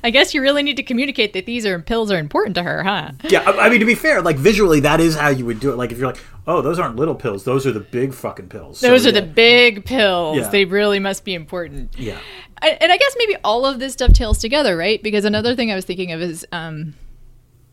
I 0.03 0.11
guess 0.11 0.33
you 0.35 0.41
really 0.43 0.63
need 0.63 0.77
to 0.77 0.83
communicate 0.83 1.33
that 1.35 1.47
these 1.47 1.67
are 1.67 1.79
pills 1.81 2.11
are 2.11 2.19
important 2.19 2.55
to 2.57 2.63
her, 2.63 2.83
huh? 2.83 3.11
yeah, 3.25 3.43
I, 3.49 3.67
I 3.67 3.69
mean 3.69 3.81
to 3.81 3.87
be 3.87 3.95
fair, 3.95 4.23
like 4.23 4.37
visually, 4.37 4.81
that 4.81 5.01
is 5.01 5.15
how 5.17 5.29
you 5.29 5.45
would 5.47 5.61
do 5.61 5.73
it. 5.73 5.77
Like 5.77 5.93
if 5.93 5.99
you're 5.99 6.07
like, 6.07 6.23
oh, 6.47 6.63
those 6.63 6.79
aren't 6.79 6.97
little 6.97 7.15
pills; 7.15 7.45
those 7.45 7.67
are 7.67 7.73
the 7.73 7.81
big 7.81 8.15
fucking 8.15 8.49
pills. 8.49 8.79
So, 8.79 8.89
Those 8.89 9.07
are 9.07 9.11
yeah. 9.11 9.21
the 9.21 9.27
big 9.27 9.85
pills. 9.85 10.39
Yeah. 10.39 10.49
They 10.49 10.65
really 10.65 10.99
must 10.99 11.25
be 11.25 11.35
important. 11.35 11.99
yeah. 11.99 12.19
I- 12.63 12.79
and 12.81 12.93
I 12.93 12.97
guess 12.97 13.15
maybe 13.19 13.37
all 13.45 13.67
of 13.67 13.79
this 13.81 13.97
dovetails 13.97 14.39
together, 14.39 14.77
right? 14.77 15.03
Because 15.03 15.25
another 15.25 15.55
thing 15.57 15.73
I 15.73 15.75
was 15.75 15.85
thinking 15.85 16.13
of 16.13 16.21
is, 16.23 16.47
um, 16.53 16.95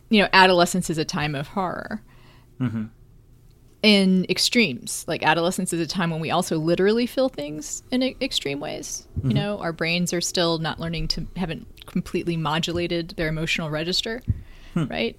you 0.09 0.21
know, 0.21 0.27
adolescence 0.33 0.89
is 0.89 0.97
a 0.97 1.05
time 1.05 1.35
of 1.35 1.49
horror. 1.49 2.01
In 3.81 4.25
extremes, 4.27 5.05
like 5.07 5.23
adolescence 5.23 5.71
is 5.71 5.79
a 5.79 5.87
time 5.87 6.09
when 6.09 6.19
we 6.19 6.31
also 6.31 6.57
literally 6.57 7.05
feel 7.05 7.29
things 7.29 7.81
in 7.91 8.03
e- 8.03 8.17
extreme 8.19 8.59
ways. 8.59 9.07
You 9.15 9.29
mm-hmm. 9.29 9.37
know, 9.37 9.57
our 9.59 9.71
brains 9.71 10.11
are 10.11 10.19
still 10.19 10.57
not 10.57 10.81
learning 10.81 11.07
to 11.09 11.25
haven't 11.37 11.65
completely 11.85 12.35
modulated 12.35 13.11
their 13.11 13.29
emotional 13.29 13.69
register, 13.69 14.21
hmm. 14.73 14.85
right? 14.85 15.17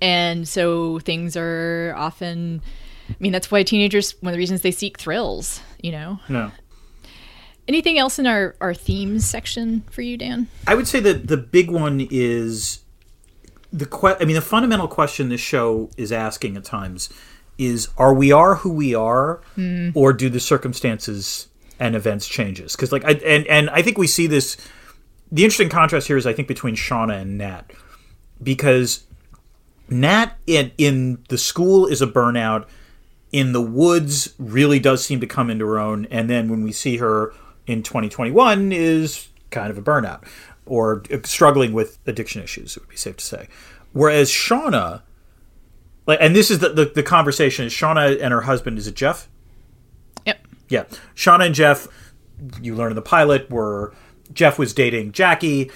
And 0.00 0.48
so 0.48 0.98
things 1.00 1.36
are 1.36 1.94
often. 1.96 2.62
I 3.10 3.16
mean, 3.20 3.32
that's 3.32 3.50
why 3.50 3.62
teenagers. 3.62 4.12
One 4.22 4.30
of 4.30 4.34
the 4.34 4.38
reasons 4.38 4.62
they 4.62 4.70
seek 4.70 4.98
thrills. 4.98 5.60
You 5.82 5.92
know, 5.92 6.20
No. 6.28 6.52
Anything 7.66 7.98
else 7.98 8.18
in 8.18 8.26
our, 8.26 8.56
our 8.60 8.74
themes 8.74 9.26
section 9.26 9.84
for 9.90 10.02
you, 10.02 10.18
Dan? 10.18 10.48
I 10.66 10.74
would 10.74 10.86
say 10.86 11.00
that 11.00 11.28
the 11.28 11.38
big 11.38 11.70
one 11.70 12.06
is 12.10 12.80
the 13.72 13.86
que- 13.86 14.16
I 14.20 14.24
mean, 14.26 14.36
the 14.36 14.42
fundamental 14.42 14.86
question 14.86 15.30
this 15.30 15.40
show 15.40 15.90
is 15.96 16.12
asking 16.12 16.56
at 16.56 16.64
times 16.64 17.08
is: 17.58 17.88
Are 17.96 18.14
we 18.14 18.32
are 18.32 18.56
who 18.56 18.72
we 18.72 18.94
are, 18.94 19.40
hmm. 19.54 19.90
or 19.94 20.12
do 20.12 20.28
the 20.28 20.40
circumstances 20.40 21.48
and 21.78 21.94
events 21.94 22.28
changes? 22.28 22.74
Because 22.74 22.92
like, 22.92 23.04
I, 23.04 23.12
and 23.12 23.46
and 23.46 23.70
I 23.70 23.82
think 23.82 23.98
we 23.98 24.06
see 24.06 24.26
this. 24.26 24.56
The 25.32 25.44
interesting 25.44 25.68
contrast 25.68 26.06
here 26.06 26.16
is 26.16 26.26
I 26.26 26.32
think 26.32 26.48
between 26.48 26.76
Shauna 26.76 27.20
and 27.20 27.38
Nat, 27.38 27.72
because 28.42 29.04
Nat 29.88 30.36
in 30.46 30.72
in 30.78 31.22
the 31.28 31.38
school 31.38 31.86
is 31.86 32.02
a 32.02 32.06
burnout. 32.06 32.66
In 33.32 33.50
the 33.50 33.60
woods, 33.60 34.32
really 34.38 34.78
does 34.78 35.04
seem 35.04 35.18
to 35.18 35.26
come 35.26 35.50
into 35.50 35.66
her 35.66 35.76
own, 35.76 36.06
and 36.06 36.30
then 36.30 36.48
when 36.48 36.62
we 36.62 36.70
see 36.70 36.98
her 36.98 37.34
in 37.66 37.82
2021, 37.82 38.70
is 38.70 39.28
kind 39.50 39.70
of 39.70 39.78
a 39.78 39.82
burnout 39.82 40.22
or 40.66 41.02
struggling 41.24 41.72
with 41.72 41.98
addiction 42.06 42.42
issues. 42.42 42.76
It 42.76 42.82
would 42.82 42.90
be 42.90 42.96
safe 42.96 43.16
to 43.16 43.24
say. 43.24 43.48
Whereas 43.92 44.30
Shauna, 44.30 45.02
like, 46.06 46.18
and 46.20 46.34
this 46.34 46.50
is 46.50 46.58
the 46.58 46.70
the, 46.70 46.84
the 46.86 47.02
conversation 47.02 47.66
is 47.66 47.72
Shauna 47.72 48.20
and 48.20 48.32
her 48.32 48.42
husband. 48.42 48.78
Is 48.78 48.86
it 48.86 48.94
Jeff? 48.94 49.28
Yep. 50.26 50.46
Yeah, 50.68 50.84
Shauna 51.14 51.46
and 51.46 51.54
Jeff. 51.54 51.88
You 52.60 52.74
learn 52.74 52.90
in 52.90 52.96
the 52.96 53.02
pilot 53.02 53.50
were 53.50 53.92
Jeff 54.32 54.58
was 54.58 54.72
dating 54.72 55.12
Jackie. 55.12 55.70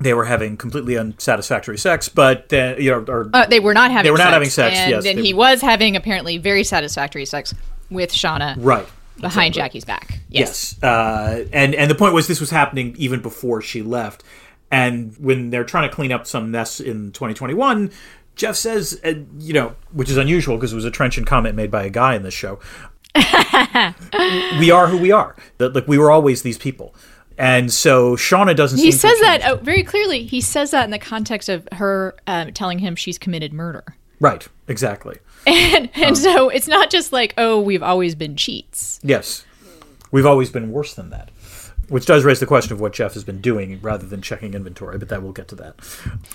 They 0.00 0.14
were 0.14 0.24
having 0.24 0.56
completely 0.56 0.96
unsatisfactory 0.96 1.76
sex, 1.76 2.08
but 2.08 2.48
then 2.48 2.80
you 2.80 2.90
know, 2.90 3.04
or 3.06 3.28
Uh, 3.34 3.46
they 3.46 3.60
were 3.60 3.74
not 3.74 3.90
having. 3.90 4.04
They 4.04 4.10
were 4.10 4.16
not 4.16 4.24
sex, 4.24 4.34
having 4.34 4.50
sex, 4.50 4.76
And 4.78 4.90
yes, 4.90 5.04
then 5.04 5.18
he 5.18 5.34
was 5.34 5.60
having 5.60 5.94
apparently 5.94 6.38
very 6.38 6.64
satisfactory 6.64 7.26
sex 7.26 7.52
with 7.90 8.10
Shauna 8.10 8.54
right 8.58 8.86
behind 9.20 9.48
exactly. 9.54 9.80
Jackie's 9.80 9.84
back. 9.84 10.20
Yes. 10.30 10.76
Yes, 10.80 10.82
uh, 10.82 11.44
and 11.52 11.74
and 11.74 11.90
the 11.90 11.94
point 11.94 12.14
was 12.14 12.28
this 12.28 12.40
was 12.40 12.50
happening 12.50 12.94
even 12.96 13.20
before 13.20 13.60
she 13.60 13.82
left, 13.82 14.24
and 14.70 15.14
when 15.18 15.50
they're 15.50 15.64
trying 15.64 15.88
to 15.88 15.94
clean 15.94 16.12
up 16.12 16.26
some 16.26 16.50
mess 16.50 16.80
in 16.80 17.12
2021, 17.12 17.90
Jeff 18.40 18.56
says, 18.56 18.98
uh, 19.04 19.12
you 19.38 19.52
know, 19.52 19.76
which 19.92 20.08
is 20.08 20.16
unusual 20.16 20.56
because 20.56 20.72
it 20.72 20.76
was 20.76 20.86
a 20.86 20.90
trenchant 20.90 21.26
comment 21.26 21.54
made 21.54 21.70
by 21.70 21.84
a 21.84 21.90
guy 21.90 22.14
in 22.14 22.22
this 22.22 22.32
show. 22.32 22.58
we 23.14 24.70
are 24.70 24.86
who 24.86 24.96
we 24.96 25.12
are. 25.12 25.36
That 25.58 25.74
like 25.74 25.86
we 25.86 25.98
were 25.98 26.10
always 26.10 26.40
these 26.40 26.56
people, 26.56 26.94
and 27.36 27.70
so 27.70 28.16
Shauna 28.16 28.56
doesn't. 28.56 28.78
He 28.78 28.92
says 28.92 29.20
that 29.20 29.42
oh, 29.44 29.56
very 29.56 29.82
clearly. 29.82 30.24
He 30.24 30.40
says 30.40 30.70
that 30.70 30.84
in 30.84 30.90
the 30.90 30.98
context 30.98 31.50
of 31.50 31.68
her 31.72 32.16
um, 32.26 32.54
telling 32.54 32.78
him 32.78 32.96
she's 32.96 33.18
committed 33.18 33.52
murder. 33.52 33.84
right, 34.20 34.48
exactly. 34.68 35.18
And, 35.46 35.90
and 35.94 36.16
so 36.16 36.48
it's 36.48 36.68
not 36.68 36.88
just 36.88 37.12
like, 37.12 37.34
oh, 37.36 37.60
we've 37.60 37.82
always 37.82 38.14
been 38.14 38.36
cheats. 38.36 39.00
Yes, 39.02 39.44
we've 40.10 40.26
always 40.26 40.48
been 40.48 40.72
worse 40.72 40.94
than 40.94 41.10
that. 41.10 41.30
Which 41.90 42.06
does 42.06 42.24
raise 42.24 42.40
the 42.40 42.46
question 42.46 42.72
of 42.72 42.80
what 42.80 42.92
Jeff 42.92 43.14
has 43.14 43.24
been 43.24 43.40
doing 43.40 43.78
rather 43.82 44.06
than 44.06 44.22
checking 44.22 44.54
inventory, 44.54 44.96
but 44.96 45.08
that 45.08 45.22
we'll 45.22 45.32
get 45.32 45.48
to 45.48 45.54
that. 45.56 45.74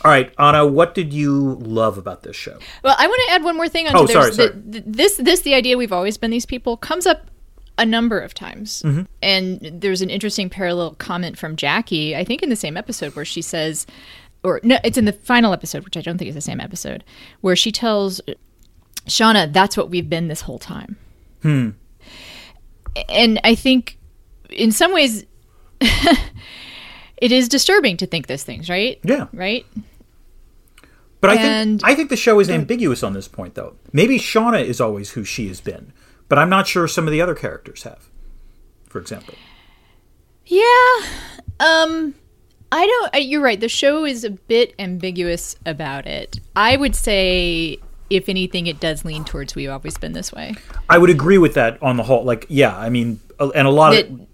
All 0.03 0.11
right, 0.11 0.31
Anna, 0.37 0.67
what 0.67 0.93
did 0.93 1.13
you 1.13 1.55
love 1.61 1.97
about 1.97 2.23
this 2.23 2.35
show? 2.35 2.59
Well, 2.83 2.95
I 2.99 3.07
want 3.07 3.21
to 3.27 3.33
add 3.33 3.43
one 3.43 3.55
more 3.55 3.69
thing 3.69 3.87
onto 3.87 3.99
Oh, 3.99 4.05
sorry, 4.05 4.31
The- 4.31 4.49
th- 4.71 4.83
this, 4.85 5.15
this, 5.17 5.39
the 5.41 5.53
idea 5.53 5.77
we've 5.77 5.93
always 5.93 6.17
been 6.17 6.29
these 6.29 6.45
people 6.45 6.75
comes 6.77 7.07
up 7.07 7.31
a 7.77 7.85
number 7.85 8.19
of 8.19 8.33
times. 8.33 8.83
Mm-hmm. 8.83 9.01
And 9.21 9.59
there's 9.81 10.01
an 10.01 10.09
interesting 10.09 10.49
parallel 10.49 10.95
comment 10.95 11.37
from 11.37 11.55
Jackie, 11.55 12.15
I 12.15 12.23
think 12.23 12.43
in 12.43 12.49
the 12.49 12.55
same 12.55 12.77
episode, 12.77 13.15
where 13.15 13.25
she 13.25 13.41
says, 13.41 13.87
or 14.43 14.59
no, 14.63 14.77
it's 14.83 14.97
in 14.97 15.05
the 15.05 15.13
final 15.13 15.53
episode, 15.53 15.83
which 15.85 15.97
I 15.97 16.01
don't 16.01 16.17
think 16.17 16.29
is 16.29 16.35
the 16.35 16.41
same 16.41 16.59
episode, 16.59 17.03
where 17.41 17.55
she 17.55 17.71
tells 17.71 18.21
Shauna, 19.07 19.51
that's 19.51 19.77
what 19.77 19.89
we've 19.89 20.09
been 20.09 20.27
this 20.27 20.41
whole 20.41 20.59
time. 20.59 20.97
Hmm. 21.41 21.69
And 23.09 23.39
I 23.43 23.55
think 23.55 23.97
in 24.49 24.71
some 24.71 24.93
ways, 24.93 25.25
it 27.17 27.31
is 27.31 27.47
disturbing 27.49 27.97
to 27.97 28.05
think 28.05 28.27
those 28.27 28.43
things, 28.43 28.69
right? 28.69 28.99
Yeah. 29.03 29.27
Right? 29.33 29.65
But 31.21 31.29
I 31.31 31.35
And- 31.35 31.79
think 31.81 31.91
I 31.91 31.95
think 31.95 32.09
the 32.09 32.15
show 32.17 32.39
is 32.39 32.49
ambiguous 32.49 33.01
on 33.03 33.13
this 33.13 33.27
point, 33.27 33.55
though. 33.55 33.75
Maybe 33.91 34.19
Shauna 34.19 34.63
is 34.63 34.79
always 34.79 35.11
who 35.11 35.23
she 35.23 35.47
has 35.47 35.59
been, 35.61 35.91
but 36.29 36.37
I'm 36.37 36.49
not 36.49 36.67
sure 36.67 36.87
some 36.87 37.07
of 37.07 37.11
the 37.11 37.21
other 37.21 37.35
characters 37.35 37.83
have. 37.83 38.09
For 38.89 38.99
example, 38.99 39.35
Yeah. 40.45 40.61
Um 41.59 42.13
I 42.71 42.85
don't 43.11 43.23
you're 43.23 43.41
right. 43.41 43.59
The 43.59 43.69
show 43.69 44.05
is 44.05 44.23
a 44.23 44.29
bit 44.31 44.73
ambiguous 44.77 45.55
about 45.65 46.05
it. 46.05 46.39
I 46.55 46.77
would 46.77 46.95
say 46.95 47.77
if 48.09 48.29
anything 48.29 48.67
it 48.67 48.79
does 48.79 49.03
lean 49.03 49.23
towards 49.25 49.55
we've 49.55 49.69
always 49.69 49.97
been 49.97 50.11
this 50.13 50.31
way. 50.31 50.53
I 50.89 50.97
would 50.99 51.09
agree 51.09 51.37
with 51.39 51.55
that 51.55 51.81
on 51.81 51.97
the 51.97 52.03
whole. 52.03 52.23
Like, 52.23 52.45
yeah, 52.49 52.77
I 52.77 52.89
mean, 52.89 53.19
and 53.39 53.67
a 53.67 53.71
lot 53.71 53.91
That- 53.91 54.09
of 54.09 54.27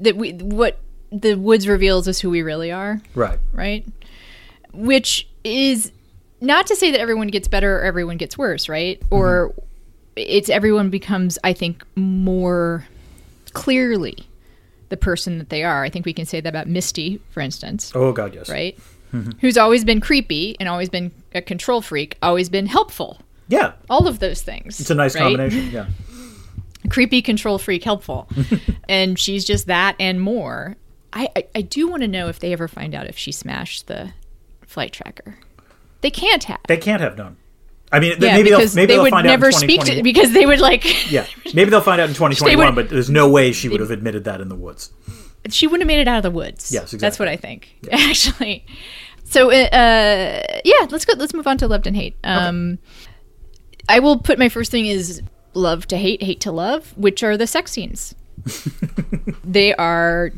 That 0.00 0.16
we 0.16 0.32
what 0.32 0.78
the 1.12 1.34
woods 1.34 1.66
reveals 1.68 2.08
is 2.08 2.20
who 2.20 2.30
we 2.30 2.42
really 2.42 2.70
are, 2.72 3.00
right, 3.14 3.38
right? 3.52 3.86
Which 4.72 5.28
is 5.44 5.92
not 6.40 6.66
to 6.68 6.76
say 6.76 6.90
that 6.92 7.00
everyone 7.00 7.28
gets 7.28 7.48
better 7.48 7.78
or 7.78 7.82
everyone 7.82 8.16
gets 8.16 8.38
worse, 8.38 8.68
right? 8.68 9.00
Mm-hmm. 9.00 9.14
Or 9.14 9.54
it's 10.16 10.48
everyone 10.48 10.90
becomes 10.90 11.38
I 11.44 11.52
think 11.52 11.84
more 11.96 12.86
clearly 13.52 14.16
the 14.88 14.96
person 14.96 15.38
that 15.38 15.48
they 15.50 15.62
are. 15.64 15.84
I 15.84 15.90
think 15.90 16.06
we 16.06 16.12
can 16.12 16.26
say 16.26 16.40
that 16.40 16.48
about 16.48 16.66
Misty, 16.66 17.20
for 17.30 17.40
instance, 17.40 17.92
Oh 17.94 18.12
God, 18.12 18.34
yes. 18.34 18.48
right? 18.48 18.76
Mm-hmm. 19.12 19.32
Who's 19.40 19.58
always 19.58 19.84
been 19.84 20.00
creepy 20.00 20.56
and 20.60 20.68
always 20.68 20.88
been 20.88 21.10
a 21.34 21.42
control 21.42 21.80
freak, 21.82 22.16
always 22.22 22.48
been 22.48 22.66
helpful. 22.66 23.18
Yeah, 23.48 23.72
All 23.88 24.06
of 24.06 24.20
those 24.20 24.42
things. 24.42 24.78
it's 24.78 24.90
a 24.90 24.94
nice 24.94 25.16
right? 25.16 25.22
combination. 25.22 25.70
Yeah. 25.72 25.86
Creepy 26.90 27.22
control 27.22 27.58
freak 27.58 27.84
helpful. 27.84 28.28
And 28.88 29.16
she's 29.18 29.44
just 29.44 29.66
that 29.68 29.94
and 30.00 30.20
more. 30.20 30.76
I 31.12 31.28
i, 31.36 31.44
I 31.54 31.60
do 31.62 31.88
want 31.88 32.02
to 32.02 32.08
know 32.08 32.28
if 32.28 32.40
they 32.40 32.52
ever 32.52 32.66
find 32.66 32.92
out 32.94 33.06
if 33.06 33.16
she 33.16 33.30
smashed 33.32 33.86
the 33.86 34.12
flight 34.66 34.92
tracker. 34.92 35.38
They 36.00 36.10
can't 36.10 36.44
have. 36.44 36.60
They 36.66 36.76
can't 36.76 37.00
have 37.00 37.16
known. 37.16 37.36
I 37.92 38.00
mean, 38.00 38.16
yeah, 38.20 38.34
maybe 38.36 38.50
they'll 38.50 38.58
maybe 38.60 38.68
they 38.74 38.86
they'll 38.86 39.02
would 39.02 39.10
find 39.10 39.26
never 39.26 39.46
out 39.48 39.54
in 39.54 39.58
speak 39.58 39.82
to 39.82 40.02
because 40.02 40.32
they 40.32 40.46
would 40.46 40.60
like 40.60 41.10
Yeah, 41.10 41.26
maybe 41.54 41.70
they'll 41.70 41.80
find 41.80 42.00
out 42.00 42.08
in 42.08 42.14
2021, 42.14 42.66
would- 42.66 42.74
but 42.74 42.88
there's 42.90 43.10
no 43.10 43.28
way 43.28 43.52
she 43.52 43.68
would 43.68 43.80
have 43.80 43.90
admitted 43.90 44.24
that 44.24 44.40
in 44.40 44.48
the 44.48 44.54
woods. 44.56 44.92
she 45.48 45.66
wouldn't 45.66 45.82
have 45.82 45.88
made 45.88 46.00
it 46.00 46.08
out 46.08 46.18
of 46.18 46.22
the 46.22 46.30
woods. 46.30 46.70
Yes, 46.72 46.92
that's 46.92 47.18
what 47.18 47.28
i 47.28 47.36
think 47.36 47.76
actually. 47.92 48.64
So 49.24 49.50
uh, 49.50 49.54
uh 49.54 50.60
yeah 50.64 50.86
let's 50.90 51.04
go 51.04 51.14
let's 51.16 51.34
move 51.34 51.46
on 51.46 51.58
to 51.58 51.66
loved 51.68 51.86
and 51.86 51.96
hate. 51.96 52.16
Um 52.24 52.78
i 53.88 53.98
will 53.98 54.18
put 54.18 54.38
my 54.38 54.48
first 54.48 54.70
thing 54.70 54.86
is 54.86 55.22
love 55.54 55.86
to 55.86 55.96
hate 55.96 56.22
hate 56.22 56.40
to 56.40 56.52
love 56.52 56.96
which 56.96 57.22
are 57.22 57.36
the 57.36 57.46
sex 57.46 57.72
scenes 57.72 58.14
they 59.44 59.74
are 59.74 60.30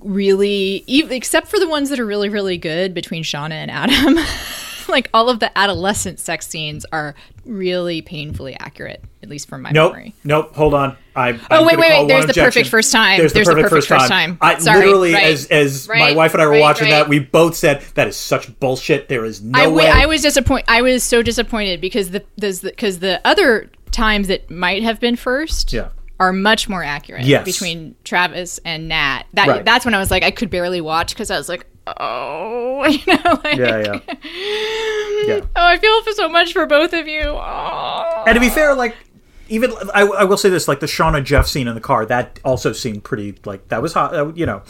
really 0.00 0.84
except 0.88 1.48
for 1.48 1.58
the 1.58 1.68
ones 1.68 1.90
that 1.90 2.00
are 2.00 2.06
really 2.06 2.28
really 2.28 2.56
good 2.56 2.94
between 2.94 3.22
shauna 3.22 3.52
and 3.52 3.70
adam 3.70 4.16
like 4.88 5.10
all 5.12 5.28
of 5.28 5.40
the 5.40 5.58
adolescent 5.58 6.18
sex 6.18 6.46
scenes 6.46 6.86
are 6.92 7.14
really 7.44 8.00
painfully 8.00 8.56
accurate 8.60 9.02
at 9.22 9.28
least 9.28 9.48
from 9.48 9.62
my 9.62 9.70
Nope, 9.70 9.92
memory 9.92 10.14
nope. 10.24 10.54
Hold 10.54 10.74
on. 10.74 10.96
I, 11.16 11.38
Oh, 11.50 11.64
wait, 11.64 11.78
wait, 11.78 11.90
wait, 11.90 12.08
there's 12.08 12.24
the 12.24 12.30
objection. 12.30 12.44
perfect 12.44 12.68
first 12.68 12.90
time. 12.92 13.18
There's 13.18 13.32
the 13.32 13.36
There's 13.36 13.46
the 13.46 13.54
perfect, 13.54 13.70
perfect 13.70 13.86
first 13.88 14.08
time. 14.08 14.36
time. 14.36 14.38
I 14.40 14.58
Sorry, 14.58 14.78
literally, 14.86 15.14
right, 15.14 15.24
as 15.24 15.46
as 15.46 15.88
my 15.88 16.12
wife 16.12 16.32
and 16.34 16.42
I 16.42 16.46
were 16.46 16.52
right, 16.52 16.60
watching 16.60 16.86
right. 16.86 16.90
that, 16.90 17.08
we 17.08 17.20
both 17.20 17.56
said 17.56 17.82
that 17.94 18.08
is 18.08 18.16
such 18.16 18.58
bullshit. 18.58 19.08
There 19.08 19.24
is 19.24 19.42
no 19.42 19.58
I, 19.58 19.66
way. 19.68 19.88
I 19.88 20.06
was 20.06 20.22
disappointed. 20.22 20.64
I 20.68 20.82
was 20.82 21.02
so 21.04 21.22
disappointed 21.22 21.80
because 21.80 22.10
the 22.10 22.24
because 22.36 22.98
the, 22.98 23.20
other 23.24 23.70
times 23.92 24.26
that 24.28 24.50
might 24.50 24.82
have 24.82 24.98
been 24.98 25.14
first 25.14 25.72
Yeah. 25.72 25.90
are 26.18 26.32
much 26.32 26.68
more 26.68 26.82
accurate. 26.82 27.24
Yes. 27.24 27.44
between 27.44 27.94
Travis 28.02 28.58
and 28.64 28.88
Nat. 28.88 29.22
That 29.34 29.46
Right. 29.48 29.64
that's 29.64 29.84
when 29.84 29.94
I 29.94 29.98
was 30.00 30.10
like 30.10 30.24
I 30.24 30.32
could 30.32 30.50
barely 30.50 30.80
watch 30.80 31.14
because 31.14 31.30
I 31.30 31.38
was 31.38 31.48
like 31.48 31.64
oh 31.86 32.84
you 32.88 32.98
know 33.06 33.40
like 33.44 33.56
yeah, 33.56 33.78
yeah, 33.78 34.00
yeah. 35.26 35.40
oh 35.40 35.48
I 35.54 35.78
feel 35.78 36.02
so 36.14 36.28
much 36.28 36.52
for 36.52 36.66
both 36.66 36.92
of 36.92 37.06
you. 37.06 37.22
Oh. 37.22 38.24
And 38.26 38.34
to 38.34 38.40
be 38.40 38.48
fair, 38.48 38.74
like 38.74 38.96
even 39.48 39.72
I, 39.94 40.02
I 40.02 40.24
will 40.24 40.36
say 40.36 40.48
this, 40.48 40.68
like 40.68 40.80
the 40.80 40.86
Shauna 40.86 41.22
Jeff 41.24 41.46
scene 41.46 41.68
in 41.68 41.74
the 41.74 41.80
car, 41.80 42.06
that 42.06 42.40
also 42.44 42.72
seemed 42.72 43.04
pretty 43.04 43.36
like 43.44 43.68
that 43.68 43.82
was 43.82 43.92
hot. 43.92 44.36
You 44.36 44.46
know, 44.46 44.62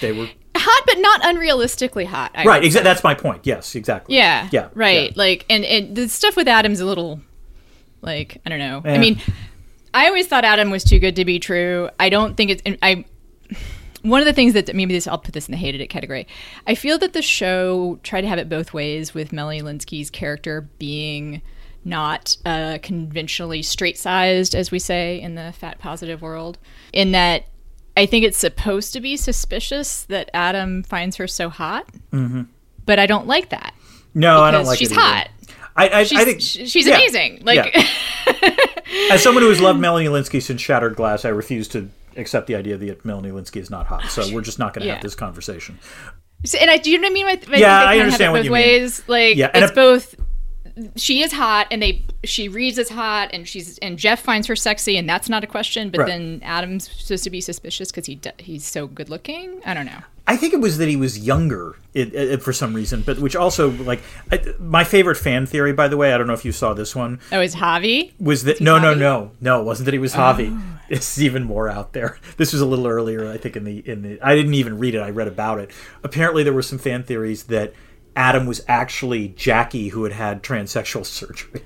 they 0.00 0.12
were 0.12 0.28
hot 0.56 0.82
but 0.86 0.98
not 0.98 1.22
unrealistically 1.22 2.06
hot. 2.06 2.30
I 2.34 2.44
right. 2.44 2.64
Exactly. 2.64 2.84
That's 2.84 3.04
my 3.04 3.14
point. 3.14 3.46
Yes, 3.46 3.74
exactly. 3.74 4.16
Yeah. 4.16 4.48
Yeah, 4.50 4.68
Right. 4.74 5.10
yeah. 5.10 5.12
Like, 5.16 5.44
and, 5.50 5.64
and 5.64 5.94
the 5.96 6.08
stuff 6.08 6.34
with 6.36 6.48
Adam's 6.48 6.80
a 6.80 6.86
little, 6.86 7.20
like, 8.02 8.40
I 8.46 8.48
don't 8.48 8.58
know. 8.58 8.80
I 8.84 8.96
mean, 8.98 9.20
I 9.92 10.06
always 10.06 10.26
thought 10.26 10.44
Adam 10.44 10.70
was 10.70 10.82
too 10.82 10.98
good 10.98 11.16
to 11.16 11.24
be 11.24 11.38
true. 11.38 11.90
I 12.00 12.08
don't 12.08 12.36
think 12.36 12.50
it's, 12.52 12.62
I, 12.82 13.04
one 14.02 14.20
of 14.20 14.26
the 14.26 14.32
things 14.32 14.54
that 14.54 14.74
maybe 14.74 14.94
this, 14.94 15.06
I'll 15.06 15.18
put 15.18 15.34
this 15.34 15.46
in 15.46 15.52
the 15.52 15.58
hated 15.58 15.80
it 15.80 15.88
category. 15.88 16.26
I 16.66 16.74
feel 16.74 16.96
that 16.98 17.12
the 17.12 17.22
show 17.22 17.98
tried 18.02 18.22
to 18.22 18.28
have 18.28 18.38
it 18.38 18.48
both 18.48 18.72
ways 18.72 19.12
with 19.12 19.32
Melanie 19.32 19.62
Lynskey's 19.62 20.10
character 20.10 20.68
being 20.78 21.42
not 21.86 22.36
uh, 22.44 22.78
conventionally 22.82 23.62
straight 23.62 23.96
sized, 23.96 24.54
as 24.54 24.70
we 24.70 24.78
say 24.78 25.20
in 25.20 25.36
the 25.36 25.54
fat 25.56 25.78
positive 25.78 26.20
world, 26.20 26.58
in 26.92 27.12
that 27.12 27.44
I 27.96 28.04
think 28.06 28.24
it's 28.24 28.36
supposed 28.36 28.92
to 28.92 29.00
be 29.00 29.16
suspicious 29.16 30.02
that 30.04 30.28
Adam 30.34 30.82
finds 30.82 31.16
her 31.16 31.26
so 31.26 31.48
hot, 31.48 31.86
mm-hmm. 32.12 32.42
but 32.84 32.98
I 32.98 33.06
don't 33.06 33.26
like 33.26 33.48
that 33.50 33.72
No, 34.12 34.40
I 34.42 34.50
don't 34.50 34.66
like 34.66 34.78
she's 34.78 34.92
hot. 34.92 35.28
I, 35.78 35.88
I, 35.90 36.04
She's, 36.04 36.18
I 36.18 36.24
think 36.24 36.40
she's 36.40 36.86
yeah, 36.86 36.94
amazing. 36.94 37.42
Like, 37.44 37.74
yeah. 37.74 38.56
As 39.12 39.22
someone 39.22 39.42
who 39.42 39.50
has 39.50 39.60
loved 39.60 39.78
Melanie 39.78 40.06
Lynskey 40.06 40.40
since 40.42 40.60
Shattered 40.60 40.96
Glass, 40.96 41.26
I 41.26 41.28
refuse 41.28 41.68
to 41.68 41.90
accept 42.16 42.46
the 42.46 42.54
idea 42.54 42.78
that 42.78 43.04
Melanie 43.04 43.30
Lynskey 43.30 43.56
is 43.60 43.68
not 43.68 43.86
hot. 43.86 44.04
So 44.06 44.32
we're 44.34 44.40
just 44.40 44.58
not 44.58 44.72
going 44.72 44.82
to 44.82 44.86
Yeah. 44.86 44.94
have 44.94 45.02
this 45.02 45.14
conversation. 45.14 45.78
and 46.58 46.70
I 46.70 46.78
do 46.78 46.90
you 46.90 46.98
know 46.98 47.08
what 47.08 47.10
I 47.10 47.14
mean? 47.14 47.40
By, 47.50 47.56
Yeah, 47.58 47.84
I 47.84 47.98
understand 47.98 48.32
what 48.32 48.38
both 48.38 48.44
you 48.46 48.52
mean. 48.52 48.62
ways. 48.62 49.02
Like, 49.06 49.36
Yeah, 49.36 49.50
and 49.52 49.64
it's 49.64 49.70
if- 49.70 49.76
both. 49.76 50.14
She 50.96 51.22
is 51.22 51.32
hot, 51.32 51.68
and 51.70 51.80
they 51.82 52.02
she 52.24 52.48
reads 52.48 52.78
as 52.78 52.88
hot, 52.90 53.30
and 53.32 53.48
she's 53.48 53.78
and 53.78 53.98
Jeff 53.98 54.20
finds 54.20 54.46
her 54.46 54.56
sexy, 54.56 54.96
and 54.96 55.08
that's 55.08 55.28
not 55.28 55.42
a 55.42 55.46
question. 55.46 55.90
But 55.90 56.00
Right. 56.00 56.08
then 56.08 56.40
Adam's 56.44 56.90
supposed 56.90 57.24
to 57.24 57.30
be 57.30 57.40
suspicious 57.40 57.90
because 57.90 58.06
he 58.06 58.20
he's 58.38 58.64
so 58.64 58.86
good 58.86 59.08
looking. 59.08 59.60
I 59.64 59.72
don't 59.74 59.86
know. 59.86 60.00
I 60.28 60.36
think 60.36 60.52
it 60.52 60.60
was 60.60 60.78
that 60.78 60.88
he 60.88 60.96
was 60.96 61.20
younger 61.20 61.76
it, 61.94 62.12
it, 62.12 62.42
for 62.42 62.52
some 62.52 62.74
reason, 62.74 63.02
but 63.06 63.20
which 63.20 63.36
also 63.36 63.70
like 63.70 64.02
I, 64.32 64.40
my 64.58 64.82
favorite 64.84 65.16
fan 65.16 65.46
theory, 65.46 65.72
by 65.72 65.88
the 65.88 65.96
way. 65.96 66.12
I 66.12 66.18
don't 66.18 66.26
know 66.26 66.32
if 66.34 66.44
you 66.44 66.52
saw 66.52 66.74
this 66.74 66.94
one. 66.96 67.20
Oh, 67.32 67.40
is 67.40 67.54
Javi? 67.54 68.12
Was 68.20 68.42
that 68.44 68.60
no, 68.60 68.78
no, 68.78 68.94
Javi? 68.94 68.98
no, 68.98 69.30
no? 69.40 69.60
It 69.60 69.64
wasn't 69.64 69.84
that 69.86 69.92
he 69.94 69.98
was 70.00 70.14
Javi. 70.14 70.50
Oh. 70.52 70.72
It's 70.88 71.18
even 71.18 71.42
more 71.42 71.68
out 71.68 71.94
there. 71.94 72.16
This 72.36 72.52
was 72.52 72.62
a 72.62 72.66
little 72.66 72.86
earlier, 72.86 73.28
I 73.28 73.38
think. 73.38 73.56
In 73.56 73.64
the 73.64 73.78
in 73.88 74.02
the, 74.02 74.20
I 74.22 74.36
didn't 74.36 74.54
even 74.54 74.78
read 74.78 74.94
it. 74.94 75.00
I 75.00 75.10
read 75.10 75.26
about 75.26 75.58
it. 75.58 75.72
Apparently, 76.04 76.44
there 76.44 76.52
were 76.52 76.62
some 76.62 76.78
fan 76.78 77.02
theories 77.02 77.44
that 77.44 77.72
Adam 78.16 78.46
was 78.46 78.64
actually 78.66 79.28
Jackie, 79.28 79.88
who 79.88 80.04
had 80.04 80.12
had 80.14 80.42
transsexual 80.42 81.04
surgery. 81.06 81.60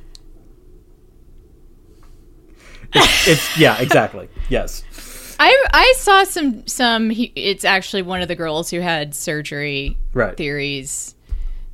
It's, 2.92 3.28
it's 3.28 3.58
yeah, 3.58 3.80
exactly. 3.80 4.28
Yes. 4.48 4.82
I 5.38 5.64
I 5.72 5.94
saw 5.96 6.24
some 6.24 6.66
some. 6.66 7.08
He, 7.10 7.32
it's 7.36 7.64
actually 7.64 8.02
one 8.02 8.20
of 8.20 8.26
the 8.28 8.34
girls 8.34 8.68
who 8.68 8.80
had 8.80 9.14
surgery 9.14 9.96
Right. 10.12 10.36
theories. 10.36 11.14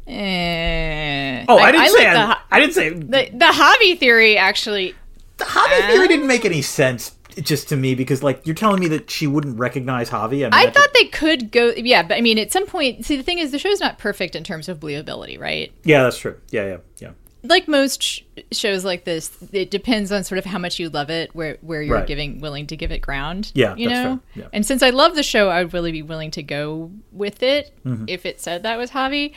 Eh. 0.07 1.45
Oh, 1.49 1.59
I, 1.59 1.73
didn't 1.73 1.89
say. 1.89 2.15
like 2.15 2.15
the 2.15 2.55
I, 2.55 2.61
didn't 2.61 2.75
say. 2.75 2.91
the 2.91 3.31
the 3.37 3.47
Javi 3.53 3.99
theory 3.99 4.37
actually 4.37 4.95
The 5.39 5.45
Javi 5.47 5.89
theory 5.91 6.07
didn't 6.07 6.29
make 6.29 6.45
any 6.45 6.63
sense 6.63 7.16
just 7.43 7.69
to 7.71 7.77
me 7.77 7.95
because, 7.95 8.23
like, 8.23 8.47
you're 8.47 8.55
telling 8.55 8.81
me 8.81 8.89
that 8.89 9.11
she 9.11 9.27
wouldn't 9.27 9.59
recognize 9.59 10.11
Javi. 10.11 10.39
I, 10.41 10.45
mean, 10.45 10.51
I 10.53 10.71
thought 10.71 10.89
they 10.95 11.07
could 11.07 11.51
go, 11.51 11.73
yeah, 11.77 12.03
but 12.03 12.17
I 12.17 12.21
mean, 12.21 12.39
at 12.39 12.53
some 12.53 12.67
point, 12.67 13.05
see, 13.05 13.17
the 13.17 13.23
thing 13.23 13.39
is, 13.39 13.51
the 13.53 13.59
show's 13.59 13.81
not 13.81 13.99
perfect 13.99 14.35
in 14.35 14.45
terms 14.45 14.69
of 14.69 14.81
believability, 14.81 15.39
right? 15.39 15.73
Yeah, 15.85 16.03
that's 16.05 16.19
true. 16.19 16.41
Yeah, 16.51 16.67
yeah, 16.67 16.77
yeah. 16.99 17.11
Like 17.43 17.69
most 17.69 18.03
sh- 18.03 18.23
shows 18.51 18.85
like 18.85 19.05
this, 19.05 19.31
it 19.53 19.71
depends 19.71 20.11
on 20.11 20.25
sort 20.25 20.39
of 20.39 20.45
how 20.47 20.59
much 20.59 20.81
you 20.81 20.89
love 20.89 21.11
it, 21.11 21.33
where 21.33 21.59
where 21.61 21.81
you're 21.81 21.99
Right. 21.99 22.07
giving 22.07 22.41
willing 22.41 22.67
to 22.69 22.77
give 22.77 22.91
it 22.91 22.99
ground. 23.01 23.53
Yeah, 23.55 23.77
you 23.77 23.89
that's 23.89 24.05
know. 24.05 24.21
Yeah. 24.35 24.49
And 24.53 24.67
since 24.67 24.83
I 24.83 24.91
love 24.91 25.15
the 25.15 25.23
show, 25.23 25.49
I 25.49 25.63
would 25.63 25.73
really 25.73 25.93
be 25.93 26.03
willing 26.03 26.33
to 26.33 26.43
go 26.43 26.91
with 27.13 27.45
it 27.45 27.73
Mm-hmm. 27.85 28.07
if 28.09 28.27
it 28.27 28.41
said 28.41 28.65
that 28.65 28.77
was 28.79 28.91
Javi. 28.91 29.33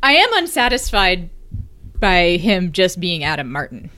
I 0.00 0.12
am 0.12 0.28
unsatisfied 0.34 1.30
by 1.98 2.36
him 2.36 2.70
just 2.70 3.00
being 3.00 3.24
Adam 3.24 3.50
Martin. 3.50 3.90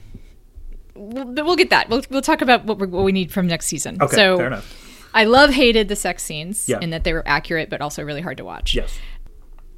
We'll, 1.01 1.45
we'll 1.45 1.55
get 1.55 1.69
that. 1.69 1.89
We'll, 1.89 2.03
we'll 2.09 2.21
talk 2.21 2.41
about 2.41 2.65
what, 2.65 2.77
what 2.77 3.03
we 3.03 3.11
need 3.11 3.31
from 3.31 3.47
next 3.47 3.67
season. 3.67 3.97
Okay, 4.01 4.15
so 4.15 4.37
fair 4.37 4.47
enough. 4.47 5.09
I 5.13 5.25
love 5.25 5.49
hated 5.49 5.87
the 5.87 5.95
sex 5.95 6.23
scenes 6.23 6.69
Yeah. 6.69 6.79
in 6.79 6.91
that 6.91 7.03
they 7.03 7.13
were 7.13 7.23
accurate 7.25 7.69
but 7.69 7.81
also 7.81 8.03
really 8.03 8.21
hard 8.21 8.37
to 8.37 8.45
watch. 8.45 8.75
Yes. 8.75 8.97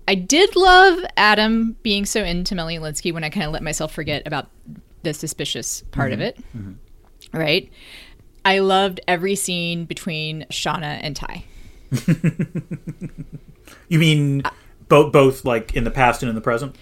I 0.07 0.15
did 0.15 0.55
love 0.55 0.99
Adam 1.15 1.77
being 1.81 2.05
so 2.05 2.23
into 2.23 2.55
Melanie 2.55 2.79
Lynskey 2.79 3.13
when 3.13 3.23
I 3.23 3.29
kind 3.29 3.45
of 3.45 3.53
let 3.53 3.63
myself 3.63 3.93
forget 3.93 4.27
about 4.27 4.49
the 5.03 5.13
suspicious 5.13 5.81
part 5.91 6.11
of 6.11 6.19
mm-hmm. 6.19 6.27
it. 6.27 6.37
Mm-hmm. 6.55 7.37
Right? 7.37 7.71
I 8.45 8.59
loved 8.59 8.99
every 9.07 9.35
scene 9.35 9.85
between 9.85 10.45
Shauna 10.51 10.99
and 11.01 11.15
Tai. 11.15 11.45
You 13.87 13.99
mean 13.99 14.43
both, 14.87 15.11
both 15.11 15.45
like 15.45 15.75
in 15.75 15.83
the 15.83 15.91
past 15.91 16.23
and 16.23 16.29
in 16.29 16.35
the 16.35 16.41
present? 16.41 16.75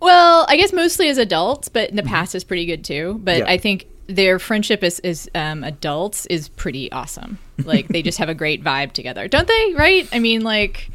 Well, 0.00 0.46
I 0.48 0.56
guess 0.56 0.72
mostly 0.72 1.08
as 1.08 1.18
adults, 1.18 1.68
but 1.68 1.90
in 1.90 1.96
the 1.96 2.02
past 2.02 2.34
is 2.34 2.44
pretty 2.44 2.66
good 2.66 2.84
too. 2.84 3.20
But 3.22 3.32
Mm-hmm. 3.38 3.46
Yeah. 3.46 3.52
I 3.52 3.58
think 3.58 3.86
their 4.06 4.38
friendship 4.38 4.82
as, 4.82 4.98
as 5.00 5.28
um, 5.34 5.64
adults 5.64 6.24
is 6.26 6.48
pretty 6.48 6.90
awesome. 6.92 7.38
Like 7.64 7.88
they 7.88 8.02
just 8.02 8.18
have 8.18 8.28
a 8.28 8.34
great 8.34 8.62
vibe 8.64 8.92
together, 8.92 9.28
don't 9.28 9.46
they? 9.48 9.74
Right? 9.74 10.08
I 10.12 10.18
mean, 10.18 10.42
like 10.42 10.90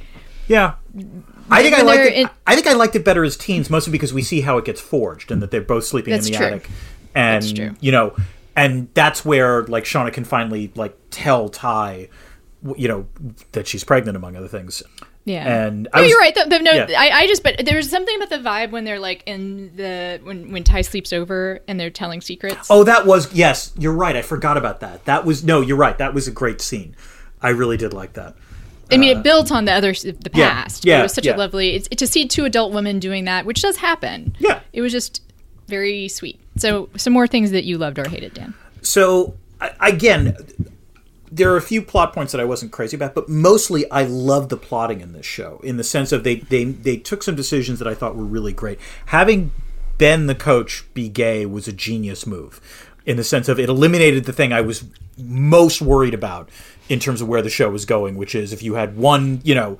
Yeah. 0.47 0.75
I 1.49 1.61
think 1.61 1.75
I 1.75 1.81
liked 1.81 2.05
it. 2.05 2.13
in- 2.13 2.29
I 2.47 2.55
think 2.55 2.67
I 2.67 2.73
liked 2.73 2.95
it 2.95 3.03
better 3.05 3.23
as 3.23 3.35
teens, 3.37 3.69
mostly 3.69 3.91
because 3.91 4.13
we 4.13 4.23
see 4.23 4.41
how 4.41 4.57
it 4.57 4.65
gets 4.65 4.79
forged 4.81 5.29
and 5.31 5.41
that 5.41 5.51
they're 5.51 5.61
both 5.61 5.83
sleeping 5.85 6.13
in 6.13 6.21
the 6.21 6.31
true. 6.31 6.45
attic, 6.45 6.69
and 7.13 7.43
That's 7.43 7.51
true. 7.51 7.75
you 7.81 7.91
know, 7.91 8.15
and 8.55 8.87
that's 8.93 9.25
where 9.25 9.63
like 9.65 9.83
Shauna 9.83 10.13
can 10.13 10.23
finally 10.23 10.71
like 10.75 10.97
tell 11.11 11.49
Tai, 11.49 12.07
you 12.77 12.87
know, 12.87 13.07
that 13.51 13.67
she's 13.67 13.83
pregnant 13.83 14.15
among 14.15 14.35
other 14.37 14.47
things. 14.47 14.81
Yeah, 15.25 15.67
And 15.67 15.83
no, 15.83 15.89
I 15.93 16.01
was- 16.01 16.09
you're 16.09 16.19
right. 16.19 16.35
The, 16.35 16.45
the, 16.49 16.59
no, 16.59 16.71
yeah. 16.71 16.87
I, 16.97 17.09
I 17.11 17.27
just 17.27 17.43
but 17.43 17.65
there's 17.65 17.89
something 17.89 18.15
about 18.17 18.29
the 18.29 18.37
vibe 18.37 18.71
when 18.71 18.83
they're 18.83 18.99
like 18.99 19.23
in 19.25 19.73
the 19.75 20.19
when 20.23 20.51
when 20.51 20.63
Tai 20.63 20.81
sleeps 20.81 21.13
over 21.13 21.61
and 21.67 21.79
they're 21.79 21.89
telling 21.89 22.19
secrets. 22.19 22.67
Oh, 22.69 22.83
that 22.83 23.05
was 23.05 23.31
yes. 23.33 23.71
You're 23.77 23.93
right. 23.93 24.15
I 24.15 24.21
forgot 24.21 24.57
about 24.57 24.81
that. 24.81 25.05
That 25.05 25.25
was 25.25 25.43
no. 25.43 25.61
You're 25.61 25.77
right. 25.77 25.97
That 25.97 26.13
was 26.13 26.27
a 26.27 26.31
great 26.31 26.59
scene. 26.61 26.95
I 27.41 27.49
really 27.49 27.77
did 27.77 27.93
like 27.93 28.13
that. 28.13 28.35
I 28.91 28.97
mean, 28.97 29.17
it 29.17 29.23
built 29.23 29.51
on 29.51 29.65
the 29.65 29.71
other 29.71 29.93
the 29.93 30.09
uh, 30.11 30.29
yeah, 30.33 30.51
past. 30.51 30.85
yeah, 30.85 30.99
it 30.99 31.03
was 31.03 31.13
such 31.13 31.25
yeah. 31.25 31.35
a 31.35 31.37
lovely. 31.37 31.75
It's 31.75 31.87
to 31.87 32.05
see 32.05 32.27
two 32.27 32.45
adult 32.45 32.73
women 32.73 32.99
doing 32.99 33.25
that, 33.25 33.45
which 33.45 33.61
does 33.61 33.77
happen. 33.77 34.35
Yeah. 34.39 34.59
it 34.71 34.81
was 34.81 34.91
just 34.91 35.21
very 35.67 36.07
sweet. 36.09 36.39
So, 36.57 36.89
some 36.97 37.13
more 37.13 37.25
things 37.25 37.51
that 37.51 37.63
you 37.63 37.77
loved 37.77 37.97
or 37.97 38.07
hated, 38.07 38.33
Dan. 38.33 38.53
So 38.81 39.35
again, 39.79 40.35
there 41.35 41.51
are 41.51 41.57
a 41.57 41.61
few 41.61 41.81
plot 41.81 42.13
points 42.13 42.31
that 42.31 42.39
I 42.39 42.45
wasn't 42.45 42.71
crazy 42.71 42.95
about, 42.95 43.15
but 43.15 43.27
mostly 43.27 43.89
I 43.89 44.03
love 44.03 44.49
the 44.49 44.57
plotting 44.57 45.01
in 45.01 45.13
this 45.13 45.25
show 45.25 45.59
in 45.63 45.77
the 45.77 45.83
sense 45.83 46.11
of 46.11 46.23
they 46.23 46.35
they 46.35 46.65
they 46.65 46.97
took 46.97 47.23
some 47.23 47.35
decisions 47.35 47.79
that 47.79 47.87
I 47.87 47.95
thought 47.95 48.15
were 48.15 48.23
really 48.23 48.53
great. 48.53 48.79
Having 49.07 49.51
Ben 49.97 50.27
the 50.27 50.35
coach 50.35 50.85
be 50.93 51.09
gay 51.09 51.45
was 51.45 51.67
a 51.67 51.73
genius 51.73 52.27
move 52.27 52.61
in 53.05 53.17
the 53.17 53.23
sense 53.23 53.49
of 53.49 53.59
it 53.59 53.67
eliminated 53.67 54.25
the 54.25 54.33
thing 54.33 54.53
I 54.53 54.61
was 54.61 54.83
most 55.17 55.81
worried 55.81 56.13
about 56.13 56.49
in 56.87 56.99
terms 56.99 57.21
of 57.21 57.27
where 57.27 57.41
the 57.41 57.49
show 57.49 57.69
was 57.69 57.85
going, 57.85 58.15
which 58.15 58.35
is 58.35 58.53
if 58.53 58.61
you 58.61 58.75
had 58.75 58.95
one, 58.95 59.41
you 59.43 59.55
know, 59.55 59.79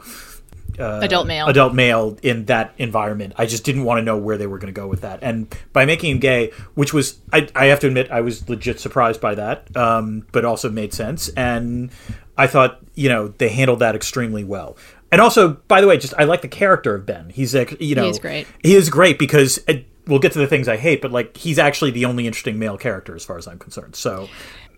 adult 0.80 1.28
male. 1.28 1.48
adult 1.48 1.74
male 1.74 2.18
in 2.24 2.46
that 2.46 2.74
environment. 2.78 3.34
I 3.38 3.46
just 3.46 3.64
didn't 3.64 3.84
want 3.84 4.00
to 4.00 4.02
know 4.04 4.18
where 4.18 4.38
they 4.38 4.48
were 4.48 4.58
going 4.58 4.74
to 4.74 4.80
go 4.80 4.88
with 4.88 5.02
that. 5.02 5.20
And 5.22 5.54
by 5.72 5.86
making 5.86 6.12
him 6.12 6.20
gay, 6.20 6.52
which 6.76 6.94
was, 6.94 7.20
I, 7.32 7.50
I 7.56 7.66
have 7.66 7.80
to 7.82 7.88
admit, 7.88 8.12
I 8.12 8.22
was 8.22 8.48
legit 8.50 8.80
surprised 8.80 9.22
by 9.22 9.36
that, 9.36 9.76
um, 9.76 10.26
but 10.32 10.46
also 10.46 10.70
made 10.70 10.94
sense. 10.94 11.30
And 11.30 11.92
I 12.38 12.48
thought, 12.48 12.80
you 12.96 13.10
know, 13.10 13.30
they 13.30 13.50
handled 13.50 13.80
that 13.80 13.96
extremely 13.96 14.44
well. 14.44 14.78
And 15.12 15.22
also, 15.22 15.50
by 15.68 15.82
the 15.82 15.88
way, 15.88 15.98
just 15.98 16.14
I 16.18 16.24
like 16.24 16.42
the 16.42 16.48
character 16.48 16.96
of 16.96 17.06
Ben. 17.06 17.30
He's 17.30 17.54
like, 17.54 17.80
you 17.80 17.96
know, 17.96 18.06
He's 18.06 18.20
great. 18.20 18.48
He 18.64 18.76
is 18.76 18.90
great 18.90 19.20
because 19.20 19.60
uh, 19.68 19.74
we'll 20.08 20.20
get 20.20 20.32
to 20.32 20.40
the 20.40 20.48
things 20.48 20.68
I 20.68 20.78
hate, 20.78 21.02
but 21.02 21.12
like 21.12 21.38
he's 21.38 21.60
actually 21.60 21.92
the 21.92 22.06
only 22.06 22.26
interesting 22.26 22.58
male 22.58 22.78
character 22.78 23.16
as 23.16 23.24
far 23.24 23.38
as 23.38 23.48
I'm 23.48 23.60
concerned. 23.60 23.96
So, 23.96 24.28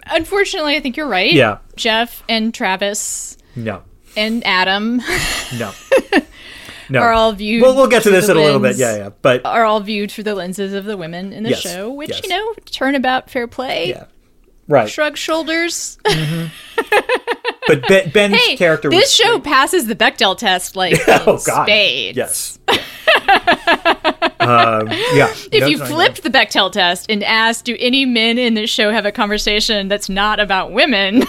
Unfortunately, 0.07 0.75
I 0.75 0.81
think 0.81 0.97
you're 0.97 1.07
right. 1.07 1.31
Yeah. 1.31 1.59
Jeff 1.75 2.21
and 2.29 2.53
Travis 2.53 3.37
no, 3.55 3.83
and 4.17 4.45
Adam 4.45 4.97
no, 5.57 5.71
no. 6.89 6.99
are 6.99 7.11
all 7.13 7.33
viewed. 7.33 7.61
Well, 7.61 7.75
we'll 7.75 7.87
get 7.87 8.03
to 8.03 8.11
this 8.11 8.29
in 8.29 8.37
a 8.37 8.39
little 8.41 8.59
bit. 8.59 8.77
Yeah, 8.77 8.95
yeah. 8.97 9.09
But 9.21 9.45
Are 9.45 9.63
all 9.63 9.79
viewed 9.79 10.11
through 10.11 10.25
the 10.25 10.35
lenses 10.35 10.73
of 10.73 10.85
the 10.85 10.97
women 10.97 11.33
in 11.33 11.43
the 11.43 11.51
Yes, 11.51 11.61
show, 11.61 11.91
which 11.91 12.09
yes. 12.09 12.23
you 12.23 12.29
know, 12.29 12.53
turnabout, 12.65 13.29
fair 13.29 13.47
play, 13.47 13.89
yeah, 13.89 14.05
right. 14.67 14.89
shrug 14.89 15.17
shoulders. 15.17 15.97
But 17.67 17.87
ben, 17.87 18.11
Ben's 18.11 18.35
hey, 18.35 18.55
character 18.57 18.91
this 18.91 19.11
show 19.11 19.39
passes 19.39 19.87
the 19.87 19.95
Bechdel 19.95 20.37
test 20.37 20.75
like 20.75 20.95
Oh 21.07 21.41
God! 21.43 21.65
spades. 21.65 22.15
Yes. 22.15 22.59
um, 24.39 24.87
yeah. 25.13 25.33
If 25.51 25.61
No, 25.61 25.67
you 25.67 25.77
no, 25.77 25.83
no. 25.83 25.89
flipped 25.89 26.21
the 26.21 26.29
Bechdel 26.29 26.71
test 26.71 27.09
and 27.09 27.23
asked, 27.23 27.65
do 27.65 27.75
any 27.79 28.05
men 28.05 28.37
in 28.37 28.53
this 28.53 28.69
show 28.69 28.91
have 28.91 29.05
a 29.05 29.11
conversation 29.11 29.87
that's 29.87 30.09
not 30.09 30.39
about 30.39 30.71
women? 30.73 31.23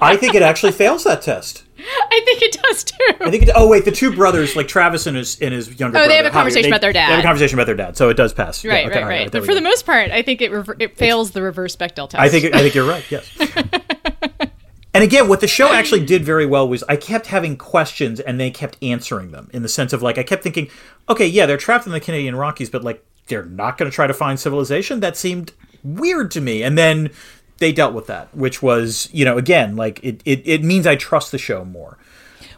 I 0.00 0.16
think 0.16 0.34
it 0.34 0.40
actually 0.40 0.72
fails 0.72 1.04
that 1.04 1.20
test. 1.20 1.64
I 2.10 2.20
think 2.24 2.42
it 2.42 2.58
does 2.62 2.84
too. 2.84 2.96
I 3.20 3.30
think. 3.30 3.44
It, 3.44 3.50
oh 3.54 3.68
wait, 3.68 3.84
the 3.84 3.92
two 3.92 4.14
brothers, 4.14 4.56
like 4.56 4.68
Travis 4.68 5.06
and 5.06 5.16
his 5.16 5.40
and 5.40 5.52
his 5.54 5.78
younger. 5.78 5.98
Oh, 5.98 6.08
they 6.08 6.16
have 6.16 6.26
a 6.26 6.30
Javier, 6.30 6.32
conversation 6.32 6.62
they- 6.62 6.68
about 6.68 6.80
their 6.80 6.92
dad. 6.92 7.08
They 7.08 7.12
have 7.14 7.20
a 7.20 7.26
conversation 7.26 7.56
about 7.58 7.66
their 7.66 7.76
dad, 7.76 7.96
so 7.96 8.08
it 8.08 8.14
does 8.16 8.32
pass. 8.32 8.62
Yeah, 8.64 8.72
Right, 8.72 8.86
okay, 8.86 9.02
right, 9.02 9.08
right. 9.08 9.32
there 9.32 9.40
But 9.40 9.46
for 9.46 9.52
go. 9.52 9.56
the 9.56 9.62
most 9.62 9.86
part, 9.86 10.10
I 10.10 10.22
think 10.22 10.40
it 10.42 10.50
rever- 10.50 10.76
it 10.78 10.96
fails 10.96 11.30
the 11.32 11.42
reverse 11.42 11.76
Bechdel 11.76 12.08
test. 12.10 12.16
I 12.16 12.28
think 12.28 12.54
I 12.54 12.60
think 12.60 12.74
you're 12.74 12.88
right. 12.88 13.04
Yes. 13.10 13.30
and 14.94 15.04
again, 15.04 15.28
what 15.28 15.40
the 15.40 15.46
show 15.48 15.72
actually 15.72 16.04
did 16.06 16.24
very 16.24 16.46
well 16.46 16.68
was 16.68 16.82
I 16.88 16.96
kept 16.96 17.26
having 17.26 17.56
questions 17.56 18.18
and 18.20 18.40
they 18.40 18.50
kept 18.50 18.78
answering 18.82 19.30
them 19.30 19.50
in 19.52 19.62
the 19.62 19.68
sense 19.68 19.92
of 19.92 20.02
like 20.02 20.16
I 20.18 20.22
kept 20.22 20.42
thinking, 20.42 20.68
okay, 21.08 21.26
yeah, 21.26 21.46
they're 21.46 21.56
trapped 21.58 21.86
in 21.86 21.92
the 21.92 22.00
Canadian 22.00 22.34
Rockies, 22.36 22.70
but 22.70 22.82
like 22.82 23.04
they're 23.28 23.44
not 23.44 23.76
going 23.76 23.90
to 23.90 23.94
try 23.94 24.06
to 24.06 24.14
find 24.14 24.40
civilization. 24.40 25.00
That 25.00 25.16
seemed 25.16 25.52
weird 25.84 26.30
to 26.32 26.40
me. 26.40 26.62
And 26.62 26.78
then 26.78 27.10
they 27.58 27.72
dealt 27.72 27.94
with 27.94 28.06
that, 28.06 28.34
which 28.34 28.62
was 28.62 29.08
you 29.12 29.24
know 29.24 29.38
again 29.38 29.76
like 29.76 30.00
it 30.02 30.22
it, 30.24 30.42
it 30.44 30.62
means 30.62 30.86
I 30.86 30.96
trust 30.96 31.32
the 31.32 31.38
show 31.38 31.64
more. 31.64 31.98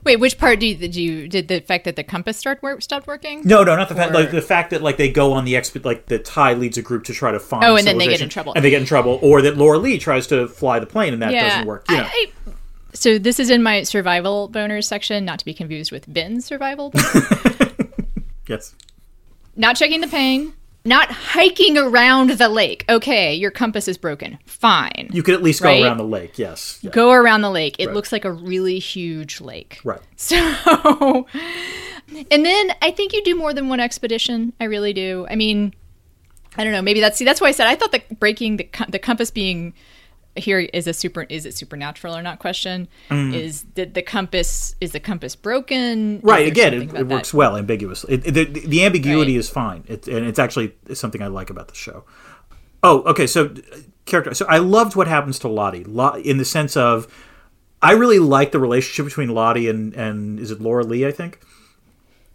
Wait, 0.05 0.16
which 0.16 0.38
part 0.38 0.61
do 0.61 0.66
you, 0.66 0.74
did 0.74 0.96
you 0.96 1.28
did 1.28 1.49
the 1.49 1.61
fact 1.61 1.84
that 1.84 1.96
the 1.96 2.05
compass 2.05 2.36
start 2.36 2.62
work, 2.62 2.82
stopped 2.82 3.07
working? 3.07 3.42
No, 3.44 3.64
no, 3.64 3.76
not 3.76 3.88
the 3.88 3.94
fact 3.94 4.12
like 4.12 4.30
the 4.30 4.40
fact 4.40 4.70
that 4.70 4.82
like 4.82 4.96
they 4.96 5.11
go 5.11 5.32
on 5.32 5.44
the 5.44 5.55
exp 5.55 5.84
like 5.84 6.07
the 6.07 6.18
Tai 6.18 6.55
leads 6.55 6.78
a 6.78 6.82
group 6.82 7.05
to 7.05 7.12
try 7.12 7.32
to 7.32 7.40
find. 7.40 7.64
Oh, 7.64 7.76
and 7.76 7.86
then 7.86 7.99
they 7.99 8.07
get 8.07 8.20
in 8.20 8.28
trouble. 8.28 8.53
and 8.55 8.64
they 8.64 8.70
get 8.70 8.80
in 8.80 8.86
trouble, 8.86 9.18
or 9.22 9.42
that 9.42 9.57
Laura 9.57 9.78
Lee 9.78 9.99
tries 9.99 10.26
to 10.28 10.49
fly 10.49 10.78
the 10.78 10.86
plane 10.86 11.12
and 11.12 11.22
that 11.22 11.32
doesn't 11.32 11.66
work. 11.66 11.84
You 11.90 11.96
know. 11.96 12.05
I, 12.05 12.26
I, 12.46 12.53
so 12.94 13.18
this 13.18 13.38
is 13.38 13.51
in 13.51 13.62
my 13.62 13.82
survival 13.82 14.49
boners 14.49 14.84
section, 14.84 15.24
not 15.24 15.38
to 15.40 15.44
be 15.44 15.53
confused 15.53 15.92
with 15.92 16.11
Ben's 16.12 16.44
survival. 16.44 16.90
boners. 16.90 18.07
yes. 18.49 18.74
not 19.57 19.76
checking 19.76 20.01
the 20.01 20.09
ping, 20.09 20.53
not 20.84 21.10
hiking 21.10 21.76
around 21.76 22.30
the 22.30 22.48
lake. 22.48 22.84
Okay, 22.88 23.34
your 23.34 23.50
compass 23.50 23.88
is 23.88 23.98
broken. 23.98 24.38
Fine. 24.46 25.10
You 25.12 25.22
could 25.22 25.34
at 25.34 25.42
least 25.42 25.62
go 25.62 25.70
around 25.70 25.98
the 25.98 26.04
lake. 26.04 26.38
Yes. 26.38 26.78
Yeah. 26.82 26.90
Go 26.90 27.12
around 27.12 27.42
the 27.42 27.50
lake. 27.50 27.76
It 27.78 27.92
looks 27.92 28.12
like 28.12 28.24
a 28.24 28.32
really 28.32 28.78
huge 28.78 29.40
lake. 29.40 29.80
Right. 29.84 30.00
So, 30.16 31.26
and 32.30 32.44
then 32.44 32.72
I 32.82 32.90
think 32.90 33.12
you 33.12 33.22
do 33.22 33.34
more 33.34 33.52
than 33.54 33.68
one 33.68 33.80
expedition. 33.80 34.52
I 34.58 34.64
really 34.64 34.92
do. 34.92 35.26
I 35.30 35.36
mean, 35.36 35.74
I 36.56 36.64
don't 36.64 36.72
know. 36.72 36.82
Maybe 36.82 37.00
that's 37.00 37.16
see. 37.16 37.24
That's 37.24 37.40
why 37.40 37.48
I 37.48 37.52
said 37.52 37.66
I 37.66 37.76
thought 37.76 37.92
that 37.92 38.18
breaking 38.18 38.56
the 38.56 38.68
the 38.88 38.98
compass 38.98 39.30
being 39.30 39.74
here 40.39 40.61
is 40.61 40.86
a 40.86 40.93
super 40.95 41.22
is 41.24 41.45
it 41.47 41.55
supernatural 41.55 42.16
or 42.16 42.22
not 42.22 42.39
question 42.39 42.89
is 43.11 43.62
did 43.62 43.95
the 43.95 44.03
compass 44.03 44.74
is 44.80 44.93
the 44.93 45.01
compass 45.01 45.34
broken 45.36 46.18
Mm. 46.18 46.20
Right. 46.22 46.47
Again, 46.47 46.74
it, 46.74 46.95
it 46.95 47.07
works 47.07 47.32
well, 47.34 47.57
ambiguously 47.57 48.14
It, 48.14 48.26
it- 48.26 48.34
the, 48.55 48.66
the 48.66 48.84
ambiguity 48.84 49.32
Right. 49.34 49.41
is 49.41 49.49
fine, 49.49 49.84
it, 49.86 50.07
and 50.09 50.26
it's 50.26 50.39
actually 50.39 50.74
something 50.95 51.22
I 51.22 51.26
like 51.26 51.51
about 51.51 51.68
the 51.68 51.74
show. 51.74 52.05
Oh, 52.82 53.03
okay. 53.03 53.26
So 53.26 53.47
uh, 53.47 53.78
character. 54.07 54.34
So 54.34 54.47
I 54.49 54.59
loved 54.59 54.95
what 54.97 55.09
happens 55.09 55.39
to 55.41 55.49
Lottie, 55.49 55.84
in 56.24 56.39
the 56.39 56.45
sense 56.45 56.76
of 56.76 57.07
I 57.82 57.93
really 57.93 58.18
like 58.18 58.53
the 58.53 58.59
relationship 58.61 59.05
between 59.05 59.28
Lottie 59.30 59.68
and 59.68 59.93
and 59.95 60.39
is 60.41 60.51
it 60.51 60.61
Laura 60.61 60.84
Lee? 60.84 61.07
I 61.07 61.11
think, 61.12 61.41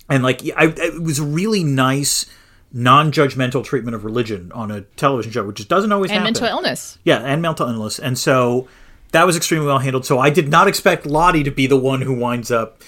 and 0.09 0.21
like 0.23 0.41
I, 0.55 0.73
it 0.75 1.01
was 1.01 1.19
really 1.21 1.63
nice, 1.63 2.25
non-judgmental 2.73 3.63
treatment 3.63 3.95
of 3.95 4.03
religion 4.03 4.51
on 4.51 4.71
a 4.71 4.81
television 4.81 5.31
show, 5.31 5.45
which 5.45 5.57
just 5.57 5.69
doesn't 5.69 5.91
always 5.91 6.09
and 6.09 6.19
happen. 6.19 6.27
And 6.27 6.41
mental 6.41 6.57
illness. 6.57 6.97
Yeah, 7.03 7.19
and 7.19 7.41
mental 7.41 7.67
illness. 7.67 7.99
And 7.99 8.17
so 8.17 8.67
that 9.11 9.25
was 9.25 9.37
extremely 9.37 9.67
well 9.67 9.79
handled. 9.79 10.05
So 10.05 10.19
I 10.19 10.29
did 10.29 10.49
not 10.49 10.67
expect 10.67 11.05
Lottie 11.05 11.43
to 11.43 11.51
be 11.51 11.67
the 11.67 11.77
one 11.77 12.01
who 12.01 12.13
winds 12.13 12.51
up 12.51 12.81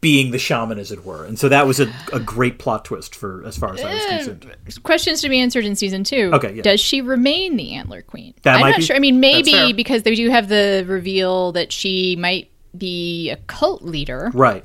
being 0.00 0.30
the 0.30 0.38
shaman, 0.38 0.78
as 0.78 0.90
it 0.90 1.04
were. 1.04 1.24
And 1.24 1.38
so 1.38 1.48
that 1.48 1.66
was 1.66 1.78
a, 1.78 1.92
a 2.12 2.18
great 2.18 2.58
plot 2.58 2.86
twist 2.86 3.14
for 3.14 3.44
as 3.46 3.56
far 3.56 3.74
as 3.74 3.82
I 3.82 3.94
was 3.94 4.02
eh, 4.02 4.16
concerned. 4.16 4.56
Questions 4.82 5.20
to 5.20 5.28
be 5.28 5.38
answered 5.38 5.64
in 5.64 5.76
season 5.76 6.04
two. 6.04 6.30
Okay, 6.32 6.54
yeah. 6.54 6.62
Does 6.62 6.80
she 6.80 7.02
remain 7.02 7.56
the 7.56 7.74
antler 7.74 8.02
queen? 8.02 8.34
That 8.42 8.56
I'm 8.56 8.70
not 8.70 8.76
be- 8.78 8.82
sure. 8.82 8.96
I 8.96 8.98
mean, 8.98 9.20
maybe 9.20 9.72
because 9.74 10.02
they 10.02 10.14
do 10.14 10.30
have 10.30 10.48
the 10.48 10.84
reveal 10.88 11.52
that 11.52 11.70
she 11.70 12.16
might 12.16 12.50
be 12.76 13.30
a 13.30 13.36
cult 13.46 13.82
leader. 13.82 14.30
Right. 14.32 14.64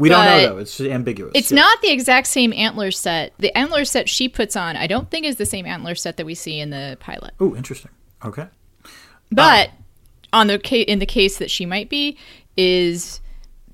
We 0.00 0.08
don't 0.08 0.24
know 0.24 0.54
though. 0.54 0.58
It's 0.58 0.80
ambiguous. 0.80 1.32
It's 1.34 1.50
Yeah. 1.52 1.56
not 1.60 1.80
the 1.82 1.90
exact 1.90 2.26
same 2.26 2.52
antler 2.52 2.90
set. 2.90 3.32
The 3.38 3.56
antler 3.56 3.84
set 3.84 4.08
she 4.08 4.28
puts 4.28 4.56
on, 4.56 4.76
I 4.76 4.86
don't 4.86 5.10
think 5.10 5.26
is 5.26 5.36
the 5.36 5.46
same 5.46 5.66
antler 5.66 5.94
set 5.94 6.16
that 6.16 6.26
we 6.26 6.34
see 6.34 6.58
in 6.58 6.70
the 6.70 6.96
pilot. 7.00 7.34
Oh, 7.38 7.54
interesting. 7.54 7.90
Okay. 8.24 8.46
But 9.30 9.70
on 10.32 10.46
the 10.48 10.58
ca- 10.58 10.82
in 10.82 10.98
the 10.98 11.06
case 11.06 11.38
that 11.38 11.50
she 11.50 11.66
might 11.66 11.88
be, 11.88 12.16
is 12.56 13.20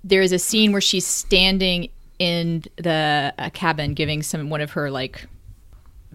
there 0.05 0.23
is 0.23 0.33
a 0.33 0.39
scene 0.39 0.73
where 0.73 0.81
she's 0.81 1.07
standing 1.07 1.89
in 2.19 2.65
the 2.77 3.33
a 3.39 3.51
cabin 3.51 3.95
giving 3.95 4.23
some 4.23 4.49
one 4.49 4.61
of 4.61 4.71
her 4.73 4.91
like 4.91 5.27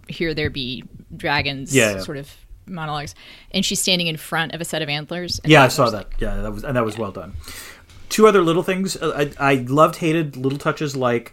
here 0.07 0.33
there 0.33 0.49
be 0.49 0.83
dragons 1.15 1.75
Yeah, 1.75 1.93
yeah. 1.95 1.99
sort 2.01 2.17
of 2.17 2.31
monologues, 2.65 3.13
and 3.51 3.65
she's 3.65 3.79
standing 3.81 4.07
in 4.07 4.17
front 4.17 4.53
of 4.53 4.61
a 4.61 4.65
set 4.65 4.81
of 4.81 4.89
antlers. 4.89 5.39
and 5.43 5.51
Yeah, 5.51 5.63
I 5.63 5.67
saw 5.67 5.85
like- 5.85 6.17
that. 6.17 6.21
Yeah, 6.21 6.41
that 6.41 6.51
was 6.53 6.63
and 6.63 6.75
that 6.75 6.85
was 6.85 6.97
well 6.97 7.11
done. 7.11 7.33
Two 8.11 8.27
other 8.27 8.41
little 8.41 8.61
things 8.61 8.97
uh, 8.97 9.29
I, 9.39 9.51
I 9.51 9.55
loved, 9.55 9.95
hated 9.95 10.35
little 10.35 10.59
touches 10.59 10.95
like 10.97 11.31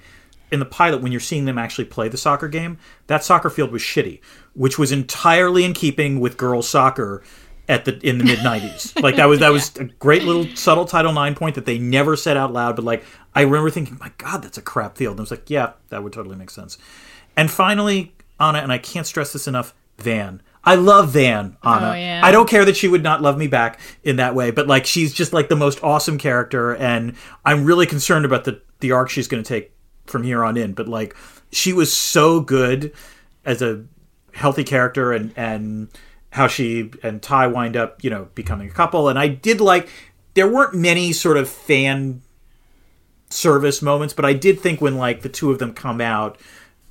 in 0.53 0.61
the 0.61 0.65
pilot 0.65 1.03
when 1.03 1.13
you're 1.13 1.21
seeing 1.21 1.45
them 1.45 1.59
actually 1.59 1.87
play 1.87 2.09
the 2.09 2.17
soccer 2.17 2.47
game. 2.47 2.79
That 3.09 3.25
soccer 3.25 3.51
field 3.51 3.73
was 3.73 3.83
shitty, 3.83 4.21
which 4.55 4.79
was 4.79 4.93
entirely 4.93 5.65
in 5.65 5.73
keeping 5.73 6.21
with 6.21 6.37
girls 6.37 6.69
soccer 6.69 7.23
at 7.69 7.85
the 7.85 7.99
in 8.07 8.19
the 8.19 8.25
mid 8.25 8.39
'90s. 8.39 9.03
like 9.03 9.17
that 9.17 9.27
was 9.27 9.41
that 9.41 9.51
was 9.51 9.77
a 9.77 9.85
great 9.85 10.23
little 10.23 10.47
subtle 10.55 10.85
Title 10.85 11.13
9 11.13 11.35
point 11.35 11.57
that 11.57 11.67
they 11.67 11.79
never 11.79 12.15
said 12.15 12.37
out 12.37 12.53
loud, 12.53 12.77
but 12.77 12.85
like 12.85 13.05
I 13.35 13.43
remember 13.43 13.71
thinking, 13.71 13.99
my 13.99 14.13
God, 14.17 14.43
that's 14.43 14.57
a 14.57 14.63
crap 14.63 14.97
field. 14.97 15.15
And 15.15 15.21
I 15.21 15.23
was 15.23 15.33
like, 15.33 15.51
yeah, 15.51 15.73
that 15.89 16.05
would 16.05 16.13
totally 16.13 16.37
make 16.37 16.51
sense. 16.51 16.79
And 17.37 17.51
finally, 17.51 18.15
Ana, 18.39 18.59
and 18.59 18.73
I 18.73 18.79
can't 18.79 19.07
stress 19.07 19.33
this 19.33 19.49
enough, 19.49 19.75
Van. 19.99 20.43
I 20.69 20.75
love 20.75 21.13
Van, 21.13 21.57
Ana. 21.63 21.91
Oh, 21.91 21.95
yeah. 21.95 22.21
I 22.23 22.31
don't 22.31 22.47
care 22.47 22.63
that 22.67 22.77
she 22.77 22.89
would 22.89 23.03
not 23.03 23.23
love 23.23 23.39
me 23.39 23.47
back 23.47 23.81
in 24.05 24.17
that 24.17 24.35
way, 24.35 24.51
but 24.51 24.67
like 24.67 24.85
she's 24.85 25.15
just 25.15 25.33
like 25.33 25.49
the 25.49 25.57
most 25.57 25.83
awesome 25.83 26.19
character, 26.19 26.77
and 26.77 27.15
I'm 27.43 27.65
really 27.65 27.87
concerned 27.87 28.27
about 28.27 28.45
the 28.45 28.61
the 28.81 28.93
arc 28.93 29.09
she's 29.09 29.29
going 29.29 29.43
to 29.43 29.49
take 29.49 29.73
from 30.05 30.25
here 30.25 30.45
on 30.45 30.59
in. 30.59 30.75
But 30.75 30.87
like 30.87 31.17
she 31.51 31.73
was 31.73 31.91
so 31.91 32.41
good 32.41 32.93
as 33.47 33.63
a 33.63 33.87
healthy 34.35 34.63
character, 34.63 35.11
and 35.11 35.33
and 35.37 35.89
how 36.33 36.49
she 36.49 36.91
and 37.03 37.23
Tai 37.23 37.47
wind 37.47 37.75
up, 37.75 38.05
you 38.05 38.11
know, 38.11 38.29
becoming 38.35 38.69
a 38.69 38.73
couple. 38.73 39.09
And 39.09 39.19
I 39.19 39.29
did 39.29 39.63
like 39.63 39.89
there 40.35 40.49
weren't 40.49 40.75
many 40.75 41.15
sort 41.15 41.39
of 41.39 41.49
fan 41.49 42.21
service 43.31 43.81
moments, 43.81 44.13
but 44.13 44.27
I 44.27 44.35
did 44.35 44.61
think 44.61 44.83
when 44.83 44.99
like 44.99 45.23
the 45.23 45.31
two 45.31 45.51
of 45.51 45.61
them 45.61 45.73
come 45.73 46.03
out, 46.03 46.39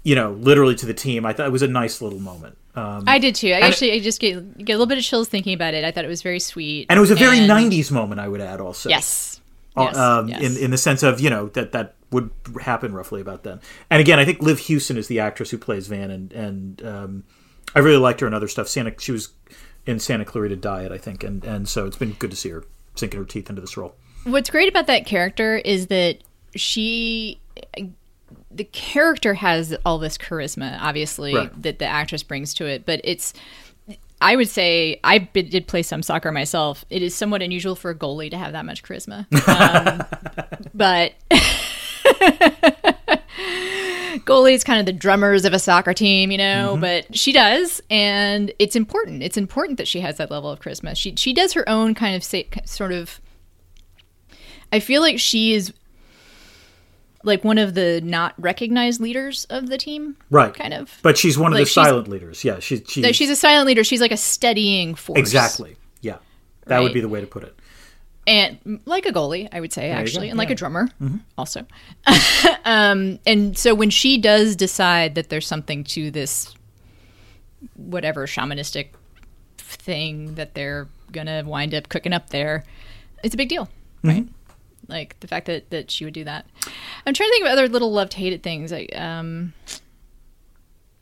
you 0.07 0.15
know, 0.15 0.31
literally 0.31 0.73
to 0.73 0.85
the 0.85 0.93
team, 0.93 1.25
I 1.25 1.33
thought 1.33 1.47
it 1.47 1.51
was 1.51 1.63
a 1.63 1.67
nice 1.67 2.01
little 2.01 2.21
moment. 2.21 2.57
Um, 2.75 3.03
I 3.07 3.19
did 3.19 3.35
too. 3.35 3.49
I 3.51 3.59
actually 3.59 3.91
I 3.91 3.99
just 3.99 4.21
get 4.21 4.57
get 4.57 4.71
a 4.73 4.77
little 4.77 4.85
bit 4.85 4.97
of 4.97 5.03
chills 5.03 5.27
thinking 5.27 5.53
about 5.53 5.73
it. 5.73 5.83
I 5.83 5.91
thought 5.91 6.05
it 6.05 6.07
was 6.07 6.21
very 6.21 6.39
sweet, 6.39 6.85
and 6.89 6.95
it 6.97 7.01
was 7.01 7.11
a 7.11 7.15
very 7.15 7.39
And- 7.39 7.49
90s 7.51 7.91
moment 7.91 8.21
i 8.21 8.27
would 8.27 8.39
add 8.39 8.61
also 8.61 8.87
Yes. 8.87 9.41
Uh, 9.75 9.81
Yes, 9.83 9.97
um, 9.97 10.29
yes. 10.29 10.41
in, 10.41 10.63
in 10.63 10.71
the 10.71 10.77
sense 10.77 11.03
of 11.03 11.19
you 11.19 11.29
know 11.29 11.47
that 11.49 11.73
that 11.73 11.95
would 12.11 12.29
happen 12.61 12.93
roughly 12.93 13.19
about 13.19 13.43
then 13.43 13.59
and 13.89 13.99
again 13.99 14.17
i 14.17 14.23
think 14.23 14.41
Liv 14.41 14.59
Hewson 14.59 14.95
is 14.97 15.07
the 15.07 15.19
actress 15.19 15.49
who 15.51 15.57
plays 15.57 15.87
van 15.87 16.09
and 16.09 16.31
and 16.31 16.85
um, 16.85 17.23
i 17.75 17.79
really 17.79 17.97
liked 17.97 18.21
her 18.21 18.27
in 18.27 18.33
other 18.33 18.47
stuff 18.47 18.69
santa 18.69 18.93
she 18.97 19.11
was 19.11 19.33
in 19.85 19.99
Santa 19.99 20.25
Clarita 20.25 20.55
Diet, 20.55 20.91
I 20.91 20.97
think, 20.97 21.23
and 21.23 21.43
and 21.43 21.67
so 21.67 21.85
it's 21.85 21.97
been 21.97 22.13
good 22.13 22.31
to 22.31 22.37
see 22.37 22.49
her 22.49 22.63
sinking 22.95 23.19
her 23.19 23.25
teeth 23.25 23.49
into 23.49 23.61
this 23.61 23.75
role. 23.77 23.95
What's 24.23 24.49
great 24.49 24.69
about 24.69 24.87
that 24.87 25.05
character 25.05 25.57
is 25.57 25.87
that 25.87 26.19
she 26.55 27.39
the 28.49 28.63
character 28.63 29.33
has 29.35 29.75
all 29.85 29.97
this 29.97 30.17
charisma 30.17 30.77
obviously 30.81 31.35
Right. 31.35 31.61
that 31.63 31.79
the 31.79 31.85
actress 31.85 32.23
brings 32.23 32.53
to 32.55 32.65
it 32.65 32.85
but 32.85 33.01
it's 33.03 33.33
i 34.21 34.35
would 34.35 34.47
say 34.49 34.99
I 35.03 35.19
did 35.19 35.67
play 35.67 35.83
some 35.83 36.01
soccer 36.01 36.31
myself. 36.31 36.83
It 36.89 37.01
is 37.03 37.13
somewhat 37.13 37.41
unusual 37.43 37.75
for 37.75 37.91
a 37.91 37.95
goalie 37.95 38.31
to 38.31 38.37
have 38.37 38.51
that 38.53 38.65
much 38.65 38.81
charisma. 38.83 39.25
Um, 39.47 40.67
but 40.73 41.13
goalie's 44.25 44.63
kind 44.63 44.79
of 44.79 44.85
the 44.85 44.93
drummers 44.93 45.45
of 45.45 45.53
a 45.53 45.59
soccer 45.59 45.93
team 45.93 46.31
you 46.31 46.37
know 46.37 46.77
but 46.79 47.15
she 47.15 47.31
does 47.31 47.81
and 47.89 48.51
it's 48.59 48.75
important. 48.75 49.23
It's 49.23 49.37
important 49.37 49.77
that 49.77 49.87
she 49.87 49.99
has 50.01 50.17
that 50.17 50.31
level 50.31 50.49
of 50.49 50.59
charisma. 50.59 50.95
She 50.97 51.15
she 51.15 51.33
does 51.33 51.53
her 51.53 51.67
own 51.69 51.93
kind 51.95 52.15
of 52.15 52.23
sa- 52.23 52.41
sort 52.65 52.91
of 52.91 53.21
I 54.73 54.79
feel 54.79 55.01
like 55.01 55.19
she 55.19 55.53
is 55.53 55.73
like 57.23 57.43
one 57.43 57.57
of 57.57 57.73
the 57.73 58.01
not 58.01 58.33
recognized 58.37 59.01
leaders 59.01 59.45
of 59.49 59.69
the 59.69 59.77
team. 59.77 60.15
Right. 60.29 60.53
Kind 60.53 60.73
of. 60.73 60.99
But 61.01 61.17
she's 61.17 61.37
one 61.37 61.51
of 61.51 61.57
Like, 61.57 61.65
the 61.65 61.71
silent 61.71 62.07
leaders. 62.07 62.43
Yeah, 62.43 62.59
she, 62.59 62.83
she 62.87 63.01
No, 63.01 63.11
she's 63.11 63.29
a 63.29 63.35
silent 63.35 63.67
leader. 63.67 63.83
She's 63.83 64.01
like 64.01 64.11
a 64.11 64.17
steadying 64.17 64.95
force. 64.95 65.19
exactly. 65.19 65.77
Yeah, 66.01 66.17
that 66.65 66.81
would 66.81 66.93
be 66.93 67.01
the 67.01 67.09
way 67.09 67.21
to 67.21 67.27
put 67.27 67.43
it. 67.43 67.57
And 68.27 68.81
like 68.85 69.05
a 69.05 69.13
goalie, 69.13 69.47
I 69.53 69.61
would 69.61 69.71
say, 69.71 69.87
you 69.87 69.93
actually, 69.93 70.27
and 70.29 70.37
like 70.37 70.49
a 70.49 70.55
drummer 70.55 70.89
also. 71.37 71.65
um, 72.65 73.19
and 73.25 73.57
so 73.57 73.73
when 73.73 73.89
she 73.89 74.17
does 74.17 74.57
decide 74.57 75.15
that 75.15 75.29
there's 75.29 75.47
something 75.47 75.85
to 75.85 76.11
this, 76.11 76.53
whatever 77.75 78.27
shamanistic 78.27 78.89
thing 79.57 80.35
that 80.35 80.55
they're 80.55 80.89
going 81.13 81.27
to 81.27 81.43
wind 81.45 81.73
up 81.73 81.87
cooking 81.87 82.11
up 82.11 82.29
there, 82.29 82.65
it's 83.23 83.33
a 83.33 83.37
big 83.37 83.47
deal, 83.47 83.69
right? 84.03 84.27
Like 84.87 85.19
the 85.19 85.27
fact 85.27 85.47
that, 85.47 85.69
that 85.71 85.91
she 85.91 86.05
would 86.05 86.13
do 86.13 86.23
that. 86.23 86.45
I'm 87.05 87.13
trying 87.13 87.29
to 87.29 87.33
think 87.33 87.45
of 87.45 87.51
other 87.51 87.67
little 87.67 87.91
loved 87.91 88.13
hated 88.13 88.41
things. 88.43 88.71
Like, 88.71 88.95
um, 88.97 89.53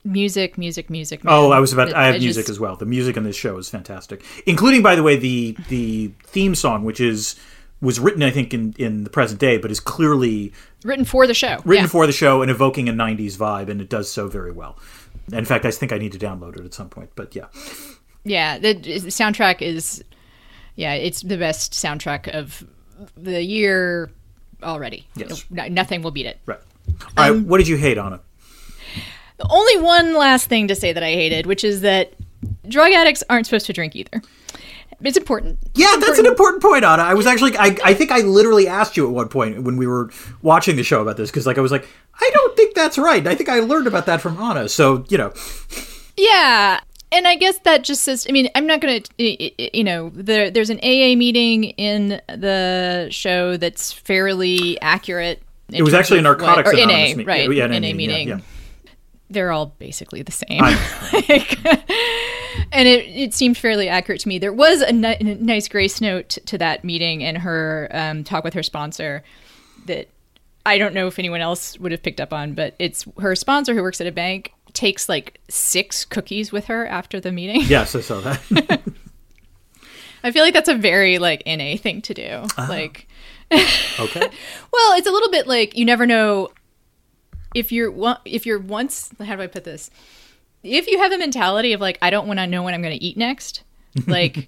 music, 0.03 0.57
music, 0.57 0.89
music. 0.89 1.23
man. 1.23 1.33
Oh, 1.33 1.51
I 1.51 1.59
was 1.59 1.73
about. 1.73 1.89
It- 1.89 1.95
I 1.95 2.07
have 2.07 2.15
I 2.15 2.19
music 2.19 2.43
just- 2.43 2.49
as 2.49 2.59
well. 2.59 2.75
The 2.75 2.85
music 2.85 3.17
in 3.17 3.23
this 3.23 3.35
show 3.35 3.57
is 3.57 3.69
fantastic, 3.69 4.23
including, 4.45 4.81
by 4.81 4.95
the 4.95 5.03
way, 5.03 5.15
the 5.17 5.57
the 5.69 6.11
theme 6.23 6.55
song, 6.55 6.83
which 6.83 6.99
is 6.99 7.35
was 7.81 7.99
written, 7.99 8.23
I 8.23 8.31
think, 8.31 8.53
in 8.53 8.73
in 8.77 9.03
the 9.03 9.09
present 9.09 9.39
day, 9.39 9.57
but 9.57 9.71
is 9.71 9.79
clearly 9.79 10.53
written 10.83 11.05
for 11.05 11.27
the 11.27 11.33
show. 11.33 11.59
written 11.65 11.85
yeah. 11.85 11.89
for 11.89 12.07
the 12.07 12.13
show 12.13 12.41
and 12.41 12.49
evoking 12.49 12.87
a 12.89 12.93
'90s 12.93 13.37
vibe, 13.37 13.69
and 13.69 13.81
it 13.81 13.89
does 13.89 14.11
so 14.11 14.27
very 14.27 14.51
well. 14.51 14.77
In 15.31 15.45
fact, 15.45 15.65
I 15.65 15.71
think 15.71 15.91
I 15.91 15.97
need 15.97 16.11
to 16.11 16.19
download 16.19 16.57
it 16.59 16.65
at 16.65 16.73
some 16.73 16.89
point. 16.89 17.09
But 17.15 17.35
yeah, 17.35 17.45
Yeah, 18.23 18.59
the, 18.59 18.73
the 18.73 19.09
soundtrack 19.09 19.61
is, 19.61 20.03
yeah, 20.75 20.93
it's 20.93 21.21
the 21.21 21.37
best 21.37 21.73
soundtrack 21.73 22.27
of 22.27 22.63
the 23.17 23.41
year 23.43 24.09
already. 24.63 25.07
Yes. 25.15 25.45
No- 25.49 25.67
nothing 25.67 26.01
will 26.01 26.11
beat 26.11 26.25
it. 26.25 26.39
right. 26.45 26.59
All 27.17 27.23
Um, 27.29 27.37
right, 27.37 27.45
what 27.47 27.57
did 27.57 27.67
you 27.67 27.77
hate 27.77 27.97
on 27.97 28.13
it? 28.13 28.19
The 29.37 29.47
only 29.49 29.77
one 29.81 30.13
last 30.15 30.47
thing 30.47 30.67
to 30.69 30.75
say 30.75 30.93
that 30.93 31.03
I 31.03 31.11
hated, 31.11 31.45
which 31.45 31.63
is 31.63 31.81
that 31.81 32.13
drug 32.67 32.91
addicts 32.93 33.23
aren't 33.29 33.45
supposed 33.47 33.65
to 33.65 33.73
drink 33.73 33.95
either. 33.95 34.21
It's 35.01 35.17
important. 35.17 35.59
Yeah, 35.75 35.93
that's 35.99 36.19
an 36.19 36.25
important 36.25 36.61
point, 36.63 36.85
Ana. 36.85 37.03
I 37.03 37.15
was 37.15 37.25
actually, 37.27 37.57
I, 37.57 37.75
I 37.83 37.93
think 37.93 38.11
I 38.11 38.19
literally 38.21 38.67
asked 38.67 38.95
you 38.95 39.05
at 39.05 39.11
one 39.11 39.27
point 39.27 39.61
when 39.63 39.75
we 39.75 39.85
were 39.87 40.09
watching 40.41 40.77
the 40.77 40.83
show 40.83 41.01
about 41.01 41.17
this 41.17 41.29
because, 41.29 41.45
like, 41.45 41.57
I 41.57 41.61
was 41.61 41.71
like, 41.71 41.85
I 42.21 42.29
don't 42.33 42.55
think 42.55 42.75
that's 42.75 42.97
right. 42.97 43.25
I 43.27 43.35
think 43.35 43.49
I 43.49 43.59
learned 43.59 43.87
about 43.87 44.05
that 44.05 44.21
from 44.21 44.37
Ana. 44.37 44.69
So, 44.69 45.03
you 45.09 45.17
know, 45.17 45.33
Yeah. 46.15 46.79
And 47.11 47.27
I 47.27 47.35
guess 47.35 47.59
that 47.59 47.83
just 47.83 48.01
says, 48.01 48.25
I 48.27 48.31
mean, 48.33 48.49
I'm 48.55 48.67
not 48.67 48.81
going 48.81 49.01
to, 49.01 49.77
you 49.77 49.83
know, 49.83 50.09
there, 50.13 50.49
there's 50.51 50.69
an 50.69 50.79
AA 50.79 51.15
meeting 51.15 51.65
in 51.65 52.19
the 52.27 53.07
show 53.11 53.57
that's 53.57 53.91
fairly 53.93 54.79
accurate. 54.81 55.41
it 55.71 55.83
was 55.83 55.93
actually 55.93 56.17
a 56.17 56.21
of 56.21 56.25
what- 56.25 56.39
Narcotics 56.39 56.69
or 56.71 56.73
Anonymous 56.73 57.17
NA, 57.17 57.23
right? 57.31 57.51
yeah, 57.53 57.67
NA 57.67 57.79
NA, 57.79 57.93
meeting. 57.93 58.27
yeah, 58.27 58.35
yeah. 58.37 58.91
They're 59.29 59.51
all 59.51 59.67
basically 59.79 60.21
the 60.23 60.31
same. 60.31 60.61
Like, 61.29 61.65
and 62.71 62.87
it, 62.87 63.05
it 63.07 63.33
seemed 63.33 63.57
fairly 63.57 63.87
accurate 63.87 64.21
to 64.21 64.27
me. 64.27 64.37
There 64.39 64.53
was 64.53 64.81
a, 64.81 64.91
ni- 64.91 65.15
a 65.19 65.23
nice 65.23 65.67
grace 65.67 66.01
note 66.01 66.29
to 66.45 66.57
that 66.57 66.83
meeting 66.83 67.23
and 67.23 67.37
her 67.37 67.87
um, 67.91 68.23
talk 68.23 68.43
with 68.43 68.53
her 68.53 68.63
sponsor 68.63 69.23
that 69.85 70.09
I 70.65 70.77
don't 70.77 70.93
know 70.93 71.07
if 71.07 71.19
anyone 71.19 71.41
else 71.41 71.77
would 71.79 71.91
have 71.91 72.01
picked 72.03 72.19
up 72.19 72.33
on, 72.33 72.53
but 72.53 72.73
it's 72.79 73.05
her 73.19 73.35
sponsor 73.35 73.73
who 73.75 73.81
works 73.81 74.01
at 74.01 74.07
a 74.07 74.11
bank 74.11 74.51
takes 74.75 75.09
like 75.09 75.39
six 75.49 76.05
cookies 76.05 76.51
with 76.51 76.65
her 76.65 76.85
after 76.85 77.19
the 77.19 77.31
meeting. 77.31 77.61
yes, 77.65 77.95
I 77.95 78.01
saw 78.01 78.19
that. 78.21 78.41
I 80.23 80.31
feel 80.31 80.43
like 80.43 80.53
that's 80.53 80.69
a 80.69 80.75
very 80.75 81.17
like 81.17 81.43
NA 81.45 81.77
thing 81.77 82.01
to 82.03 82.13
do. 82.13 82.27
Uh-huh. 82.27 82.65
Like, 82.69 83.07
okay. 83.51 84.19
well, 84.73 84.97
it's 84.97 85.07
a 85.07 85.11
little 85.11 85.29
bit 85.29 85.47
like 85.47 85.77
you 85.77 85.85
never 85.85 86.05
know 86.05 86.49
if 87.53 87.71
you're 87.71 88.17
if 88.25 88.45
you're 88.45 88.59
once 88.59 89.11
how 89.23 89.35
do 89.35 89.41
I 89.41 89.47
put 89.47 89.63
this? 89.63 89.89
If 90.63 90.87
you 90.87 90.97
have 90.97 91.11
a 91.11 91.17
mentality 91.17 91.73
of 91.73 91.81
like 91.81 91.97
I 92.01 92.09
don't 92.09 92.27
want 92.27 92.39
to 92.39 92.47
know 92.47 92.63
when 92.63 92.73
I'm 92.73 92.81
going 92.81 92.97
to 92.97 93.03
eat 93.03 93.17
next, 93.17 93.63
like 94.07 94.47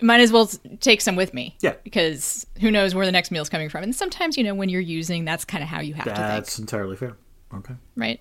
might 0.00 0.20
as 0.20 0.32
well 0.32 0.50
take 0.80 1.00
some 1.00 1.16
with 1.16 1.34
me. 1.34 1.56
Yeah. 1.60 1.74
Because 1.84 2.46
who 2.60 2.70
knows 2.70 2.94
where 2.94 3.04
the 3.04 3.12
next 3.12 3.30
meal's 3.30 3.48
coming 3.48 3.68
from. 3.68 3.82
And 3.82 3.94
sometimes 3.94 4.36
you 4.38 4.44
know 4.44 4.54
when 4.54 4.68
you're 4.68 4.80
using 4.80 5.24
that's 5.24 5.44
kind 5.44 5.62
of 5.62 5.68
how 5.68 5.80
you 5.80 5.94
have 5.94 6.04
to 6.04 6.10
think. 6.10 6.26
That's 6.26 6.58
entirely 6.58 6.96
fair. 6.96 7.16
Okay. 7.54 7.74
right? 7.96 8.20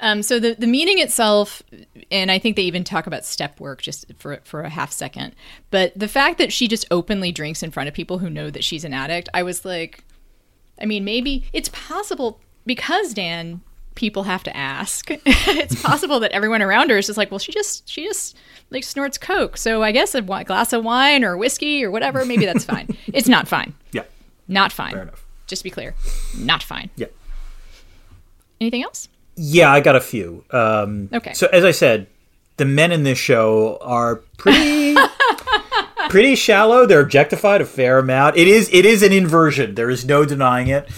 Um, 0.00 0.22
so 0.22 0.38
the 0.38 0.54
the 0.54 0.66
meeting 0.66 0.98
itself, 0.98 1.62
and 2.10 2.30
I 2.30 2.38
think 2.38 2.56
they 2.56 2.62
even 2.62 2.84
talk 2.84 3.06
about 3.06 3.24
step 3.24 3.60
work 3.60 3.82
just 3.82 4.06
for 4.18 4.40
for 4.44 4.62
a 4.62 4.70
half 4.70 4.92
second. 4.92 5.34
But 5.70 5.92
the 5.94 6.08
fact 6.08 6.38
that 6.38 6.52
she 6.52 6.68
just 6.68 6.86
openly 6.90 7.32
drinks 7.32 7.62
in 7.62 7.70
front 7.70 7.88
of 7.88 7.94
people 7.94 8.18
who 8.18 8.30
know 8.30 8.50
that 8.50 8.64
she's 8.64 8.84
an 8.84 8.94
addict, 8.94 9.28
I 9.34 9.42
was 9.42 9.64
like, 9.64 10.04
I 10.80 10.86
mean, 10.86 11.04
maybe 11.04 11.44
it's 11.52 11.68
possible 11.68 12.40
because 12.64 13.12
Dan, 13.12 13.60
people 13.94 14.22
have 14.22 14.42
to 14.44 14.56
ask. 14.56 15.10
it's 15.26 15.82
possible 15.82 16.20
that 16.20 16.32
everyone 16.32 16.62
around 16.62 16.90
her 16.90 16.96
is 16.98 17.06
just 17.06 17.18
like, 17.18 17.30
well, 17.30 17.38
she 17.38 17.52
just 17.52 17.88
she 17.88 18.04
just 18.04 18.36
like 18.70 18.84
snorts 18.84 19.18
coke, 19.18 19.58
so 19.58 19.82
I 19.82 19.92
guess 19.92 20.14
a 20.14 20.22
glass 20.22 20.72
of 20.72 20.82
wine 20.82 21.24
or 21.24 21.36
whiskey 21.36 21.84
or 21.84 21.90
whatever, 21.90 22.24
maybe 22.24 22.46
that's 22.46 22.64
fine. 22.64 22.88
it's 23.12 23.28
not 23.28 23.48
fine. 23.48 23.74
Yeah. 23.92 24.04
Not 24.48 24.72
fine. 24.72 24.92
Fair 24.92 25.02
enough. 25.02 25.26
Just 25.46 25.60
to 25.60 25.64
be 25.64 25.70
clear, 25.70 25.94
not 26.38 26.62
fine. 26.62 26.88
Yeah. 26.96 27.08
Anything 28.62 28.84
else? 28.84 29.08
Yeah, 29.34 29.72
I 29.72 29.80
got 29.80 29.96
a 29.96 30.00
few. 30.00 30.44
Um, 30.50 31.08
Okay. 31.12 31.32
So 31.32 31.48
as 31.52 31.64
I 31.64 31.72
said, 31.72 32.06
the 32.58 32.64
men 32.64 32.92
in 32.92 33.02
this 33.02 33.18
show 33.18 33.78
are 33.80 34.16
pretty 34.36 34.94
pretty 36.10 36.36
shallow. 36.36 36.86
They're 36.86 37.00
objectified 37.00 37.60
a 37.60 37.64
fair 37.64 37.98
amount. 37.98 38.36
It 38.36 38.46
is 38.46 38.68
it 38.72 38.84
is 38.86 39.02
an 39.02 39.12
inversion. 39.12 39.74
There 39.74 39.90
is 39.90 40.04
no 40.04 40.24
denying 40.24 40.68
it. 40.68 40.88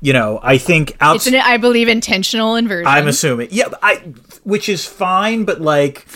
You 0.00 0.12
know, 0.12 0.40
I 0.42 0.58
think 0.58 0.96
It's 1.00 1.28
an, 1.28 1.36
I 1.36 1.58
believe, 1.58 1.86
intentional 1.86 2.56
inversion. 2.56 2.88
I'm 2.88 3.06
assuming, 3.06 3.48
yeah, 3.52 3.68
I 3.84 3.96
which 4.42 4.68
is 4.68 4.84
fine, 4.84 5.44
but 5.44 5.60
like, 5.60 6.06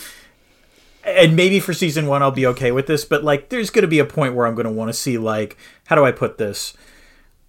and 1.05 1.37
maybe 1.37 1.61
for 1.61 1.73
season 1.73 2.09
one 2.09 2.21
I'll 2.21 2.33
be 2.33 2.47
okay 2.47 2.73
with 2.73 2.89
this, 2.89 3.05
but 3.05 3.23
like, 3.23 3.49
there's 3.51 3.71
going 3.71 3.83
to 3.83 3.89
be 3.89 4.01
a 4.01 4.05
point 4.05 4.35
where 4.35 4.45
I'm 4.45 4.57
going 4.57 4.67
to 4.67 4.73
want 4.73 4.89
to 4.89 4.93
see 4.93 5.19
like, 5.19 5.57
how 5.85 5.95
do 5.95 6.05
I 6.05 6.11
put 6.11 6.37
this? 6.37 6.75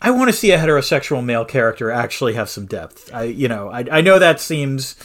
I 0.02 0.12
want 0.12 0.30
to 0.30 0.34
see 0.34 0.52
a 0.52 0.58
heterosexual 0.58 1.24
male 1.24 1.46
character 1.46 1.90
actually 1.92 2.34
have 2.34 2.50
some 2.50 2.66
depth. 2.66 3.12
I, 3.14 3.24
you 3.24 3.48
know, 3.48 3.70
I, 3.70 3.86
I 3.92 4.02
know 4.02 4.20
that 4.20 4.40
seems 4.40 4.96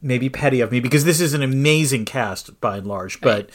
maybe 0.00 0.28
petty 0.28 0.60
of 0.60 0.72
me 0.72 0.80
because 0.80 1.04
this 1.04 1.20
is 1.20 1.34
an 1.34 1.42
amazing 1.42 2.04
cast 2.04 2.58
by 2.60 2.78
and 2.78 2.86
large, 2.86 3.20
but. 3.20 3.50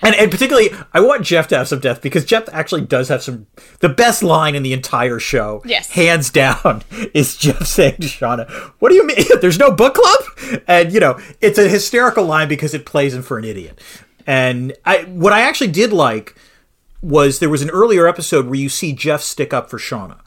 And, 0.00 0.14
and 0.14 0.30
particularly, 0.30 0.70
I 0.94 1.00
want 1.00 1.24
Jeff 1.24 1.48
to 1.48 1.58
have 1.58 1.66
some 1.66 1.80
depth 1.80 2.02
because 2.02 2.24
Jeff 2.24 2.48
actually 2.52 2.82
does 2.82 3.08
have 3.08 3.20
some. 3.20 3.48
The 3.80 3.88
best 3.88 4.22
line 4.22 4.54
in 4.54 4.62
the 4.62 4.72
entire 4.72 5.18
show, 5.18 5.60
Yes. 5.64 5.90
hands 5.90 6.30
down, 6.30 6.84
is 7.14 7.36
Jeff 7.36 7.66
saying 7.66 7.96
to 7.96 8.06
Shauna, 8.06 8.48
"What 8.78 8.90
do 8.90 8.94
you 8.94 9.04
mean? 9.04 9.24
There's 9.40 9.58
no 9.58 9.72
book 9.72 9.94
club?" 9.96 10.60
And 10.68 10.92
you 10.92 11.00
know, 11.00 11.18
it's 11.40 11.58
a 11.58 11.68
hysterical 11.68 12.24
line 12.24 12.46
because 12.48 12.74
it 12.74 12.86
plays 12.86 13.12
him 13.12 13.22
for 13.22 13.38
an 13.38 13.44
idiot. 13.44 13.80
And 14.24 14.72
I, 14.84 14.98
what 15.02 15.32
I 15.32 15.40
actually 15.40 15.72
did 15.72 15.92
like 15.92 16.36
was 17.02 17.38
there 17.38 17.48
was 17.50 17.62
an 17.62 17.70
earlier 17.70 18.06
episode 18.06 18.46
where 18.46 18.58
you 18.58 18.68
see 18.68 18.92
Jeff 18.92 19.20
stick 19.22 19.52
up 19.52 19.70
for 19.70 19.78
Shauna 19.78 20.18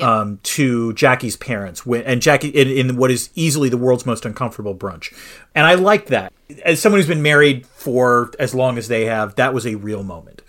um, 0.00 0.38
to 0.42 0.92
Jackie's 0.94 1.36
parents, 1.36 1.84
when, 1.86 2.02
and 2.02 2.20
Jackie 2.22 2.48
in, 2.48 2.68
in 2.68 2.96
what 2.96 3.10
is 3.10 3.30
easily 3.34 3.68
the 3.68 3.76
world's 3.76 4.06
most 4.06 4.24
uncomfortable 4.24 4.74
brunch, 4.74 5.12
and 5.54 5.66
I 5.66 5.74
liked 5.74 6.08
that. 6.08 6.32
As 6.64 6.80
someone 6.80 6.98
who's 7.00 7.08
been 7.08 7.22
married 7.22 7.66
for 7.66 8.32
as 8.38 8.54
long 8.54 8.76
as 8.78 8.88
they 8.88 9.06
have, 9.06 9.34
that 9.36 9.54
was 9.54 9.66
a 9.66 9.76
real 9.76 10.02
moment. 10.02 10.42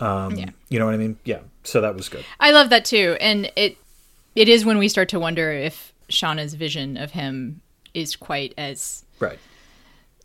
Um, 0.00 0.36
Yeah. 0.36 0.50
You 0.68 0.78
know 0.78 0.84
what 0.84 0.94
I 0.94 0.98
mean? 0.98 1.16
Yeah. 1.24 1.40
So 1.64 1.80
that 1.80 1.94
was 1.94 2.08
good. 2.08 2.24
I 2.40 2.50
love 2.52 2.70
that 2.70 2.84
too, 2.84 3.16
and 3.20 3.50
it 3.56 3.76
it 4.34 4.48
is 4.48 4.64
when 4.64 4.78
we 4.78 4.88
start 4.88 5.08
to 5.10 5.18
wonder 5.20 5.50
if 5.52 5.92
Shauna's 6.08 6.54
vision 6.54 6.96
of 6.96 7.10
him 7.12 7.60
is 7.94 8.14
quite 8.16 8.54
as 8.56 9.04
Right. 9.18 9.38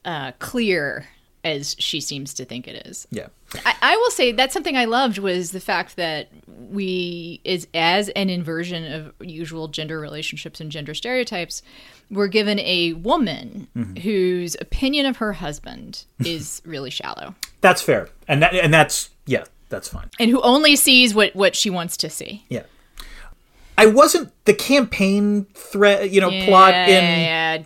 uh, 0.05 0.31
clear 0.39 1.07
as 1.43 1.75
she 1.77 1.99
seems 1.99 2.33
to 2.35 2.45
think 2.45 2.67
it 2.67 2.87
is. 2.87 3.07
Yeah. 3.11 3.27
I, 3.65 3.75
I 3.81 3.95
will 3.97 4.11
say 4.11 4.31
that's 4.31 4.53
something 4.53 4.77
I 4.77 4.85
loved 4.85 5.17
was 5.17 5.51
the 5.51 5.59
fact 5.59 5.95
that 5.97 6.29
we 6.47 7.41
is 7.43 7.67
as 7.73 8.09
an 8.09 8.29
inversion 8.29 8.91
of 8.91 9.13
usual 9.19 9.67
gender 9.67 9.99
relationships 9.99 10.61
and 10.61 10.71
gender 10.71 10.93
stereotypes, 10.93 11.61
we're 12.09 12.27
given 12.27 12.59
a 12.59 12.93
woman 12.93 13.67
mm-hmm. 13.75 13.95
whose 13.97 14.55
opinion 14.59 15.05
of 15.05 15.17
her 15.17 15.33
husband 15.33 16.05
is 16.25 16.61
really 16.65 16.89
shallow 16.89 17.35
That's 17.61 17.81
fair. 17.81 18.09
And 18.27 18.41
that 18.41 18.53
and 18.53 18.73
that's 18.73 19.09
yeah, 19.25 19.45
that's 19.69 19.87
fine. 19.87 20.09
and 20.19 20.31
who 20.31 20.41
only 20.41 20.75
sees 20.75 21.13
what 21.13 21.35
what 21.35 21.55
she 21.55 21.69
wants 21.69 21.97
to 21.97 22.09
see. 22.09 22.45
Yeah. 22.49 22.63
I 23.77 23.87
wasn't 23.87 24.31
the 24.45 24.53
campaign 24.53 25.45
threat, 25.53 26.11
you 26.11 26.21
know, 26.21 26.29
plot 26.45 26.73
in 26.73 27.03
yeah, 27.03 27.57
yeah. 27.57 27.63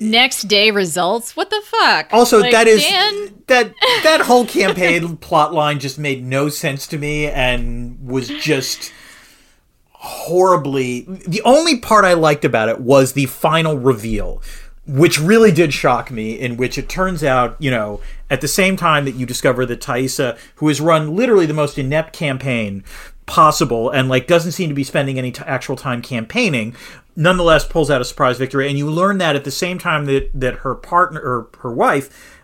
next 0.00 0.42
day 0.42 0.70
results. 0.70 1.36
What 1.36 1.50
the 1.50 1.62
fuck? 1.64 2.08
Also, 2.12 2.40
Like, 2.40 2.52
that 2.52 2.66
is 2.66 2.82
Dan, 2.82 3.42
that 3.46 3.72
that 4.02 4.20
whole 4.24 4.46
campaign 4.46 5.16
plot 5.18 5.52
line 5.52 5.78
just 5.78 5.98
made 5.98 6.24
no 6.24 6.48
sense 6.48 6.86
to 6.88 6.98
me 6.98 7.26
and 7.26 7.98
was 8.04 8.28
just 8.28 8.92
horribly. 9.92 11.02
The 11.02 11.42
only 11.42 11.78
part 11.78 12.04
I 12.04 12.14
liked 12.14 12.44
about 12.44 12.68
it 12.68 12.80
was 12.80 13.12
the 13.12 13.26
final 13.26 13.78
reveal, 13.78 14.42
which 14.86 15.20
really 15.20 15.52
did 15.52 15.72
shock 15.72 16.10
me. 16.10 16.38
In 16.38 16.56
which 16.56 16.76
it 16.76 16.88
turns 16.88 17.22
out, 17.22 17.56
you 17.60 17.70
know, 17.70 18.00
at 18.30 18.40
the 18.40 18.48
same 18.48 18.76
time 18.76 19.04
that 19.04 19.14
you 19.14 19.26
discover 19.26 19.64
that 19.66 19.80
Taissa, 19.80 20.36
who 20.56 20.68
has 20.68 20.80
run 20.80 21.14
literally 21.14 21.46
the 21.46 21.54
most 21.54 21.78
inept 21.78 22.12
campaign 22.12 22.82
possible 23.26 23.90
and 23.90 24.08
like 24.08 24.26
doesn't 24.26 24.52
seem 24.52 24.68
to 24.68 24.74
be 24.74 24.84
spending 24.84 25.18
any 25.18 25.32
t- 25.32 25.42
actual 25.46 25.74
time 25.76 26.00
campaigning 26.00 26.74
nonetheless 27.16 27.66
pulls 27.66 27.90
out 27.90 28.00
a 28.00 28.04
surprise 28.04 28.38
victory 28.38 28.68
and 28.68 28.78
you 28.78 28.88
learn 28.88 29.18
that 29.18 29.34
at 29.34 29.44
the 29.44 29.50
same 29.50 29.78
time 29.78 30.04
that 30.04 30.30
that 30.32 30.56
her 30.56 30.74
partner 30.74 31.20
or 31.20 31.48
her 31.60 31.72
wife 31.72 32.36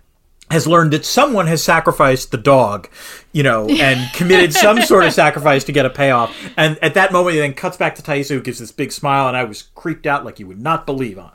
has 0.52 0.66
learned 0.66 0.92
that 0.92 1.04
someone 1.04 1.46
has 1.46 1.64
sacrificed 1.64 2.30
the 2.30 2.36
dog, 2.36 2.88
you 3.32 3.42
know, 3.42 3.66
and 3.70 4.12
committed 4.12 4.52
some 4.52 4.80
sort 4.82 5.04
of 5.04 5.12
sacrifice 5.12 5.64
to 5.64 5.72
get 5.72 5.86
a 5.86 5.90
payoff. 5.90 6.34
And 6.56 6.78
at 6.82 6.94
that 6.94 7.10
moment, 7.10 7.36
it 7.36 7.40
then 7.40 7.54
cuts 7.54 7.76
back 7.76 7.94
to 7.96 8.24
who 8.24 8.40
gives 8.40 8.58
this 8.58 8.72
big 8.72 8.92
smile, 8.92 9.28
and 9.28 9.36
I 9.36 9.44
was 9.44 9.62
creeped 9.74 10.06
out 10.06 10.24
like 10.24 10.38
you 10.38 10.46
would 10.46 10.60
not 10.60 10.86
believe. 10.86 11.18
Uh, 11.18 11.30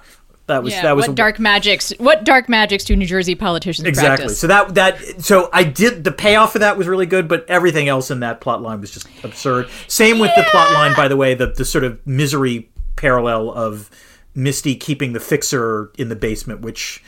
That 0.48 0.64
was 0.64 0.74
yeah, 0.74 0.84
that 0.84 0.96
was 0.96 1.08
what 1.08 1.16
dark 1.16 1.40
magics? 1.40 1.92
What 1.98 2.24
dark 2.24 2.48
magics 2.48 2.86
do 2.86 2.96
New 2.96 3.06
Jersey 3.06 3.36
politicians 3.36 3.84
do? 3.84 3.90
exactly. 3.90 4.26
practice? 4.26 4.40
So 4.40 4.48
that 4.48 4.76
that 4.76 5.22
so 5.22 5.50
I 5.52 5.66
did 5.66 6.06
the 6.06 6.12
payoff 6.12 6.54
for 6.54 6.60
that 6.60 6.78
was 6.78 6.88
really 6.88 7.06
good, 7.06 7.28
but 7.28 7.46
everything 7.50 7.90
else 7.90 8.10
in 8.10 8.22
that 8.22 8.40
plot 8.40 8.62
line 8.62 8.80
was 8.80 8.92
just 8.92 9.08
absurd. 9.26 9.70
Same 9.88 10.20
with 10.20 10.32
the 10.38 10.44
plot 10.44 10.72
line, 10.72 10.96
by 10.96 11.10
the 11.10 11.18
way, 11.18 11.34
the 11.34 11.48
the 11.48 11.66
sort 11.66 11.84
of 11.84 12.06
misery 12.08 12.70
parallel 12.96 13.52
of 13.52 13.90
Misty 14.36 14.76
keeping 14.76 15.12
the 15.12 15.20
fixer 15.20 15.92
in 15.98 16.10
the 16.10 16.16
basement, 16.16 16.62
which. 16.62 17.04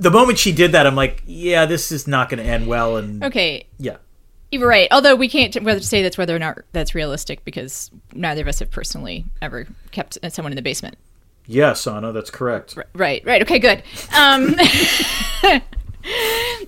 The 0.00 0.12
moment 0.12 0.38
she 0.38 0.52
did 0.52 0.70
that, 0.72 0.86
I'm 0.86 0.94
like, 0.94 1.24
yeah, 1.26 1.66
this 1.66 1.90
is 1.90 2.06
not 2.06 2.28
going 2.28 2.40
to 2.40 2.48
end 2.48 2.68
well, 2.68 2.98
and 2.98 3.24
okay, 3.24 3.66
yeah, 3.78 3.96
you're 4.50 4.68
right. 4.68 4.88
Although 4.90 5.16
we 5.16 5.28
can't 5.28 5.54
whether 5.62 5.80
say 5.80 6.02
that's 6.02 6.16
whether 6.16 6.34
or 6.34 6.38
not 6.38 6.58
that's 6.72 6.94
realistic 6.94 7.44
because 7.44 7.90
neither 8.14 8.42
of 8.42 8.48
us 8.48 8.60
have 8.60 8.70
personally 8.70 9.24
ever 9.42 9.66
kept 9.90 10.16
someone 10.30 10.52
in 10.52 10.56
the 10.56 10.62
basement. 10.62 10.96
Yes, 11.48 11.86
Ana, 11.86 12.12
that's 12.12 12.30
correct. 12.30 12.76
Right, 12.94 13.24
right. 13.24 13.42
Okay, 13.42 13.58
good. 13.58 13.82
Um, 14.14 14.54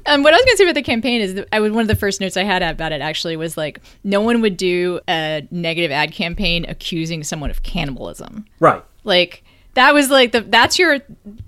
um, 0.07 0.23
what 0.23 0.33
I 0.33 0.37
was 0.37 0.45
going 0.45 0.53
to 0.53 0.57
say 0.57 0.65
about 0.65 0.75
the 0.75 0.83
campaign 0.83 1.21
is 1.21 1.35
that 1.35 1.49
I 1.53 1.61
was 1.61 1.71
one 1.71 1.83
of 1.83 1.89
the 1.89 1.95
first 1.95 2.19
notes 2.21 2.37
I 2.37 2.45
had 2.45 2.63
about 2.63 2.91
it 2.91 3.03
actually 3.03 3.37
was 3.37 3.59
like 3.59 3.81
no 4.05 4.23
one 4.23 4.41
would 4.41 4.57
do 4.57 4.99
a 5.07 5.47
negative 5.51 5.91
ad 5.91 6.13
campaign 6.13 6.65
accusing 6.67 7.23
someone 7.23 7.51
of 7.51 7.63
cannibalism. 7.63 8.47
Right. 8.59 8.83
Like 9.05 9.45
that 9.75 9.95
was 9.95 10.11
like 10.11 10.33
the 10.33 10.41
that's 10.41 10.79
your 10.79 10.95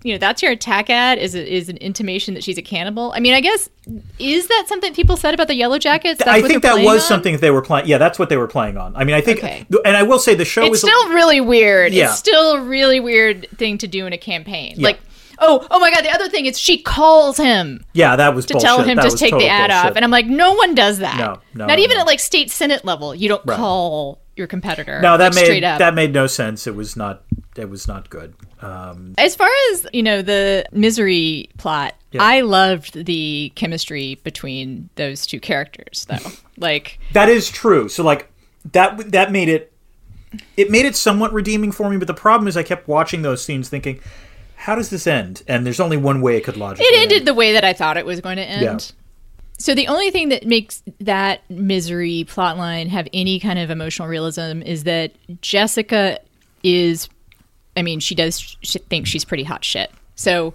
you 0.02 0.14
know 0.14 0.18
that's 0.18 0.42
your 0.42 0.52
attack 0.52 0.88
ad 0.90 1.18
is 1.18 1.34
a, 1.34 1.54
is 1.54 1.68
an 1.68 1.76
intimation 1.78 2.34
that 2.34 2.44
she's 2.44 2.56
a 2.58 2.62
cannibal. 2.62 3.12
I 3.14 3.20
mean, 3.20 3.34
I 3.34 3.40
guess 3.40 3.68
is 4.18 4.46
that 4.48 4.66
something 4.68 4.94
people 4.94 5.16
said 5.16 5.34
about 5.34 5.48
the 5.48 5.60
Yellowjackets? 5.60 6.18
That's 6.18 6.28
I 6.30 6.40
think 6.42 6.62
that 6.62 6.84
was 6.84 7.02
on? 7.02 7.08
something 7.08 7.36
they 7.38 7.50
were 7.50 7.62
playing. 7.62 7.88
Yeah, 7.88 7.98
that's 7.98 8.18
what 8.18 8.28
they 8.28 8.36
were 8.36 8.46
playing 8.46 8.76
on. 8.76 8.94
I 8.94 9.04
mean, 9.04 9.16
I 9.16 9.20
think, 9.20 9.38
Okay. 9.38 9.66
and 9.84 9.96
I 9.96 10.04
will 10.04 10.20
say 10.20 10.34
the 10.34 10.44
show 10.44 10.62
It's 10.62 10.70
was 10.70 10.80
still 10.82 11.08
really 11.10 11.40
weird. 11.40 11.92
Yeah. 11.92 12.04
It's 12.10 12.18
still 12.18 12.52
a 12.52 12.60
really 12.62 13.00
weird 13.00 13.48
thing 13.58 13.78
to 13.78 13.88
do 13.88 14.06
in 14.06 14.12
a 14.12 14.18
campaign. 14.18 14.74
Yeah. 14.76 14.86
Like, 14.88 15.00
oh, 15.40 15.66
oh 15.70 15.80
my 15.80 15.90
god, 15.90 16.04
the 16.04 16.10
other 16.12 16.28
thing 16.28 16.46
is 16.46 16.58
she 16.60 16.80
calls 16.80 17.36
him 17.36 17.84
yeah, 17.92 18.14
that 18.14 18.34
was 18.36 18.46
to 18.46 18.54
tell 18.54 18.82
him 18.82 18.96
that 18.96 19.10
to 19.10 19.16
take 19.16 19.32
the 19.36 19.48
ad 19.48 19.70
bullshit. 19.70 19.86
off, 19.90 19.96
and 19.96 20.04
I'm 20.04 20.12
like, 20.12 20.26
no 20.26 20.54
one 20.54 20.76
does 20.76 20.98
that. 20.98 21.18
No, 21.18 21.40
no, 21.54 21.66
not 21.66 21.76
no, 21.78 21.82
even 21.82 21.96
no. 21.96 22.02
at 22.02 22.06
like 22.06 22.20
state 22.20 22.50
senate 22.52 22.84
level. 22.84 23.14
You 23.16 23.28
don't 23.28 23.42
Right. 23.44 23.56
call 23.58 24.21
your 24.36 24.46
competitor. 24.46 25.00
no, 25.00 25.16
that 25.16 25.34
like, 25.34 25.48
made 25.48 25.62
that 25.62 25.94
made 25.94 26.12
no 26.12 26.26
sense. 26.26 26.66
It 26.66 26.74
was 26.74 26.96
not. 26.96 27.22
It 27.56 27.68
was 27.68 27.86
not 27.86 28.08
good. 28.10 28.34
Um, 28.60 29.14
As 29.18 29.36
far 29.36 29.50
as 29.70 29.86
you 29.92 30.02
know, 30.02 30.22
the 30.22 30.64
misery 30.72 31.50
plot, 31.58 31.94
I 32.18 32.40
loved 32.40 33.04
the 33.04 33.52
chemistry 33.54 34.16
between 34.24 34.88
those 34.94 35.26
two 35.26 35.40
characters, 35.40 36.06
though. 36.08 36.30
like, 36.56 36.98
that 37.12 37.28
is 37.28 37.50
true. 37.50 37.88
So 37.88 38.02
like 38.02 38.30
that 38.72 39.12
that 39.12 39.32
made 39.32 39.48
it. 39.48 39.72
It 40.56 40.70
made 40.70 40.86
it 40.86 40.96
somewhat 40.96 41.30
redeeming 41.34 41.72
for 41.72 41.90
me, 41.90 41.98
but 41.98 42.06
the 42.08 42.14
problem 42.14 42.48
is 42.48 42.56
I 42.56 42.62
kept 42.62 42.88
watching 42.88 43.20
those 43.20 43.44
scenes 43.44 43.68
thinking, 43.68 44.00
how 44.56 44.74
does 44.74 44.88
this 44.88 45.06
end? 45.06 45.42
And 45.46 45.66
there's 45.66 45.78
only 45.78 45.98
one 45.98 46.22
way 46.22 46.38
it 46.38 46.44
could 46.44 46.56
logically. 46.56 46.86
it 46.86 46.94
end. 46.94 47.12
ended 47.12 47.26
the 47.26 47.34
way 47.34 47.52
that 47.52 47.64
I 47.64 47.74
thought 47.74 47.98
it 47.98 48.06
was 48.06 48.22
going 48.22 48.36
to 48.36 48.42
end. 48.42 48.62
Yeah. 48.62 48.78
So 49.62 49.76
the 49.76 49.86
only 49.86 50.10
thing 50.10 50.30
that 50.30 50.44
makes 50.44 50.82
that 51.00 51.48
misery 51.48 52.26
plotline 52.28 52.88
have 52.88 53.06
any 53.12 53.38
kind 53.38 53.60
of 53.60 53.70
emotional 53.70 54.08
realism 54.08 54.60
is 54.62 54.82
that 54.84 55.12
Jessica 55.40 56.18
is, 56.64 57.08
I 57.76 57.82
mean, 57.82 58.00
she 58.00 58.16
does 58.16 58.56
she 58.60 58.80
think 58.80 59.06
she's 59.06 59.24
pretty 59.24 59.44
hot 59.44 59.64
shit. 59.64 59.92
So, 60.16 60.52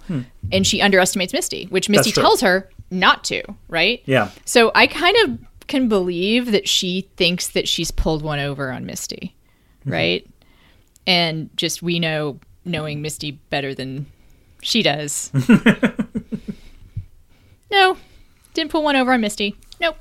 and 0.52 0.66
she 0.66 0.82
underestimates 0.82 1.32
Misty, 1.32 1.64
which 1.70 1.88
Misty 1.88 2.10
Hmm. 2.10 2.20
tells 2.20 2.42
her 2.42 2.68
not 2.90 3.24
to, 3.24 3.42
right? 3.68 4.02
Yeah. 4.04 4.30
So 4.44 4.70
I 4.74 4.86
kind 4.86 5.16
of 5.24 5.38
can 5.68 5.88
believe 5.88 6.52
that 6.52 6.68
she 6.68 7.08
thinks 7.16 7.48
that 7.48 7.66
she's 7.66 7.90
pulled 7.90 8.20
one 8.22 8.40
over 8.40 8.70
on 8.70 8.84
Misty, 8.84 9.34
Mm-hmm. 9.80 9.90
right? 9.90 10.26
And 11.06 11.48
just 11.56 11.82
we 11.82 11.98
know 11.98 12.40
knowing 12.66 13.00
Misty 13.00 13.32
better 13.48 13.74
than 13.74 14.04
she 14.60 14.82
does. 14.82 15.32
no, 17.70 17.96
didn't 18.58 18.70
pull 18.70 18.82
one 18.82 18.96
over 18.96 19.12
on 19.12 19.20
Misty. 19.20 19.56
Nope. 19.80 19.96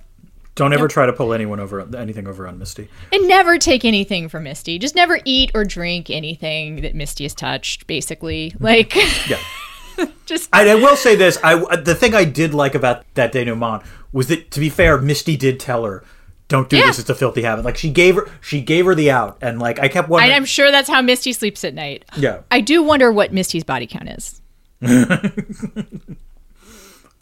Don't 0.55 0.73
ever 0.73 0.87
try 0.87 1.05
to 1.05 1.13
pull 1.13 1.33
anyone 1.33 1.59
over 1.59 1.87
anything 1.95 2.27
over 2.27 2.47
on 2.47 2.57
Misty. 2.57 2.89
And 3.13 3.27
never 3.27 3.59
take 3.59 3.85
anything 3.85 4.27
from 4.27 4.43
Misty. 4.43 4.79
Just 4.79 4.95
never 4.95 5.19
eat 5.23 5.51
or 5.53 5.63
drink 5.63 6.09
anything 6.09 6.81
that 6.81 6.95
Misty 6.95 7.25
has 7.25 7.35
touched, 7.35 7.85
basically. 7.85 8.51
Mm-hmm. 8.51 8.63
Like, 8.63 8.95
Yeah. 9.29 10.07
just 10.25 10.49
I, 10.53 10.67
I 10.69 10.75
will 10.75 10.95
say 10.95 11.15
this: 11.15 11.37
I 11.43 11.53
uh, 11.55 11.75
the 11.75 11.93
thing 11.95 12.15
I 12.15 12.23
did 12.23 12.53
like 12.55 12.73
about 12.75 13.03
that 13.13 13.31
denouement 13.31 13.83
was 14.11 14.27
that, 14.27 14.49
to 14.51 14.59
be 14.59 14.69
fair, 14.69 14.99
Misty 14.99 15.35
did 15.37 15.59
tell 15.59 15.85
her, 15.85 16.03
"Don't 16.47 16.69
do 16.69 16.77
Yeah. 16.77 16.87
this; 16.87 16.99
it's 16.99 17.09
a 17.09 17.15
filthy 17.15 17.41
habit." 17.43 17.63
Like 17.65 17.77
she 17.77 17.89
gave 17.91 18.15
her, 18.15 18.27
she 18.41 18.61
gave 18.61 18.85
her 18.85 18.93
the 18.95 19.09
out, 19.11 19.37
and 19.41 19.59
like 19.59 19.79
I 19.79 19.87
kept 19.87 20.07
wondering. 20.09 20.29
and 20.31 20.35
I'm 20.35 20.45
sure 20.45 20.71
that's 20.71 20.87
how 20.89 21.01
Misty 21.01 21.33
sleeps 21.33 21.63
at 21.63 21.73
night. 21.73 22.03
yeah, 22.15 22.41
I 22.51 22.61
do 22.61 22.81
wonder 22.83 23.11
what 23.11 23.31
Misty's 23.33 23.63
body 23.63 23.85
count 23.87 24.09
is. 24.09 24.41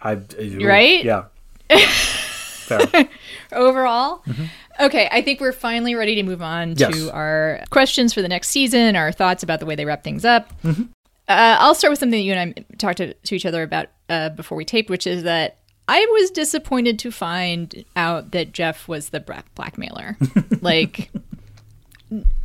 I 0.06 0.16
Right? 0.64 1.04
Yeah. 1.04 1.26
Fair. 1.80 2.80
overall. 3.52 4.24
Okay, 4.80 5.08
I 5.12 5.22
think 5.22 5.40
we're 5.40 5.52
finally 5.54 5.96
ready 5.96 6.16
to 6.16 6.24
move 6.24 6.42
on 6.42 6.76
Yes. 6.76 6.94
to 6.96 7.12
our 7.12 7.62
questions 7.70 8.14
for 8.14 8.22
the 8.22 8.28
next 8.28 8.50
season, 8.50 8.96
our 8.96 9.12
thoughts 9.12 9.44
about 9.44 9.60
the 9.60 9.66
way 9.66 9.76
they 9.76 9.86
wrap 9.86 10.04
things 10.04 10.26
up. 10.26 10.52
Uh, 10.66 10.76
I'll 11.28 11.76
start 11.76 11.92
with 11.92 12.00
something 12.00 12.20
that 12.20 12.24
you 12.26 12.34
and 12.34 12.54
I 12.58 12.76
talked 12.78 12.98
to, 12.98 13.14
to 13.14 13.36
each 13.36 13.46
other 13.46 13.64
about 13.64 13.88
uh, 14.10 14.30
before 14.30 14.58
we 14.58 14.66
taped, 14.66 14.90
which 14.90 15.08
is 15.08 15.24
that 15.24 15.58
I 15.88 16.06
was 16.12 16.32
disappointed 16.32 17.00
to 17.00 17.12
find 17.12 17.86
out 17.96 18.32
that 18.32 18.52
Jeff 18.52 18.88
was 18.88 19.10
the 19.10 19.20
blackmailer. 19.56 20.18
like, 20.62 21.10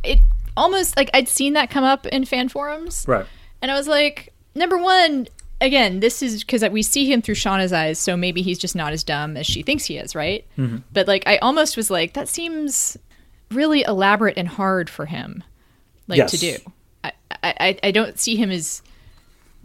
it 0.03 0.19
almost 0.57 0.97
like 0.97 1.09
I'd 1.13 1.27
seen 1.27 1.53
that 1.53 1.69
come 1.69 1.83
up 1.83 2.05
in 2.07 2.25
fan 2.25 2.49
forums. 2.49 3.05
Right. 3.07 3.25
And 3.61 3.69
I 3.71 3.75
was 3.75 3.87
like, 3.87 4.33
number 4.55 4.77
one, 4.77 5.27
again, 5.61 5.99
this 6.01 6.21
is 6.21 6.43
because 6.43 6.67
we 6.69 6.81
see 6.83 7.11
him 7.11 7.21
through 7.21 7.35
Shauna's 7.35 7.71
eyes, 7.71 7.99
so 7.99 8.17
maybe 8.17 8.41
he's 8.41 8.57
just 8.59 8.75
not 8.75 8.91
as 8.91 9.03
dumb 9.03 9.37
as 9.37 9.45
she 9.45 9.61
thinks 9.61 9.85
he 9.85 9.97
is, 9.97 10.15
right? 10.15 10.45
Mm-hmm. 10.57 10.77
But 10.91 11.07
like, 11.07 11.23
I 11.27 11.37
almost 11.37 11.77
was 11.77 11.89
like, 11.89 12.13
that 12.13 12.27
seems 12.27 12.97
really 13.51 13.83
elaborate 13.83 14.37
and 14.37 14.47
hard 14.47 14.89
for 14.89 15.05
him, 15.05 15.43
like 16.07 16.17
Yes. 16.17 16.31
to 16.31 16.37
do. 16.37 16.57
I, 17.03 17.11
I 17.43 17.79
I 17.83 17.91
don't 17.91 18.19
see 18.19 18.35
him 18.35 18.51
as 18.51 18.81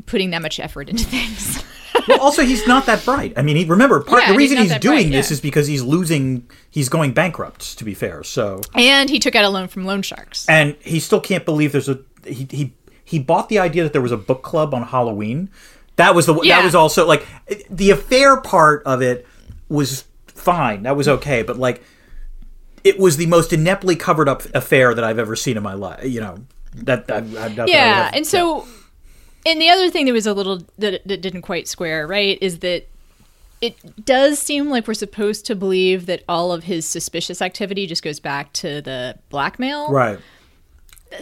putting 0.07 0.31
that 0.31 0.43
much 0.43 0.61
effort 0.61 0.89
into 0.89 1.05
things. 1.17 1.63
Well, 2.09 2.21
also 2.21 2.43
he's 2.43 2.67
not 2.67 2.87
that 2.87 3.05
bright. 3.05 3.33
I 3.37 3.43
mean, 3.43 3.57
he 3.57 3.65
remember 3.65 4.01
part 4.03 4.23
Yeah, 4.23 4.33
the 4.33 4.39
reason 4.39 4.59
not 4.59 4.63
he's, 4.65 4.79
doing 4.79 4.97
bright, 5.09 5.13
this 5.13 5.31
yeah. 5.31 5.35
is 5.35 5.41
because 5.41 5.67
he's 5.67 5.83
losing. 5.83 6.49
He's 6.71 6.89
going 6.89 7.13
bankrupt. 7.13 7.79
To 7.79 7.85
be 7.85 7.95
fair, 7.95 8.23
so 8.23 8.61
and 8.75 9.09
he 9.11 9.19
took 9.19 9.35
out 9.35 9.45
a 9.45 9.49
loan 9.49 9.69
from 9.69 9.85
loan 9.87 10.03
sharks. 10.03 10.47
and 10.49 10.77
he 10.81 11.01
still 11.01 11.21
can't 11.21 11.45
believe 11.45 11.73
there's 11.73 11.89
a 11.89 11.99
he 12.25 12.47
he 12.51 12.75
he 13.05 13.19
bought 13.19 13.49
the 13.49 13.59
idea 13.59 13.83
that 13.83 13.93
there 13.93 14.03
was 14.03 14.13
a 14.13 14.17
book 14.17 14.43
club 14.43 14.75
on 14.75 14.83
Halloween. 14.85 15.49
That 15.97 16.15
was 16.15 16.27
the 16.27 16.35
Yeah. 16.43 16.59
that 16.59 16.65
was 16.65 16.75
also 16.75 17.07
like 17.07 17.27
the 17.71 17.91
affair 17.91 18.37
part 18.41 18.83
of 18.85 19.03
it 19.03 19.27
was 19.69 20.05
fine. 20.27 20.83
That 20.85 20.97
was 20.97 21.09
okay, 21.09 21.43
but 21.43 21.59
like 21.59 21.83
it 22.85 22.99
was 22.99 23.17
the 23.17 23.27
most 23.27 23.53
ineptly 23.53 23.97
covered 23.97 24.29
up 24.29 24.45
affair 24.55 24.95
that 24.95 25.03
I've 25.05 25.19
ever 25.19 25.35
seen 25.35 25.57
in 25.57 25.63
my 25.63 25.75
life. 25.75 26.05
You 26.05 26.21
know 26.21 26.39
that, 26.75 27.07
that, 27.09 27.31
that, 27.33 27.57
that 27.57 27.69
yeah 27.69 28.05
have- 28.05 28.15
and 28.15 28.27
so 28.27 28.67
and 29.47 29.61
the 29.61 29.69
other 29.71 29.91
thing 29.91 30.07
that 30.07 30.13
was 30.13 30.27
a 30.27 30.35
little 30.35 30.63
that, 30.79 31.01
that 31.07 31.21
didn't 31.23 31.43
quite 31.43 31.67
square 31.69 32.07
right 32.07 32.39
is 32.43 32.59
that 32.59 32.87
it 33.63 34.05
does 34.05 34.39
seem 34.39 34.69
like 34.69 34.87
we're 34.87 34.93
supposed 34.93 35.47
to 35.47 35.55
believe 35.57 36.05
that 36.07 36.23
all 36.29 36.53
of 36.53 36.65
his 36.65 36.85
suspicious 36.87 37.41
activity 37.41 37.87
just 37.87 38.03
goes 38.03 38.21
back 38.21 38.53
to 38.53 38.83
the 38.83 39.17
blackmail. 39.31 39.91
Right. 39.91 40.19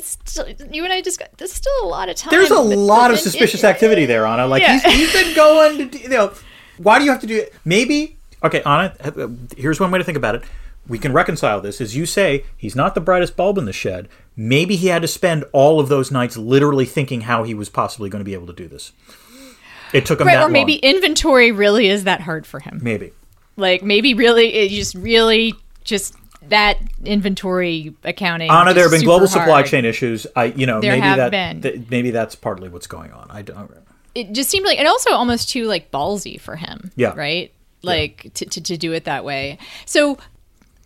Still, 0.03 0.49
you 0.71 0.85
and 0.85 0.93
I 0.93 1.01
just 1.03 1.19
got. 1.19 1.37
There's 1.39 1.53
still 1.53 1.73
a 1.83 1.87
lot 1.87 2.09
of 2.09 2.17
time. 2.17 2.31
There's 2.31 2.51
a 2.51 2.59
lot 2.61 3.11
of 3.11 3.19
suspicious 3.19 3.63
it- 3.65 3.67
activity 3.67 4.07
there, 4.07 4.27
Ana. 4.27 4.47
Like 4.47 4.63
Yeah. 4.63 4.79
he's, 4.81 4.93
he's 4.95 5.13
been 5.13 5.35
going 5.35 5.91
to, 5.91 5.99
you 5.99 6.09
know, 6.09 6.33
why 6.79 6.99
do 6.99 7.05
you 7.05 7.11
have 7.11 7.21
to 7.21 7.27
do 7.27 7.37
it? 7.37 7.55
Maybe, 7.65 8.17
okay, 8.43 8.63
Ana, 8.65 8.95
uh, 9.01 9.29
here's 9.57 9.79
one 9.81 9.91
way 9.91 9.99
to 9.99 10.05
think 10.05 10.17
about 10.19 10.35
it. 10.35 10.43
We 10.87 10.99
can 10.99 11.13
reconcile 11.13 11.61
this. 11.63 11.81
As 11.81 11.97
you 11.97 12.05
say, 12.05 12.45
he's 12.57 12.77
not 12.77 12.95
the 12.95 13.01
brightest 13.01 13.37
bulb 13.37 13.57
in 13.59 13.65
the 13.65 13.73
shed. 13.73 14.09
Maybe 14.37 14.77
he 14.77 14.89
had 14.89 15.01
to 15.03 15.09
spend 15.09 15.45
all 15.53 15.81
of 15.81 15.89
those 15.89 16.11
nights 16.11 16.37
literally 16.37 16.85
thinking 16.85 17.23
how 17.23 17.45
he 17.45 17.55
was 17.55 17.69
possibly 17.71 18.11
going 18.11 18.21
to 18.21 18.25
be 18.25 18.35
able 18.35 18.49
to 18.49 18.53
do 18.53 18.69
this. 18.69 18.93
It 19.93 20.05
took 20.07 20.21
him 20.21 20.27
Right, 20.27 20.35
that 20.37 20.49
or 20.49 20.49
maybe 20.51 20.81
long. 20.83 20.95
inventory 20.97 21.53
really 21.53 21.89
is 21.89 22.05
that 22.05 22.21
hard 22.23 22.47
for 22.47 22.61
him. 22.61 22.81
Maybe. 22.83 23.13
Like 23.57 23.83
maybe 23.83 24.13
really, 24.13 24.53
it 24.53 24.71
just 24.71 24.95
really 24.97 25.55
just 25.85 26.15
that 26.49 26.79
inventory 27.05 27.95
accounting. 28.05 28.51
Ana, 28.51 28.75
there 28.75 28.85
have 28.85 28.93
been 28.93 29.03
global 29.05 29.27
super 29.27 29.41
supply 29.45 29.63
chain 29.63 29.85
issues. 29.85 30.27
I, 30.37 30.45
you 30.47 30.67
know, 30.67 30.81
There 30.81 30.93
maybe 30.93 31.03
have 31.07 31.17
that, 31.17 31.31
been. 31.31 31.61
that- 31.63 31.91
maybe 31.91 32.11
that's 32.11 32.35
partly 32.35 32.69
what's 32.69 32.87
going 32.87 33.13
on. 33.13 33.29
I 33.31 33.43
don't. 33.43 33.71
it 34.15 34.33
just 34.33 34.51
seemed 34.51 34.65
like 34.67 34.79
and 34.79 34.87
also 34.89 35.11
almost 35.13 35.49
too 35.51 35.65
like 35.65 35.91
ballsy 35.91 36.41
for 36.41 36.57
him 36.57 36.91
Yeah. 36.97 37.15
right 37.17 37.53
like 37.83 38.31
to, 38.35 38.47
to, 38.47 38.61
to 38.63 38.77
do 38.79 38.93
it 38.93 39.05
that 39.05 39.25
way 39.27 39.59
so 39.85 40.17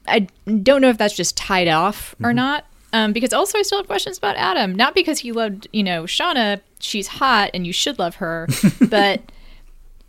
i 0.09 0.27
don't 0.63 0.81
know 0.81 0.89
if 0.89 0.99
that's 0.99 1.15
just 1.15 1.37
tied 1.37 1.69
off 1.69 2.15
or 2.23 2.33
not 2.33 2.65
um, 2.93 3.13
because 3.13 3.33
also 3.33 3.57
i 3.59 3.63
still 3.63 3.79
have 3.79 3.87
questions 3.87 4.19
about 4.19 4.35
adam 4.37 4.75
not 4.75 4.95
because 4.95 5.19
he 5.21 5.31
loved 5.31 5.69
you 5.73 5.83
know 5.85 6.05
shauna 6.05 6.61
she's 6.81 7.07
hot 7.07 7.51
and 7.55 7.67
you 7.67 7.73
should 7.73 7.99
love 8.01 8.17
her 8.17 8.49
but 8.89 9.31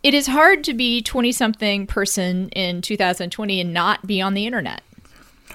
it 0.02 0.14
is 0.14 0.26
hard 0.26 0.64
to 0.64 0.72
be 0.74 1.00
20 1.02 1.30
something 1.30 1.86
person 1.86 2.48
in 2.50 2.80
2020 2.82 3.60
and 3.60 3.72
not 3.74 4.04
be 4.06 4.20
on 4.22 4.34
the 4.34 4.46
internet 4.46 4.80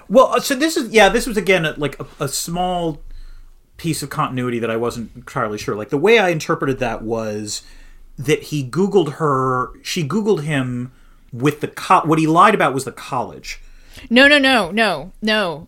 Well, 0.10 0.28
uh, 0.28 0.40
so 0.40 0.56
this 0.56 0.78
is 0.78 0.92
yeah, 0.92 1.10
this 1.10 1.26
was 1.28 1.38
again 1.38 1.66
a, 1.66 1.74
like 1.78 2.00
a, 2.00 2.06
a 2.26 2.28
small 2.28 3.02
piece 3.78 4.02
of 4.04 4.10
continuity 4.10 4.60
that 4.60 4.70
I 4.72 4.78
wasn't 4.78 5.12
entirely 5.16 5.58
sure. 5.58 5.76
Like 5.76 5.90
the 5.90 5.98
way 5.98 6.18
I 6.20 6.30
interpreted 6.30 6.80
that 6.80 7.02
was 7.02 7.62
that 8.18 8.44
he 8.44 8.64
Googled 8.64 9.14
her, 9.14 9.72
she 9.84 10.08
Googled 10.08 10.44
him 10.44 10.92
with 11.34 11.60
the 11.60 11.68
co- 11.68 12.02
what 12.06 12.18
he 12.20 12.28
lied 12.28 12.56
about 12.56 12.74
was 12.74 12.86
the 12.86 12.92
college. 12.92 13.60
no 14.10 14.28
no 14.28 14.38
no 14.40 14.72
no 14.72 15.12
no 15.22 15.68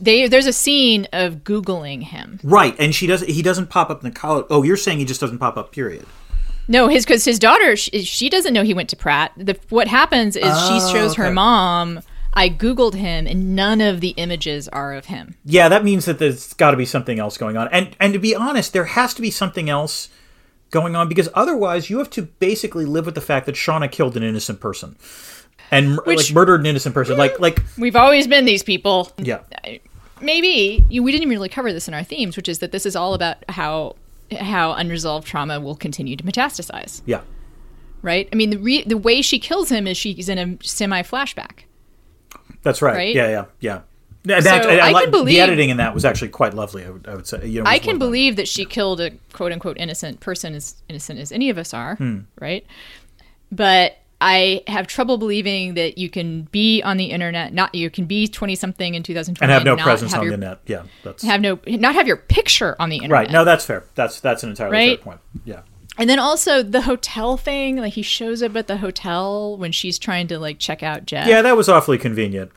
they, 0.00 0.28
there's 0.28 0.46
a 0.46 0.52
scene 0.52 1.08
of 1.12 1.38
googling 1.42 2.04
him 2.04 2.38
Right, 2.44 2.76
and 2.78 2.94
she 2.94 3.06
doesn't. 3.08 3.28
He 3.28 3.42
doesn't 3.42 3.66
pop 3.68 3.90
up 3.90 4.02
in 4.04 4.10
the 4.10 4.14
college. 4.18 4.46
Oh, 4.48 4.62
you're 4.62 4.76
saying 4.76 4.98
he 4.98 5.04
just 5.04 5.20
doesn't 5.20 5.38
pop 5.38 5.56
up. 5.56 5.72
Period. 5.72 6.06
No, 6.68 6.86
his 6.86 7.04
because 7.04 7.24
his 7.24 7.38
daughter 7.40 7.74
she, 7.76 8.04
she 8.04 8.28
doesn't 8.30 8.54
know 8.54 8.62
he 8.62 8.72
went 8.74 8.88
to 8.90 8.96
Pratt. 8.96 9.32
The, 9.36 9.58
what 9.68 9.88
happens 9.88 10.36
is 10.36 10.44
she 10.44 10.74
Oh, 10.80 10.92
shows 10.92 11.16
her 11.16 11.32
mom. 11.32 12.00
I 12.34 12.48
googled 12.48 12.94
him, 12.94 13.26
and 13.26 13.54
none 13.54 13.80
of 13.80 14.00
the 14.00 14.10
images 14.10 14.68
are 14.68 14.94
of 14.94 15.06
him. 15.06 15.34
Yeah, 15.44 15.68
that 15.68 15.84
means 15.84 16.06
that 16.06 16.18
there's 16.18 16.52
got 16.54 16.70
to 16.70 16.76
be 16.76 16.86
something 16.86 17.18
else 17.18 17.36
going 17.36 17.56
on. 17.56 17.68
And 17.68 17.94
and 18.00 18.12
to 18.14 18.18
be 18.18 18.34
honest, 18.34 18.72
there 18.72 18.84
has 18.86 19.12
to 19.14 19.22
be 19.22 19.30
something 19.30 19.68
else 19.68 20.08
going 20.70 20.96
on 20.96 21.08
because 21.08 21.28
otherwise 21.34 21.90
you 21.90 21.98
have 21.98 22.08
to 22.10 22.22
basically 22.22 22.86
live 22.86 23.04
with 23.04 23.14
the 23.14 23.20
fact 23.20 23.44
that 23.46 23.54
Shauna 23.54 23.92
killed 23.92 24.16
an 24.16 24.22
innocent 24.22 24.58
person 24.60 24.96
and 25.70 25.98
Which- 26.06 26.30
like 26.30 26.34
murdered 26.34 26.60
an 26.60 26.66
innocent 26.66 26.94
person. 26.94 27.18
Like 27.18 27.38
like 27.38 27.60
We've 27.76 27.96
always 27.96 28.26
been 28.26 28.44
these 28.46 28.62
people. 28.62 29.12
yeah. 29.18 29.40
Maybe 30.20 30.84
you, 30.88 31.02
we 31.02 31.10
didn't 31.10 31.24
even 31.24 31.36
really 31.36 31.48
cover 31.48 31.72
this 31.72 31.88
in 31.88 31.94
our 31.94 32.04
themes, 32.04 32.36
which 32.36 32.48
is 32.48 32.60
that 32.60 32.70
this 32.72 32.86
is 32.86 32.94
all 32.96 33.12
about 33.12 33.38
how 33.50 33.96
how 34.38 34.72
unresolved 34.72 35.26
trauma 35.26 35.60
will 35.60 35.74
continue 35.76 36.16
to 36.16 36.24
metastasize. 36.24 37.02
Yeah. 37.04 37.20
Right? 38.00 38.28
I 38.32 38.36
mean, 38.36 38.50
the 38.50 38.56
re- 38.58 38.84
the 38.84 38.96
way 38.96 39.20
she 39.20 39.38
kills 39.38 39.68
him 39.70 39.86
is 39.86 39.96
she's 39.96 40.28
in 40.28 40.38
a 40.38 40.64
semi 40.64 41.02
flashback. 41.02 41.64
That's 42.62 42.80
right. 42.82 42.96
Right? 42.96 43.14
Yeah, 43.14 43.28
yeah, 43.28 43.44
yeah. 43.60 43.80
That, 44.24 44.44
So 44.44 44.50
I, 44.50 44.76
I 44.76 44.90
like 44.92 45.04
can 45.04 45.10
believe- 45.10 45.34
the 45.34 45.40
editing 45.40 45.70
in 45.70 45.78
that 45.78 45.94
was 45.94 46.04
actually 46.04 46.28
quite 46.28 46.54
lovely. 46.54 46.84
I 46.84 46.90
would, 46.90 47.08
I 47.08 47.14
would 47.16 47.26
say. 47.26 47.44
You 47.46 47.62
know, 47.62 47.68
I 47.70 47.78
can 47.80 47.98
believe 47.98 48.36
that 48.36 48.46
she 48.46 48.64
killed 48.64 49.00
a 49.00 49.10
quote 49.32 49.50
unquote 49.52 49.76
innocent 49.78 50.20
person, 50.20 50.54
as 50.54 50.76
innocent 50.88 51.18
as 51.18 51.32
any 51.32 51.50
of 51.50 51.58
us 51.58 51.74
are, 51.74 51.96
Hmm. 51.96 52.20
right? 52.40 52.64
But 53.50 53.98
I 54.20 54.62
have 54.68 54.86
trouble 54.86 55.18
believing 55.18 55.74
that 55.74 55.98
you 55.98 56.08
can 56.08 56.42
be 56.52 56.80
on 56.82 56.96
the 56.96 57.06
internet, 57.06 57.52
not 57.52 57.74
you 57.74 57.90
can 57.90 58.04
be 58.04 58.28
twenty 58.28 58.54
something 58.54 58.94
in 58.94 59.02
2020 59.02 59.44
and 59.44 59.52
have 59.52 59.64
no 59.64 59.74
not 59.74 59.82
presence 59.82 60.12
have 60.12 60.20
on 60.20 60.26
your, 60.26 60.36
the 60.36 60.46
net. 60.46 60.60
Yeah, 60.66 60.84
that's 61.02 61.24
Have 61.24 61.40
no, 61.40 61.58
not 61.66 61.96
have 61.96 62.06
your 62.06 62.18
picture 62.18 62.76
on 62.78 62.88
the 62.90 62.96
internet. 62.98 63.12
right. 63.12 63.30
No, 63.32 63.44
that's 63.44 63.64
fair. 63.64 63.82
That's 63.96 64.20
that's 64.20 64.44
an 64.44 64.50
entirely 64.50 64.72
Right? 64.76 64.98
fair 64.98 65.04
point. 65.04 65.20
Yeah. 65.44 65.62
And 65.98 66.08
then 66.08 66.18
also 66.18 66.62
the 66.62 66.82
hotel 66.82 67.36
thing, 67.36 67.76
like 67.76 67.92
he 67.92 68.02
shows 68.02 68.42
up 68.42 68.56
at 68.56 68.66
the 68.66 68.78
hotel 68.78 69.56
when 69.58 69.72
she's 69.72 69.98
trying 69.98 70.26
to 70.28 70.38
like 70.38 70.58
check 70.58 70.82
out 70.82 71.04
Jeff. 71.06 71.26
Yeah, 71.28 71.42
that 71.42 71.56
was 71.56 71.68
awfully 71.68 71.98
convenient. 71.98 72.50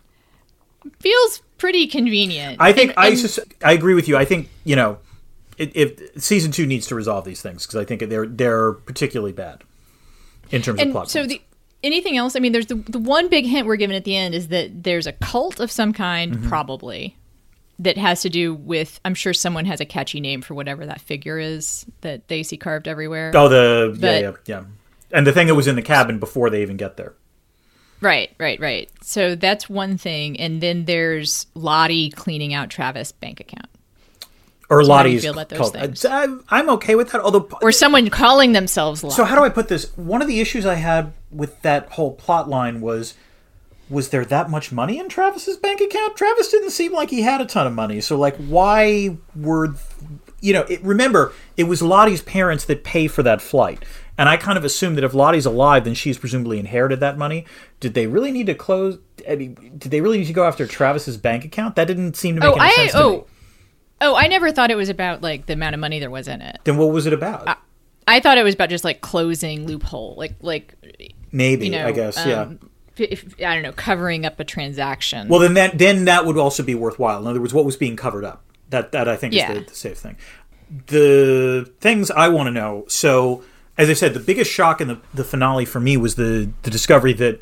feels 1.00 1.42
pretty 1.58 1.88
convenient. 1.88 2.58
I 2.60 2.72
think 2.74 2.92
And- 2.92 3.00
I 3.00 3.08
and- 3.10 3.18
sus- 3.20 3.40
I 3.64 3.74
agree 3.74 3.94
with 3.94 4.08
you. 4.08 4.18
I 4.18 4.26
think 4.26 4.50
you 4.64 4.76
know, 4.76 4.98
if 5.58 6.22
season 6.22 6.52
two 6.52 6.66
needs 6.66 6.88
to 6.88 6.96
resolve 6.96 7.26
these 7.26 7.42
things 7.42 7.66
because 7.66 7.78
I 7.80 7.86
think 7.86 8.10
they're 8.10 8.28
they're 8.28 8.74
particularly 8.74 9.32
bad 9.32 9.64
in 10.52 10.62
terms 10.62 10.82
of 10.82 10.92
plot. 10.92 11.10
so 11.10 11.22
points. 11.22 11.34
the 11.34 11.42
anything 11.82 12.18
else 12.18 12.36
i 12.36 12.40
mean 12.40 12.52
there's 12.52 12.66
the, 12.68 12.76
the 12.76 13.00
one 13.00 13.30
big 13.30 13.46
hint 13.46 13.66
we're 13.68 13.76
given 13.76 13.96
at 13.96 14.04
the 14.06 14.16
end 14.16 14.34
is 14.36 14.48
that 14.50 14.84
there's 14.84 15.06
a 15.08 15.12
cult 15.14 15.60
of 15.60 15.72
some 15.72 15.94
kind 15.94 16.34
Mm-hmm. 16.36 16.50
probably 16.50 17.16
that 17.80 17.98
has 17.98 18.22
to 18.22 18.30
do 18.30 18.54
with 18.54 19.00
i'm 19.06 19.14
sure 19.14 19.34
someone 19.34 19.66
has 19.66 19.80
a 19.82 19.86
catchy 19.86 20.20
name 20.20 20.42
for 20.42 20.54
whatever 20.54 20.86
that 20.86 21.02
figure 21.02 21.38
is 21.38 21.86
that 22.02 22.28
they 22.28 22.44
see 22.44 22.58
carved 22.58 22.88
everywhere 22.88 23.32
oh 23.36 23.48
the 23.50 23.94
yeah 24.00 24.32
but- 24.32 24.46
yeah 24.48 24.58
yeah, 24.60 24.64
and 25.12 25.26
the 25.28 25.32
thing 25.32 25.48
that 25.48 25.56
was 25.56 25.68
in 25.68 25.76
the 25.76 25.82
cabin 25.82 26.20
before 26.20 26.50
they 26.50 26.62
even 26.62 26.78
get 26.78 26.98
there. 26.98 27.14
right 28.02 28.32
right 28.40 28.60
right 28.60 28.90
so 29.02 29.36
that's 29.36 29.70
one 29.70 29.98
thing 29.98 30.40
and 30.40 30.62
then 30.62 30.86
there's 30.86 31.48
lottie 31.54 32.10
cleaning 32.10 32.54
out 32.54 32.70
travis 32.70 33.12
bank 33.12 33.40
account 33.40 33.68
Or 34.70 34.82
you 34.82 34.88
Lottie's 34.88 35.22
feel 35.22 35.34
about 35.34 35.50
those 35.50 35.70
things? 35.70 36.06
I, 36.06 36.26
I'm 36.50 36.70
okay 36.72 36.96
with 36.96 37.12
that. 37.12 37.22
Although 37.22 37.48
or 37.62 37.72
someone 37.72 38.10
calling 38.10 38.54
themselves 38.54 39.04
lottie 39.04 39.16
So 39.16 39.24
how 39.24 39.36
do 39.36 39.44
I 39.44 39.50
put 39.50 39.68
this? 39.68 39.96
One 39.96 40.24
of 40.24 40.28
the 40.28 40.40
issues 40.42 40.66
I 40.66 40.74
had 40.76 41.14
with 41.32 41.62
that 41.62 41.90
whole 41.92 42.14
plot 42.14 42.50
line 42.50 42.82
was 42.82 43.14
was 43.90 44.10
there 44.10 44.26
that 44.26 44.50
much 44.50 44.72
money 44.72 45.00
in 45.00 45.10
Travis's 45.10 45.58
bank 45.58 45.82
account? 45.82 46.16
Travis 46.16 46.50
didn't 46.50 46.72
seem 46.72 46.94
like 46.94 47.10
he 47.10 47.22
had 47.22 47.42
a 47.42 47.46
ton 47.46 47.68
of 47.68 47.74
money. 47.74 48.02
So 48.02 48.18
like 48.18 48.36
why 48.38 49.18
were 49.36 49.76
you 50.42 50.54
know, 50.54 50.62
it, 50.64 50.84
remember 50.84 51.34
it 51.58 51.64
was 51.64 51.82
Lottie's 51.82 52.22
parents 52.22 52.66
that 52.66 52.84
pay 52.84 53.08
for 53.08 53.24
that 53.24 53.42
flight. 53.42 53.84
And 54.18 54.30
I 54.30 54.38
kind 54.38 54.58
of 54.58 54.64
assume 54.64 54.96
that 54.96 55.04
if 55.04 55.14
Lottie's 55.14 55.46
alive, 55.46 55.84
then 55.84 55.94
she's 55.94 56.18
presumably 56.18 56.58
inherited 56.58 57.02
that 57.02 57.18
money. 57.18 57.46
Did 57.80 57.96
they 57.96 58.08
really 58.08 58.32
need 58.32 58.46
to 58.46 58.56
close? 58.56 58.98
I 59.30 59.36
mean, 59.36 59.56
did 59.78 59.92
they 59.92 60.00
really 60.00 60.20
need 60.20 60.28
to 60.28 60.34
go 60.34 60.46
after 60.46 60.66
Travis's 60.66 61.18
bank 61.18 61.44
account? 61.44 61.76
That 61.76 61.86
didn't 61.86 62.16
seem 62.16 62.36
to 62.36 62.42
make 62.42 62.50
oh 62.50 62.54
any 62.54 62.62
i 62.62 62.72
sense 62.72 62.92
to 62.94 62.98
oh, 62.98 63.12
me. 63.12 63.18
oh 63.18 63.28
oh 64.02 64.16
i 64.16 64.28
never 64.28 64.52
thought 64.52 64.72
it 64.72 64.76
was 64.76 64.90
about 64.90 65.22
like 65.22 65.46
the 65.46 65.54
amount 65.54 65.74
of 65.74 65.80
money 65.80 66.00
there 66.00 66.10
was 66.10 66.28
in 66.28 66.42
it 66.42 66.60
Then 66.64 66.78
what 66.78 66.92
was 66.92 67.06
it 67.06 67.14
about? 67.14 67.58
i 68.08 68.20
thought 68.20 68.38
it 68.38 68.44
was 68.44 68.54
about 68.54 68.70
just 68.70 68.84
like 68.84 69.02
closing 69.02 69.66
loophole 69.66 70.16
like 70.18 70.36
like 70.42 70.76
Maybe 71.36 71.66
you 71.66 71.72
know, 71.74 71.88
I 71.88 71.92
guess 71.92 72.16
yeah. 72.26 72.44
Um, 72.44 72.60
if, 73.00 73.36
I 73.40 73.54
don't 73.54 73.64
know, 73.64 73.72
covering 73.72 74.26
up 74.26 74.40
a 74.40 74.44
transaction. 74.44 75.28
Well, 75.28 75.40
then 75.40 75.54
that 75.56 75.78
then 75.78 76.06
that 76.06 76.26
would 76.26 76.38
also 76.38 76.64
be 76.64 76.76
worthwhile. 76.76 77.20
In 77.22 77.28
other 77.28 77.42
words, 77.42 77.54
what 77.54 77.66
was 77.66 77.78
being 77.78 77.96
covered 77.96 78.24
up? 78.26 78.44
That 78.70 78.92
that 78.92 79.08
I 79.08 79.16
think 79.16 79.34
Yeah. 79.34 79.52
is 79.52 79.60
the, 79.60 79.66
the 79.70 79.76
safe 79.76 79.98
thing. 79.98 80.18
The 80.88 81.72
things 81.80 82.10
I 82.12 82.28
want 82.30 82.48
to 82.48 82.52
know. 82.52 82.86
So, 82.88 83.44
as 83.78 83.90
I 83.90 83.94
said, 83.94 84.14
the 84.14 84.20
biggest 84.20 84.52
shock 84.52 84.82
in 84.82 84.88
the, 84.88 85.00
the 85.14 85.24
finale 85.24 85.66
for 85.66 85.80
me 85.80 85.98
was 85.98 86.16
the 86.16 86.52
the 86.64 86.72
discovery 86.72 87.14
that 87.14 87.40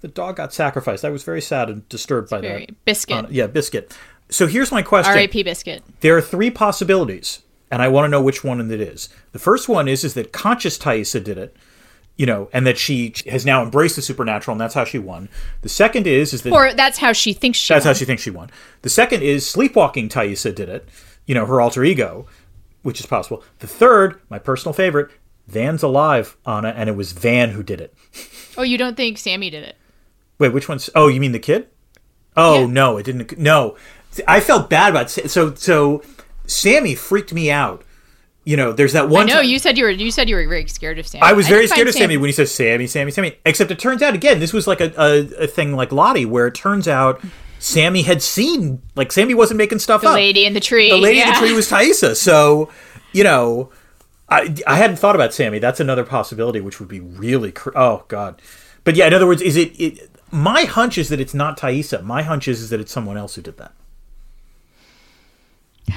the 0.00 0.08
dog 0.08 0.36
got 0.36 0.52
sacrificed. 0.52 1.04
I 1.04 1.10
was 1.10 1.22
very 1.24 1.40
sad 1.42 1.68
and 1.68 1.88
disturbed 1.88 2.30
by 2.30 2.40
very- 2.40 2.66
that. 2.66 2.84
Biscuit. 2.84 3.24
Uh, 3.26 3.28
yeah, 3.30 3.46
biscuit. 3.46 3.96
So 4.28 4.46
here's 4.46 4.70
my 4.70 4.82
question. 4.82 5.12
R.A.P. 5.12 5.42
Biscuit. 5.42 5.82
There 6.00 6.16
are 6.16 6.20
three 6.22 6.50
possibilities, 6.50 7.42
and 7.70 7.82
I 7.82 7.88
want 7.88 8.04
to 8.04 8.08
know 8.08 8.22
which 8.22 8.44
one 8.44 8.60
it 8.70 8.80
is. 8.80 9.08
The 9.32 9.40
first 9.40 9.68
one 9.68 9.88
is 9.88 10.04
is 10.04 10.14
that 10.14 10.32
conscious 10.32 10.78
Taissa 10.78 11.22
did 11.22 11.36
it, 11.36 11.56
you 12.20 12.26
know, 12.26 12.50
and 12.52 12.66
that 12.66 12.76
she 12.76 13.14
has 13.30 13.46
now 13.46 13.62
embraced 13.62 13.96
the 13.96 14.02
supernatural, 14.02 14.52
and 14.52 14.60
that's 14.60 14.74
how 14.74 14.84
she 14.84 14.98
won. 14.98 15.28
The 15.62 15.70
second 15.70 16.06
is 16.06 16.34
is 16.34 16.42
that 16.42 16.52
Or 16.52 16.74
that's 16.74 16.98
how 16.98 17.12
she 17.14 17.32
thinks 17.32 17.56
she. 17.58 17.72
that's 17.72 17.84
how 17.84 17.90
won. 17.92 17.94
she 17.96 18.04
thinks 18.04 18.22
she 18.22 18.30
won. 18.30 18.50
The 18.82 18.90
second 18.90 19.22
is 19.22 19.48
sleepwalking 19.48 20.10
Taissa 20.10 20.54
did 20.54 20.68
it, 20.68 20.86
you 21.24 21.34
know, 21.34 21.46
her 21.46 21.62
alter 21.62 21.82
ego, 21.82 22.26
which 22.82 23.00
is 23.00 23.06
possible. 23.06 23.42
The 23.60 23.66
third, 23.66 24.20
my 24.28 24.38
personal 24.38 24.74
favorite, 24.74 25.10
Van's 25.46 25.82
alive, 25.82 26.36
Ana, 26.44 26.68
and 26.76 26.90
it 26.90 26.96
was 26.96 27.12
Van 27.12 27.50
who 27.50 27.62
did 27.62 27.80
it. 27.80 27.94
Oh, 28.58 28.62
you 28.62 28.76
don't 28.76 28.96
think 28.96 29.16
Sammy 29.16 29.48
did 29.48 29.62
it? 29.62 29.76
Wait, 30.38 30.52
which 30.52 30.68
one's? 30.68 30.90
Oh, 30.94 31.06
you 31.08 31.20
mean 31.20 31.32
the 31.32 31.38
kid? 31.38 31.68
Oh 32.36 32.60
Yeah. 32.62 32.66
no, 32.66 32.98
it 32.98 33.04
didn't. 33.04 33.38
No, 33.38 33.76
I 34.28 34.40
felt 34.40 34.68
bad 34.68 34.90
about 34.90 35.08
Sa- 35.10 35.28
so 35.28 35.54
so. 35.54 36.02
Sammy 36.46 36.94
freaked 36.96 37.32
me 37.32 37.50
out. 37.50 37.82
You 38.44 38.56
know, 38.56 38.72
there's 38.72 38.94
that 38.94 39.08
one. 39.08 39.26
No, 39.26 39.34
know 39.34 39.40
you 39.40 39.58
said 39.58 39.76
you 39.76 39.84
were. 39.84 39.90
You 39.90 40.10
said 40.10 40.28
you 40.28 40.36
were 40.36 40.48
very 40.48 40.66
scared 40.66 40.98
of 40.98 41.06
Sammy. 41.06 41.22
I 41.22 41.34
was 41.34 41.46
very 41.46 41.62
didn't 41.62 41.72
scared 41.72 41.88
of 41.88 41.94
Sammy 41.94 42.16
when 42.16 42.28
he 42.28 42.32
says 42.32 42.52
Sammy, 42.54 42.86
Sammy, 42.86 43.10
Sammy. 43.10 43.36
Except 43.44 43.70
it 43.70 43.78
turns 43.78 44.02
out 44.02 44.14
again, 44.14 44.40
this 44.40 44.52
was 44.52 44.66
like 44.66 44.80
a, 44.80 44.92
a, 44.96 45.44
a 45.44 45.46
thing 45.46 45.74
like 45.76 45.92
Lottie, 45.92 46.24
where 46.24 46.46
it 46.46 46.54
turns 46.54 46.88
out 46.88 47.20
Sammy 47.58 48.02
had 48.02 48.22
seen 48.22 48.80
like 48.96 49.12
Sammy 49.12 49.34
wasn't 49.34 49.58
making 49.58 49.78
stuff 49.80 50.00
The 50.00 50.08
up. 50.08 50.12
The 50.14 50.20
lady 50.20 50.46
in 50.46 50.54
the 50.54 50.60
tree. 50.60 50.90
the 50.90 50.96
lady 50.96 51.20
in 51.20 51.28
the 51.28 51.34
tree 51.34 51.52
was 51.52 51.70
Taissa. 51.70 52.16
So, 52.16 52.70
you 53.12 53.22
know, 53.22 53.70
I, 54.30 54.56
I 54.66 54.76
hadn't 54.76 54.96
thought 54.96 55.14
about 55.14 55.34
Sammy. 55.34 55.58
That's 55.58 55.78
another 55.78 56.04
possibility, 56.04 56.60
which 56.60 56.80
would 56.80 56.88
be 56.88 57.00
really. 57.00 57.52
Cr- 57.52 57.76
oh 57.76 58.04
God, 58.08 58.40
but 58.84 58.96
yeah. 58.96 59.06
In 59.06 59.12
other 59.12 59.26
words, 59.26 59.42
is 59.42 59.56
it, 59.56 59.78
it? 59.78 60.10
My 60.30 60.62
hunch 60.62 60.96
is 60.96 61.10
that 61.10 61.20
it's 61.20 61.34
not 61.34 61.58
Taissa. 61.58 62.02
My 62.02 62.22
hunch 62.22 62.48
is, 62.48 62.62
is 62.62 62.70
that 62.70 62.80
it's 62.80 62.92
someone 62.92 63.18
else 63.18 63.34
who 63.34 63.42
did 63.42 63.58
that. 63.58 63.72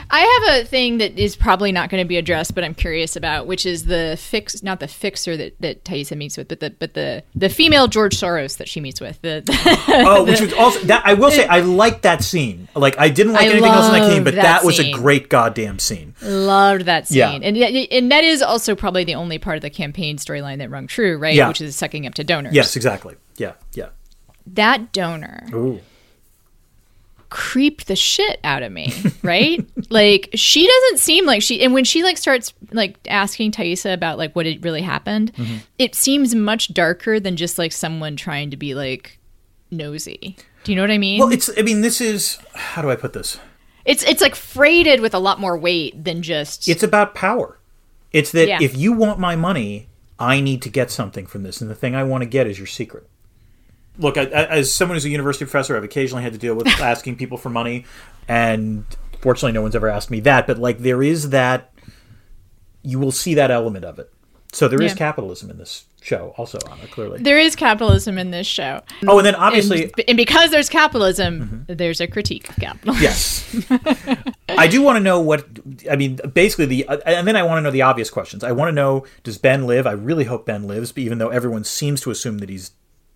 I 0.09 0.19
have 0.47 0.61
a 0.61 0.67
thing 0.67 0.97
that 0.99 1.17
is 1.17 1.35
probably 1.35 1.71
not 1.71 1.89
going 1.89 2.03
to 2.03 2.07
be 2.07 2.17
addressed, 2.17 2.55
but 2.55 2.63
I'm 2.63 2.73
curious 2.73 3.15
about, 3.15 3.47
which 3.47 3.65
is 3.65 3.85
the 3.85 4.17
fix, 4.19 4.63
not 4.63 4.79
the 4.79 4.87
fixer 4.87 5.35
that 5.37 5.59
that 5.61 5.83
Taissa 5.83 6.17
meets 6.17 6.37
with, 6.37 6.47
but 6.47 6.59
the 6.59 6.69
but 6.71 6.93
the 6.93 7.23
the 7.35 7.49
female 7.49 7.87
George 7.87 8.15
Soros 8.17 8.57
that 8.57 8.67
she 8.67 8.79
meets 8.79 8.99
with. 9.01 9.21
The, 9.21 9.41
the 9.45 10.03
oh, 10.05 10.23
which 10.27 10.41
was 10.41 10.53
also 10.53 10.79
that 10.81 11.03
I 11.05 11.13
will 11.13 11.31
say 11.31 11.45
I 11.47 11.59
liked 11.59 12.03
that 12.03 12.23
scene. 12.23 12.67
Like 12.75 12.97
I 12.99 13.09
didn't 13.09 13.33
like 13.33 13.43
I 13.43 13.51
anything 13.51 13.71
else 13.71 13.87
in 13.87 13.93
that 13.93 14.11
scene, 14.11 14.23
but 14.23 14.35
that, 14.35 14.43
that 14.43 14.63
was 14.63 14.79
a 14.79 14.91
great 14.91 15.29
goddamn 15.29 15.79
scene. 15.79 16.15
Loved 16.21 16.85
that 16.85 17.07
scene, 17.07 17.17
Yeah. 17.17 17.31
and 17.31 17.57
and 17.57 18.11
that 18.11 18.23
is 18.23 18.41
also 18.41 18.75
probably 18.75 19.03
the 19.03 19.15
only 19.15 19.37
part 19.37 19.55
of 19.57 19.61
the 19.61 19.69
campaign 19.69 20.17
storyline 20.17 20.57
that 20.59 20.69
rung 20.69 20.87
true, 20.87 21.17
right? 21.17 21.35
Yeah. 21.35 21.47
Which 21.47 21.61
is 21.61 21.75
sucking 21.75 22.05
up 22.07 22.13
to 22.15 22.23
donors. 22.23 22.53
Yes, 22.53 22.75
exactly. 22.75 23.15
Yeah, 23.37 23.53
yeah. 23.73 23.89
that 24.45 24.91
donor 24.93 25.47
Ooh. 25.53 25.81
Creeped 27.35 27.87
the 27.87 27.95
shit 27.95 28.39
out 28.43 28.61
of 28.61 28.71
me, 28.71 28.93
right? 29.23 29.65
like 29.89 30.29
she 30.35 30.67
doesn't 30.67 30.99
seem 30.99 31.25
like 31.25 31.41
she 31.41 31.63
and 31.63 31.73
when 31.73 31.83
she 31.83 32.03
like 32.03 32.17
starts 32.19 32.53
like 32.71 32.95
asking 33.09 33.51
Taissa 33.51 33.91
about 33.91 34.19
like 34.19 34.35
what 34.35 34.45
had 34.45 34.63
really 34.63 34.81
happened, 34.83 35.33
Mm-hmm. 35.33 35.55
it 35.79 35.95
seems 35.95 36.35
much 36.35 36.71
darker 36.75 37.19
than 37.19 37.35
just 37.35 37.57
like 37.57 37.71
someone 37.71 38.15
trying 38.15 38.51
to 38.51 38.57
be 38.57 38.75
like 38.75 39.17
nosy. 39.71 40.35
Do 40.63 40.71
you 40.71 40.75
know 40.75 40.83
what 40.83 40.91
I 40.91 40.99
mean? 40.99 41.19
Well, 41.19 41.31
it's. 41.31 41.49
I 41.57 41.63
mean, 41.63 41.81
this 41.81 41.99
is. 42.01 42.37
How 42.53 42.81
do 42.83 42.91
I 42.91 42.95
put 42.95 43.13
this? 43.13 43.39
it's 43.83 44.03
it's 44.03 44.21
like 44.21 44.35
freighted 44.35 45.01
with 45.01 45.13
a 45.15 45.19
lot 45.19 45.39
more 45.39 45.57
weight 45.57 46.03
than 46.05 46.21
just 46.21 46.67
It's 46.69 46.83
about 46.83 47.15
power. 47.15 47.57
It's 48.11 48.31
that 48.31 48.47
Yeah. 48.47 48.59
if 48.61 48.77
you 48.77 48.93
want 48.93 49.17
my 49.19 49.35
money, 49.35 49.87
I 50.19 50.39
need 50.39 50.61
to 50.61 50.69
get 50.69 50.91
something 50.91 51.25
from 51.25 51.41
this, 51.43 51.61
and 51.61 51.69
the 51.69 51.75
thing 51.75 51.95
I 51.95 52.03
want 52.03 52.21
to 52.21 52.25
get 52.29 52.45
is 52.47 52.59
your 52.59 52.67
secret. 52.67 53.09
Look, 53.97 54.17
I, 54.17 54.25
as 54.25 54.73
someone 54.73 54.95
who's 54.95 55.05
a 55.05 55.09
university 55.09 55.45
professor, 55.45 55.77
I've 55.77 55.83
occasionally 55.83 56.23
had 56.23 56.33
to 56.33 56.39
deal 56.39 56.55
with 56.55 56.67
asking 56.79 57.15
people 57.17 57.37
for 57.37 57.49
money, 57.49 57.85
and 58.27 58.85
fortunately, 59.21 59.51
no 59.53 59.61
one's 59.61 59.75
ever 59.75 59.89
asked 59.89 60.09
me 60.11 60.19
that. 60.21 60.47
But 60.47 60.57
like, 60.57 60.79
there 60.79 61.03
is 61.03 61.29
that. 61.29 61.69
You 62.85 62.99
will 62.99 63.13
see 63.13 63.33
that 63.35 63.49
element 63.49 63.85
of 63.85 63.97
it. 63.97 64.11
So 64.51 64.67
there 64.67 64.81
is 64.81 64.91
Yeah. 64.91 64.97
capitalism 64.97 65.49
in 65.49 65.57
this 65.57 65.85
show, 66.01 66.33
also, 66.37 66.59
Ana. 66.69 66.85
Clearly. 66.91 67.21
there 67.21 67.39
is 67.39 67.55
capitalism 67.55 68.17
in 68.17 68.29
this 68.29 68.45
show. 68.45 68.81
oh, 69.07 69.17
and 69.17 69.25
then 69.25 69.35
obviously, 69.35 69.83
and, 69.85 70.03
and 70.09 70.17
because 70.17 70.51
there's 70.51 70.69
capitalism, 70.69 71.39
mm-hmm. 71.39 71.73
there's 71.73 71.99
a 71.99 72.07
critique 72.07 72.49
of 72.49 72.57
capitalism. 72.57 73.01
Yes. 73.01 73.65
I 74.49 74.67
do 74.67 74.81
want 74.81 74.97
to 74.97 74.99
know 74.99 75.19
what 75.19 75.45
I 75.89 75.95
mean. 75.95 76.19
Basically, 76.33 76.65
the 76.67 76.87
uh, 76.87 76.97
and 77.05 77.27
then 77.27 77.35
I 77.35 77.43
want 77.43 77.57
to 77.57 77.61
know 77.61 77.71
the 77.71 77.81
obvious 77.81 78.11
questions. 78.11 78.43
I 78.43 78.51
want 78.51 78.69
to 78.69 78.73
know: 78.73 79.05
Does 79.23 79.37
Ben 79.39 79.65
live? 79.65 79.87
I 79.87 79.93
really 79.93 80.25
hope 80.25 80.45
Ben 80.45 80.67
lives, 80.67 80.91
but 80.91 81.01
even 81.01 81.17
though 81.17 81.29
everyone 81.29 81.63
seems 81.63 82.01
to 82.01 82.11
assume 82.11 82.37
that 82.39 82.49
he's 82.49 82.71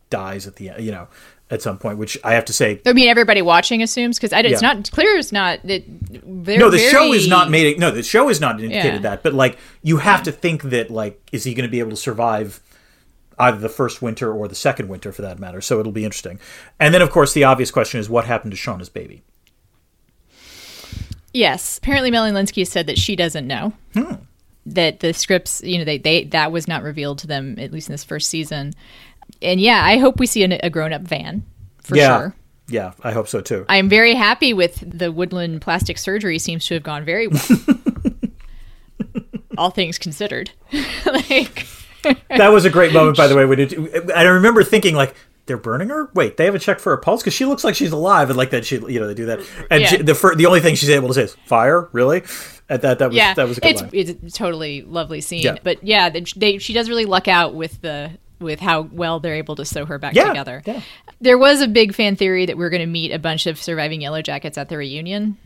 dies 0.09 0.47
at 0.47 0.55
the 0.57 0.69
end, 0.69 0.83
you 0.83 0.91
know, 0.91 1.07
at 1.49 1.61
some 1.61 1.77
point, 1.77 1.97
which 1.97 2.17
I 2.23 2.33
have 2.33 2.45
to 2.45 2.53
say, 2.53 2.81
I 2.85 2.93
mean, 2.93 3.07
everybody 3.07 3.41
watching 3.41 3.81
assumes 3.81 4.17
because 4.19 4.31
it's 4.33 4.61
Yeah. 4.61 4.73
not 4.73 4.91
clear. 4.91 5.15
It's 5.17 5.31
not 5.31 5.59
that. 5.63 5.83
no, 6.25 6.69
the 6.69 6.77
show 6.77 7.13
is 7.13 7.27
not 7.27 7.49
made. 7.49 7.79
No, 7.79 7.91
the 7.91 8.03
show 8.03 8.29
is 8.29 8.41
not 8.41 8.59
indicated 8.61 8.95
Yeah. 8.95 8.99
that. 8.99 9.23
But 9.23 9.33
like, 9.33 9.57
you 9.81 9.97
have 9.97 10.23
to 10.23 10.31
think 10.31 10.63
that 10.63 10.89
like, 10.91 11.21
is 11.31 11.43
he 11.45 11.53
going 11.53 11.67
to 11.67 11.71
be 11.71 11.79
able 11.79 11.91
to 11.91 11.95
survive? 11.97 12.61
Either 13.39 13.59
the 13.59 13.69
first 13.69 14.01
winter 14.01 14.33
or 14.33 14.47
the 14.47 14.55
second 14.55 14.87
winter, 14.87 15.11
for 15.11 15.21
that 15.21 15.37
matter. 15.37 15.61
So 15.61 15.79
it'll 15.79 15.91
be 15.91 16.03
interesting. 16.03 16.39
And 16.79 16.91
then, 16.91 17.03
of 17.03 17.11
course, 17.11 17.33
the 17.33 17.43
obvious 17.43 17.69
question 17.69 17.99
is 17.99 18.09
what 18.09 18.25
happened 18.25 18.49
to 18.51 18.57
Shauna's 18.57 18.89
baby? 18.89 19.21
Yes, 21.33 21.77
apparently 21.77 22.09
Melanie 22.09 22.35
Lynskey 22.35 22.65
said 22.65 22.87
that 22.87 22.97
she 22.97 23.15
doesn't 23.15 23.45
know 23.45 23.73
Hmm. 23.93 24.13
that 24.65 25.01
the 25.01 25.13
scripts, 25.13 25.61
you 25.63 25.77
know, 25.77 25.85
they, 25.85 25.97
they 25.99 26.23
that 26.25 26.51
was 26.51 26.67
not 26.67 26.81
revealed 26.83 27.19
to 27.19 27.27
them 27.27 27.55
at 27.59 27.71
least 27.71 27.89
in 27.89 27.93
this 27.93 28.03
first 28.03 28.29
season. 28.29 28.73
And 29.41 29.61
yeah, 29.61 29.83
I 29.83 29.97
hope 29.97 30.19
we 30.19 30.25
see 30.25 30.43
a, 30.43 30.59
a 30.63 30.69
grown 30.69 30.93
up 30.93 31.01
van 31.01 31.43
for 31.83 31.95
yeah, 31.95 32.17
sure. 32.17 32.35
yeah, 32.67 32.93
I 33.03 33.11
hope 33.11 33.27
so 33.27 33.41
too. 33.41 33.65
I 33.69 33.77
am 33.77 33.89
very 33.89 34.15
happy 34.15 34.53
with 34.53 34.83
the 34.97 35.11
Woodland 35.11 35.61
plastic 35.61 35.97
surgery. 35.97 36.39
Seems 36.39 36.65
to 36.67 36.73
have 36.73 36.83
gone 36.83 37.05
very 37.05 37.27
well. 37.27 37.41
All 39.57 39.69
things 39.71 39.97
considered, 39.97 40.51
like 41.05 41.65
that 42.29 42.49
was 42.49 42.65
a 42.65 42.69
great 42.69 42.93
moment, 42.93 43.17
by 43.17 43.27
the 43.27 43.35
way. 43.35 43.45
When 43.45 43.59
it, 43.59 43.73
I 44.15 44.23
remember 44.23 44.63
thinking, 44.63 44.95
like, 44.95 45.15
they're 45.47 45.57
burning 45.57 45.89
her. 45.89 46.11
Wait, 46.13 46.37
they 46.37 46.45
haven't 46.45 46.61
checked 46.61 46.79
for 46.81 46.91
her 46.91 46.97
pulse 46.97 47.23
because 47.23 47.33
she 47.33 47.45
looks 47.45 47.63
like 47.63 47.73
she's 47.73 47.91
alive, 47.91 48.29
and 48.29 48.37
like 48.37 48.51
that, 48.51 48.65
she, 48.65 48.75
you 48.75 48.99
know, 48.99 49.07
they 49.07 49.13
do 49.15 49.25
that. 49.27 49.39
And 49.71 49.81
Yeah. 49.81 49.87
she, 49.87 49.97
the 49.97 50.13
fir- 50.13 50.35
the 50.35 50.45
only 50.45 50.59
thing 50.59 50.75
she's 50.75 50.89
able 50.91 51.07
to 51.07 51.13
say 51.15 51.23
is 51.23 51.35
"fire." 51.45 51.89
Really? 51.91 52.21
At 52.69 52.81
that, 52.81 52.99
that 52.99 53.07
was 53.07 53.15
yeah, 53.15 53.33
that 53.33 53.47
was 53.47 53.57
a 53.57 53.61
good 53.61 53.69
it's 53.69 53.81
line. 53.81 53.89
it's 53.93 54.09
a 54.11 54.31
totally 54.37 54.83
lovely 54.83 55.21
scene. 55.21 55.41
Yeah. 55.41 55.57
But 55.63 55.83
yeah, 55.83 56.09
they, 56.09 56.21
they 56.35 56.57
she 56.59 56.73
does 56.73 56.87
really 56.89 57.05
luck 57.05 57.27
out 57.27 57.55
with 57.55 57.81
the 57.81 58.11
with 58.39 58.59
how 58.59 58.81
well 58.91 59.19
they're 59.19 59.35
able 59.35 59.55
to 59.55 59.65
sew 59.65 59.85
her 59.85 59.97
back 59.97 60.13
Yeah, 60.15 60.27
together. 60.29 60.61
yeah. 60.65 60.81
There 61.21 61.37
was 61.37 61.61
a 61.61 61.67
big 61.67 61.93
fan 61.95 62.15
theory 62.15 62.45
that 62.45 62.57
we 62.57 62.63
are 62.65 62.69
going 62.69 62.81
to 62.81 62.85
meet 62.85 63.11
a 63.11 63.19
bunch 63.19 63.47
of 63.47 63.57
surviving 63.61 64.01
Yellowjackets 64.01 64.57
at 64.57 64.69
the 64.69 64.77
reunion. 64.77 65.37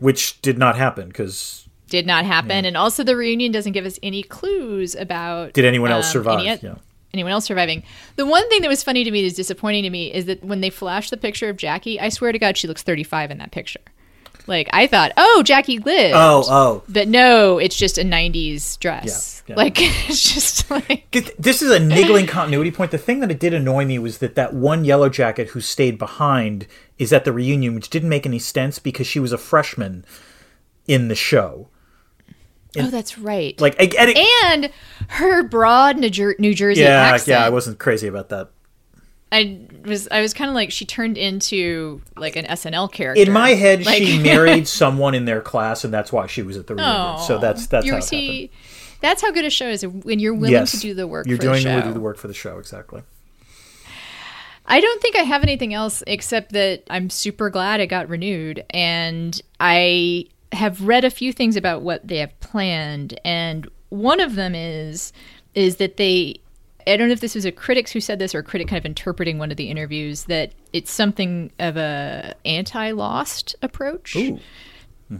Which 0.00 0.40
did 0.42 0.58
not 0.58 0.76
happen 0.76 1.06
because 1.08 1.68
Did 1.88 2.06
not 2.06 2.24
happen, 2.24 2.64
and 2.64 2.76
also 2.76 3.04
the 3.04 3.16
reunion 3.16 3.52
doesn't 3.52 3.72
give 3.72 3.86
us 3.86 3.98
any 4.02 4.22
clues 4.24 4.94
about 4.96 5.52
did 5.52 5.64
anyone 5.64 5.90
else 5.92 6.06
um, 6.06 6.12
survive? 6.12 6.40
any- 6.46 6.60
yeah. 6.62 6.74
anyone 7.12 7.30
else 7.32 7.44
surviving. 7.44 7.84
The 8.16 8.26
one 8.26 8.48
thing 8.48 8.62
that 8.62 8.68
was 8.68 8.82
funny 8.82 9.04
to 9.04 9.10
me, 9.12 9.24
is 9.24 9.34
disappointing 9.34 9.84
to 9.84 9.90
me, 9.90 10.12
is 10.12 10.24
that 10.26 10.42
when 10.44 10.60
they 10.60 10.70
flash 10.70 11.10
the 11.10 11.16
picture 11.16 11.48
of 11.48 11.56
Jackie, 11.56 12.00
I 12.00 12.08
swear 12.08 12.32
to 12.32 12.38
God, 12.40 12.56
she 12.56 12.66
looks 12.66 12.82
35 12.82 13.30
in 13.30 13.38
that 13.38 13.52
picture. 13.52 13.80
Like 14.46 14.68
I 14.72 14.86
thought, 14.86 15.12
oh, 15.16 15.42
Jackie 15.44 15.78
lived. 15.78 16.14
Oh, 16.14 16.44
oh. 16.48 16.82
But 16.88 17.08
no, 17.08 17.58
it's 17.58 17.76
just 17.76 17.98
a 17.98 18.02
90s 18.02 18.78
dress. 18.78 19.42
Yeah, 19.46 19.54
yeah. 19.54 19.56
Like 19.56 19.76
it's 19.78 20.34
just 20.34 20.70
like 20.70 21.10
This 21.38 21.62
is 21.62 21.70
a 21.70 21.80
niggling 21.80 22.26
continuity 22.26 22.70
point. 22.70 22.90
The 22.90 22.98
thing 22.98 23.20
that 23.20 23.30
it 23.30 23.40
did 23.40 23.54
annoy 23.54 23.84
me 23.84 23.98
was 23.98 24.18
that 24.18 24.34
that 24.34 24.54
one 24.54 24.84
yellow 24.84 25.08
jacket 25.08 25.48
who 25.48 25.60
stayed 25.60 25.98
behind 25.98 26.66
is 26.98 27.12
at 27.12 27.24
the 27.24 27.32
reunion, 27.32 27.74
which 27.74 27.90
didn't 27.90 28.08
make 28.08 28.26
any 28.26 28.38
sense 28.38 28.78
because 28.78 29.06
she 29.06 29.20
was 29.20 29.32
a 29.32 29.38
freshman 29.38 30.04
in 30.86 31.08
the 31.08 31.14
show. 31.14 31.68
Oh, 32.76 32.90
that's 32.90 33.18
right. 33.18 33.58
Like, 33.60 33.78
get 33.78 34.08
it. 34.08 34.16
and 34.16 34.70
her 35.08 35.44
broad 35.44 35.96
New, 35.96 36.10
Jer- 36.10 36.34
New 36.38 36.54
Jersey 36.54 36.82
yeah, 36.82 37.02
accent. 37.02 37.28
yeah, 37.38 37.46
I 37.46 37.50
wasn't 37.50 37.78
crazy 37.78 38.08
about 38.08 38.30
that. 38.30 38.50
I 39.34 39.58
was 39.84 40.06
I 40.12 40.20
was 40.20 40.32
kind 40.32 40.48
of 40.48 40.54
like 40.54 40.70
she 40.70 40.84
turned 40.84 41.18
into 41.18 42.00
like 42.16 42.36
an 42.36 42.44
SNL 42.44 42.92
character. 42.92 43.20
In 43.20 43.32
my 43.32 43.50
head, 43.50 43.84
Like- 43.84 44.02
she 44.02 44.18
married 44.22 44.68
someone 44.68 45.14
in 45.14 45.24
their 45.24 45.40
class, 45.40 45.82
and 45.82 45.92
that's 45.92 46.12
why 46.12 46.28
she 46.28 46.42
was 46.42 46.56
at 46.56 46.68
the 46.68 46.76
reunion. 46.76 47.18
So 47.26 47.38
that's 47.38 47.66
that's 47.66 47.88
how 47.90 47.96
it 47.96 48.02
see, 48.04 48.42
happened. 48.42 48.60
That's 49.00 49.22
how 49.22 49.32
good 49.32 49.44
a 49.44 49.50
show 49.50 49.68
is 49.68 49.84
when 49.84 50.20
you're 50.20 50.34
willing 50.34 50.52
Yes, 50.52 50.70
to 50.70 50.78
do 50.78 50.94
the 50.94 51.08
work. 51.08 51.26
You're 51.26 51.36
for 51.36 51.42
doing 51.42 51.64
the 51.64 51.82
show. 51.82 51.92
the 51.92 52.00
work 52.00 52.16
for 52.16 52.28
the 52.28 52.34
show, 52.34 52.58
exactly. 52.58 53.02
I 54.66 54.80
don't 54.80 55.02
think 55.02 55.16
I 55.16 55.22
have 55.22 55.42
anything 55.42 55.74
else 55.74 56.02
except 56.06 56.52
that 56.52 56.84
I'm 56.88 57.10
super 57.10 57.50
glad 57.50 57.80
it 57.80 57.88
got 57.88 58.08
renewed, 58.08 58.64
and 58.70 59.38
I 59.58 60.26
have 60.52 60.80
read 60.86 61.04
a 61.04 61.10
few 61.10 61.32
things 61.32 61.56
about 61.56 61.82
what 61.82 62.06
they 62.06 62.18
have 62.18 62.38
planned, 62.38 63.18
and 63.24 63.68
one 63.88 64.20
of 64.20 64.36
them 64.36 64.54
is 64.54 65.12
is 65.54 65.76
that 65.76 65.96
they. 65.96 66.36
I 66.86 66.96
don't 66.96 67.08
know 67.08 67.12
if 67.12 67.20
this 67.20 67.34
was 67.34 67.44
a 67.44 67.52
critic 67.52 67.88
who 67.90 68.00
said 68.00 68.18
this 68.18 68.34
or 68.34 68.40
a 68.40 68.42
critic 68.42 68.68
kind 68.68 68.78
of 68.78 68.84
interpreting 68.86 69.38
one 69.38 69.50
of 69.50 69.56
the 69.56 69.70
interviews 69.70 70.24
that 70.24 70.52
it's 70.72 70.90
something 70.92 71.50
of 71.58 71.76
a 71.76 72.34
anti-lost 72.44 73.56
approach. 73.62 74.16
Ooh. 74.16 74.38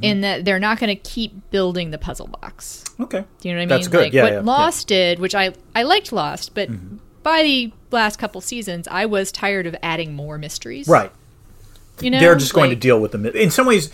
In 0.02 0.22
that 0.22 0.44
they're 0.44 0.58
not 0.58 0.80
going 0.80 0.88
to 0.88 1.00
keep 1.10 1.50
building 1.50 1.90
the 1.90 1.98
puzzle 1.98 2.26
box. 2.26 2.84
Okay. 2.98 3.24
Do 3.40 3.48
you 3.48 3.54
know 3.54 3.58
what 3.58 3.62
I 3.62 3.66
mean? 3.66 3.68
That's 3.68 3.88
good. 3.88 4.00
Like 4.04 4.12
Yeah, 4.14 4.22
what 4.22 4.32
yeah, 4.32 4.38
yeah. 4.38 4.44
Lost 4.44 4.88
did, 4.88 5.18
which 5.18 5.34
I 5.34 5.52
I 5.74 5.82
liked 5.82 6.10
Lost, 6.10 6.54
but 6.54 6.70
Mm-hmm. 6.70 6.96
by 7.22 7.42
the 7.42 7.72
last 7.90 8.18
couple 8.18 8.40
seasons, 8.40 8.88
I 8.88 9.04
was 9.06 9.30
tired 9.30 9.66
of 9.66 9.76
adding 9.82 10.14
more 10.14 10.38
mysteries. 10.38 10.88
Right. 10.88 11.12
You 12.00 12.10
know, 12.10 12.18
They're 12.18 12.34
just 12.34 12.54
going 12.54 12.70
to 12.70 12.76
deal 12.76 12.98
with 12.98 13.12
them. 13.12 13.26
In 13.26 13.50
some 13.50 13.66
ways, 13.66 13.90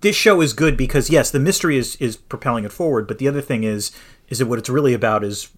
this 0.00 0.16
show 0.16 0.40
is 0.42 0.52
good 0.52 0.76
because 0.76 1.08
yes, 1.08 1.30
the 1.30 1.40
mystery 1.40 1.78
is 1.78 1.96
is 1.96 2.16
propelling 2.16 2.64
it 2.64 2.72
forward, 2.72 3.06
but 3.06 3.18
the 3.18 3.28
other 3.28 3.40
thing 3.40 3.62
is 3.64 3.92
is 4.28 4.40
that 4.40 4.46
what 4.46 4.58
it's 4.58 4.68
really 4.68 4.92
about 4.92 5.24
is 5.24 5.48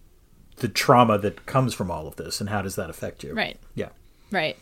the 0.60 0.68
trauma 0.68 1.18
that 1.18 1.46
comes 1.46 1.74
from 1.74 1.90
all 1.90 2.06
of 2.06 2.16
this 2.16 2.40
and 2.40 2.48
how 2.48 2.62
does 2.62 2.76
that 2.76 2.88
affect 2.88 3.24
you? 3.24 3.34
Right. 3.34 3.58
Yeah. 3.74 3.88
Right. 4.30 4.56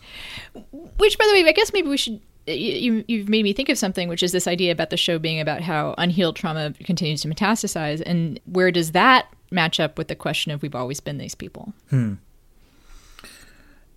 Which, 0.72 1.18
by 1.18 1.26
the 1.26 1.32
way, 1.32 1.49
I 1.49 1.53
guess 1.53 1.72
maybe 1.72 1.88
we 1.88 1.96
should. 1.96 2.20
You, 2.46 3.05
you've 3.07 3.28
made 3.28 3.42
me 3.42 3.53
think 3.53 3.68
of 3.68 3.76
something, 3.76 4.09
which 4.09 4.22
is 4.22 4.32
this 4.32 4.46
idea 4.46 4.72
about 4.72 4.88
the 4.88 4.96
show 4.96 5.18
being 5.18 5.38
about 5.38 5.61
how 5.61 5.94
unhealed 5.99 6.34
trauma 6.34 6.72
continues 6.82 7.20
to 7.20 7.28
metastasize, 7.28 8.03
and 8.07 8.40
where 8.46 8.70
does 8.70 8.92
that 8.92 9.26
match 9.51 9.78
up 9.78 9.99
with 9.99 10.09
the 10.09 10.16
question 10.16 10.51
of 10.51 10.62
we've 10.62 10.74
always 10.74 10.99
been 10.99 11.18
these 11.18 11.34
people? 11.34 11.74
Hmm. 11.90 12.14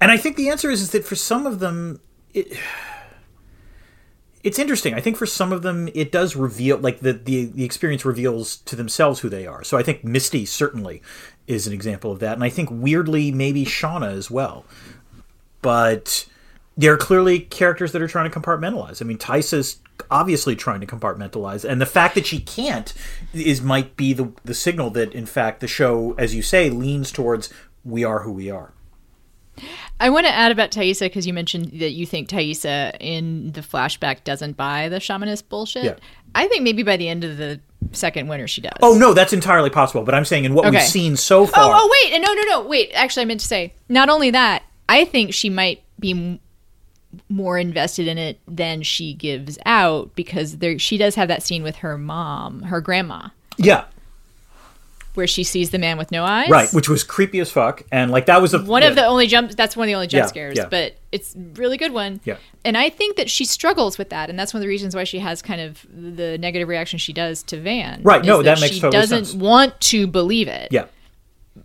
And 0.02 0.12
I 0.12 0.18
think 0.18 0.36
the 0.36 0.50
answer 0.50 0.70
is, 0.70 0.82
is 0.82 0.92
that 0.92 1.06
for 1.06 1.16
some 1.16 1.46
of 1.46 1.60
them, 1.60 2.02
it, 2.34 2.48
it's 4.44 4.60
interesting. 4.60 4.94
I 4.94 5.02
think 5.02 5.18
for 5.18 5.26
some 5.26 5.52
of 5.52 5.62
them, 5.62 5.90
it 5.94 6.12
does 6.12 6.36
reveal, 6.36 6.78
like 6.78 7.00
the, 7.00 7.14
the 7.14 7.46
the 7.46 7.64
experience 7.64 8.06
reveals 8.06 8.58
to 8.58 8.76
themselves 8.76 9.20
who 9.20 9.30
they 9.30 9.46
are. 9.46 9.64
So 9.64 9.78
I 9.78 9.84
think 9.84 10.04
Misty 10.04 10.46
certainly 10.46 11.02
is 11.48 11.68
an 11.68 11.74
example 11.74 12.12
of 12.12 12.20
that, 12.20 12.34
and 12.34 12.44
I 12.44 12.50
think 12.50 12.70
weirdly 12.72 13.32
maybe 13.32 13.66
Shauna 13.66 14.12
as 14.12 14.32
well. 14.32 14.66
But 15.62 16.26
there 16.78 16.94
are 16.94 16.98
clearly 16.98 17.40
characters 17.40 17.92
that 17.92 18.02
are 18.02 18.08
trying 18.08 18.30
to 18.30 18.40
compartmentalize. 18.40 19.02
I 19.02 19.06
mean, 19.06 19.18
Taissa's 19.18 19.80
obviously 20.10 20.56
trying 20.56 20.82
to 20.82 20.88
compartmentalize, 20.88 21.64
and 21.64 21.80
the 21.80 21.86
fact 21.86 22.16
that 22.16 22.26
she 22.26 22.40
can't 22.40 22.94
is 23.34 23.62
might 23.62 23.96
be 23.96 24.14
the 24.14 24.32
the 24.44 24.54
signal 24.54 24.90
that 24.92 25.14
in 25.14 25.26
fact 25.26 25.60
the 25.60 25.68
show, 25.68 26.14
as 26.18 26.34
you 26.34 26.42
say, 26.42 26.70
leans 26.70 27.12
towards 27.12 27.54
we 27.84 28.04
are 28.04 28.24
who 28.24 28.32
we 28.32 28.50
are. 28.50 28.74
I 30.00 30.10
want 30.10 30.26
to 30.26 30.34
add 30.34 30.52
about 30.52 30.72
Taissa 30.72 31.02
because 31.02 31.28
you 31.28 31.34
mentioned 31.34 31.80
that 31.80 31.92
you 31.92 32.06
think 32.06 32.30
Taissa 32.30 32.96
in 33.00 33.52
the 33.52 33.62
flashback 33.62 34.24
doesn't 34.24 34.58
buy 34.58 34.90
the 34.90 34.98
shamanist 34.98 35.50
bullshit. 35.50 35.84
Yeah. 35.84 35.96
I 36.34 36.48
think 36.48 36.64
maybe 36.64 36.84
by 36.84 36.98
the 36.98 37.08
end 37.08 37.24
of 37.24 37.38
the 37.38 37.60
second 37.92 38.28
winter 38.28 38.48
she 38.48 38.62
does. 38.62 38.74
Oh 38.82 38.98
no, 38.98 39.14
that's 39.14 39.34
entirely 39.34 39.70
possible. 39.70 40.04
But 40.04 40.16
I'm 40.16 40.26
saying 40.26 40.46
in 40.46 40.54
what 40.54 40.66
Okay. 40.66 40.78
we've 40.78 40.88
seen 40.88 41.18
so 41.18 41.42
oh, 41.42 41.46
far. 41.46 41.72
Oh, 41.74 41.80
oh, 41.84 42.10
wait, 42.10 42.20
no, 42.20 42.34
no, 42.34 42.42
no, 42.44 42.68
wait. 42.68 42.92
Actually, 42.94 43.24
I 43.24 43.26
meant 43.26 43.42
to 43.42 43.48
say 43.48 43.74
not 43.90 44.10
only 44.10 44.32
that. 44.32 44.64
I 44.90 45.06
think 45.06 45.34
she 45.34 45.50
might 45.50 45.84
be 46.00 46.12
m- 46.12 46.40
more 47.30 47.58
invested 47.58 48.08
in 48.08 48.18
it 48.18 48.40
than 48.48 48.82
she 48.82 49.14
gives 49.14 49.58
out 49.66 50.16
because 50.16 50.58
there 50.58 50.78
she 50.80 50.98
does 50.98 51.16
have 51.16 51.28
that 51.28 51.44
scene 51.44 51.64
with 51.64 51.78
her 51.78 51.98
mom, 51.98 52.64
her 52.64 52.82
grandma, 52.82 53.30
yeah, 53.58 53.86
where 55.14 55.28
she 55.28 55.44
sees 55.44 55.72
the 55.72 55.78
man 55.80 55.98
with 55.98 56.12
no 56.12 56.24
eyes. 56.24 56.50
right. 56.50 56.72
Which 56.74 56.88
was 56.88 57.04
creepy 57.04 57.40
as 57.40 57.52
fuck, 57.52 57.84
and 57.92 58.12
like 58.12 58.28
that 58.28 58.42
was 58.42 58.54
a, 58.54 58.62
one 58.64 58.84
of 58.84 58.96
the 58.96 59.06
only 59.06 59.28
jump 59.28 59.52
that's 59.52 59.76
one 59.76 59.86
of 59.86 59.88
the 59.88 59.96
only 59.96 60.08
jump 60.08 60.24
Yeah, 60.24 60.28
scares 60.28 60.58
yeah. 60.58 60.68
but 60.70 60.96
it's 61.12 61.36
a 61.36 61.40
really 61.60 61.76
good 61.78 61.92
one 61.92 62.22
Yeah. 62.24 62.38
and 62.64 62.78
i 62.78 62.90
think 62.90 63.18
that 63.18 63.30
she 63.30 63.44
struggles 63.44 63.98
with 63.98 64.10
that 64.12 64.30
and 64.30 64.40
that's 64.40 64.54
one 64.54 64.60
of 64.60 64.62
the 64.62 64.70
reasons 64.70 64.96
why 64.96 65.04
she 65.04 65.20
has 65.20 65.42
kind 65.42 65.60
of 65.60 65.86
the 65.92 66.38
negative 66.38 66.70
reaction 66.70 66.98
she 67.00 67.12
does 67.12 67.44
to 67.44 67.60
van 67.60 68.02
Right, 68.04 68.24
no, 68.24 68.42
that 68.42 68.62
makes 68.62 68.76
she 68.76 68.80
doesn't 68.80 69.26
sense. 69.26 69.34
want 69.38 69.80
to 69.82 70.08
believe 70.08 70.48
it 70.48 70.70
yeah 70.72 70.86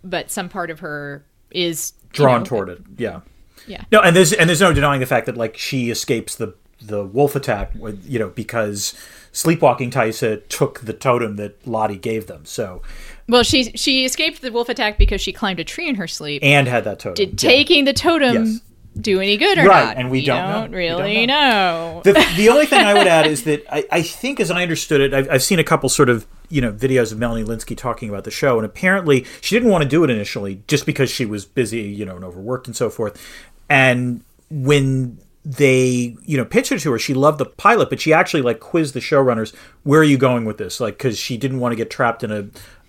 but 0.03 0.29
some 0.29 0.49
part 0.49 0.69
of 0.69 0.79
her 0.81 1.23
is 1.51 1.93
you 2.03 2.09
drawn 2.11 2.41
know, 2.41 2.45
toward 2.45 2.69
it. 2.69 2.81
Yeah. 2.97 3.21
yeah 3.67 3.83
No, 3.91 4.01
and 4.01 4.15
there's 4.15 4.33
and 4.33 4.49
there's 4.49 4.59
no 4.61 4.73
denying 4.73 4.99
the 4.99 5.05
fact 5.05 5.25
that 5.27 5.37
like 5.37 5.55
she 5.57 5.89
escapes 5.89 6.35
the 6.35 6.53
the 6.79 7.03
wolf 7.03 7.35
attack, 7.35 7.71
you 8.05 8.19
know, 8.19 8.29
because 8.29 8.93
sleepwalking 9.31 9.89
Taissa 9.89 10.47
took 10.47 10.81
the 10.81 10.93
totem 10.93 11.35
that 11.37 11.65
Lottie 11.65 11.97
gave 11.97 12.27
them. 12.27 12.45
So 12.45 12.81
well 13.27 13.43
she 13.43 13.63
she 13.75 14.05
escaped 14.05 14.41
the 14.41 14.51
wolf 14.51 14.69
attack 14.69 14.97
because 14.97 15.21
she 15.21 15.31
climbed 15.33 15.59
a 15.59 15.63
tree 15.63 15.87
in 15.89 15.95
her 15.95 16.07
sleep 16.07 16.43
and 16.43 16.67
had 16.67 16.83
that 16.85 16.99
totem. 16.99 17.13
did 17.15 17.41
Yeah. 17.43 17.49
taking 17.49 17.85
the 17.85 17.93
totem 17.93 18.45
Yes. 18.45 18.61
do 18.99 19.19
any 19.19 19.37
good 19.37 19.57
or 19.59 19.65
Right, 19.65 19.85
not 19.85 19.97
and 19.97 20.09
we 20.09 20.25
don't 20.25 20.37
know. 20.37 20.55
We 20.55 20.61
don't 20.61 20.71
really 20.71 21.25
know, 21.27 22.01
the, 22.03 22.13
the 22.35 22.49
only 22.49 22.65
thing 22.65 22.79
I 22.83 22.93
would 22.95 23.05
add 23.07 23.27
is 23.35 23.43
that 23.43 23.63
I, 23.71 23.85
I 23.91 24.01
think, 24.01 24.39
as 24.39 24.49
I 24.49 24.63
understood 24.63 25.01
it, 25.01 25.13
I've, 25.13 25.29
I've 25.29 25.43
seen 25.43 25.59
a 25.59 25.63
couple 25.63 25.87
sort 25.89 26.09
of 26.09 26.25
you 26.49 26.61
know 26.61 26.71
videos 26.71 27.11
of 27.11 27.19
Melanie 27.19 27.43
Lynskey 27.43 27.77
talking 27.77 28.09
about 28.09 28.23
the 28.23 28.31
show, 28.31 28.57
and 28.57 28.65
apparently 28.65 29.23
she 29.41 29.55
didn't 29.55 29.69
want 29.69 29.83
to 29.83 29.87
do 29.89 30.03
it 30.03 30.09
initially 30.09 30.63
just 30.67 30.85
because 30.87 31.11
she 31.11 31.25
was 31.25 31.45
busy, 31.45 31.81
you 31.81 32.05
know, 32.05 32.15
and 32.15 32.23
overworked 32.25 32.65
and 32.67 32.75
so 32.75 32.89
forth. 32.89 33.21
And 33.69 34.21
when 34.49 35.19
they 35.45 36.15
you 36.25 36.37
know 36.37 36.45
pitched 36.45 36.71
it 36.71 36.79
to 36.79 36.91
her, 36.91 36.99
she 36.99 37.13
loved 37.13 37.37
the 37.37 37.45
pilot, 37.45 37.89
but 37.89 37.99
she 38.01 38.11
actually 38.13 38.41
like 38.41 38.59
quizzed 38.59 38.93
the 38.93 38.99
showrunners, 38.99 39.53
"Where 39.83 39.99
are 40.01 40.03
you 40.05 40.17
going 40.17 40.45
with 40.45 40.57
this?" 40.57 40.79
Like 40.79 40.97
because 40.97 41.17
she 41.19 41.37
didn't 41.37 41.59
want 41.59 41.71
to 41.73 41.75
get 41.75 41.89
trapped 41.89 42.23
in 42.23 42.31
a 42.31 42.47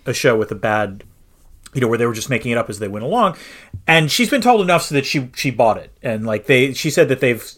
a 0.09 0.13
show 0.13 0.37
with 0.37 0.51
a 0.51 0.55
bad 0.55 1.03
you 1.73 1.81
know 1.81 1.87
where 1.87 1.97
they 1.97 2.05
were 2.05 2.13
just 2.13 2.29
making 2.29 2.51
it 2.51 2.57
up 2.57 2.69
as 2.69 2.79
they 2.79 2.87
went 2.87 3.05
along 3.05 3.37
and 3.87 4.11
she's 4.11 4.29
been 4.29 4.41
told 4.41 4.59
enough 4.61 4.81
so 4.83 4.95
that 4.95 5.05
she 5.05 5.29
she 5.35 5.51
bought 5.51 5.77
it 5.77 5.91
and 6.01 6.25
like 6.25 6.47
they 6.47 6.73
she 6.73 6.89
said 6.89 7.07
that 7.09 7.19
they've 7.19 7.51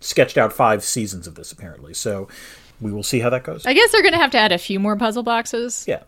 sketched 0.00 0.38
out 0.38 0.52
five 0.52 0.82
seasons 0.82 1.26
of 1.26 1.34
this 1.34 1.52
apparently 1.52 1.92
so 1.92 2.26
we 2.80 2.90
will 2.90 3.02
see 3.02 3.20
how 3.20 3.28
that 3.28 3.44
goes 3.44 3.66
i 3.66 3.74
guess 3.74 3.92
they're 3.92 4.02
gonna 4.02 4.16
have 4.16 4.30
to 4.30 4.38
add 4.38 4.50
a 4.52 4.56
few 4.58 4.80
more 4.80 4.96
puzzle 4.96 5.22
boxes 5.22 5.84
yeah 5.86 6.02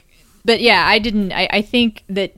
but 0.45 0.61
yeah, 0.61 0.85
I 0.89 0.99
didn't. 0.99 1.31
I, 1.31 1.47
I 1.53 1.63
think 1.63 2.03
that 2.09 2.35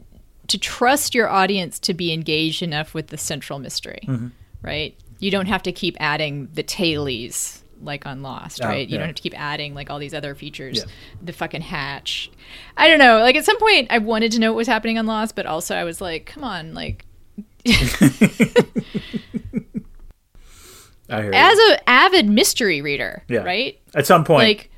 to 0.48 0.58
trust 0.58 1.14
your 1.14 1.26
audience 1.26 1.78
to 1.78 1.94
be 1.94 2.12
engaged 2.12 2.62
enough 2.62 2.92
with 2.92 3.06
the 3.06 3.16
central 3.16 3.58
mystery, 3.58 4.00
Mm-hmm. 4.06 4.26
right? 4.60 4.94
You 5.20 5.30
don't 5.30 5.46
have 5.46 5.62
to 5.62 5.72
keep 5.72 5.96
adding 6.00 6.50
the 6.52 6.62
tailies 6.62 7.62
like 7.82 8.06
on 8.06 8.22
Lost, 8.22 8.60
Oh, 8.62 8.68
right? 8.68 8.86
You 8.88 8.92
yeah. 8.94 8.98
don't 8.98 9.06
have 9.08 9.16
to 9.16 9.22
keep 9.22 9.38
adding 9.38 9.74
like 9.74 9.90
all 9.90 9.98
these 9.98 10.14
other 10.14 10.34
features. 10.34 10.78
Yeah. 10.78 10.84
The 11.22 11.32
fucking 11.32 11.60
hatch. 11.62 12.30
I 12.76 12.88
don't 12.88 12.98
know. 12.98 13.18
Like 13.20 13.36
at 13.36 13.44
some 13.44 13.58
point, 13.58 13.88
I 13.90 13.98
wanted 13.98 14.32
to 14.32 14.40
know 14.40 14.52
what 14.52 14.58
was 14.58 14.66
happening 14.68 14.98
on 14.98 15.06
Lost, 15.06 15.34
but 15.36 15.46
also 15.46 15.74
I 15.74 15.84
was 15.84 16.00
like, 16.00 16.26
come 16.26 16.44
on, 16.44 16.74
like 16.74 17.04
i 21.10 21.22
hear 21.22 21.30
as 21.34 21.58
an 21.70 21.78
avid 21.86 22.28
mystery 22.28 22.80
reader, 22.80 23.22
Yeah. 23.28 23.40
right? 23.40 23.78
at 23.94 24.06
some 24.06 24.24
point 24.24 24.46
Like 24.48 24.70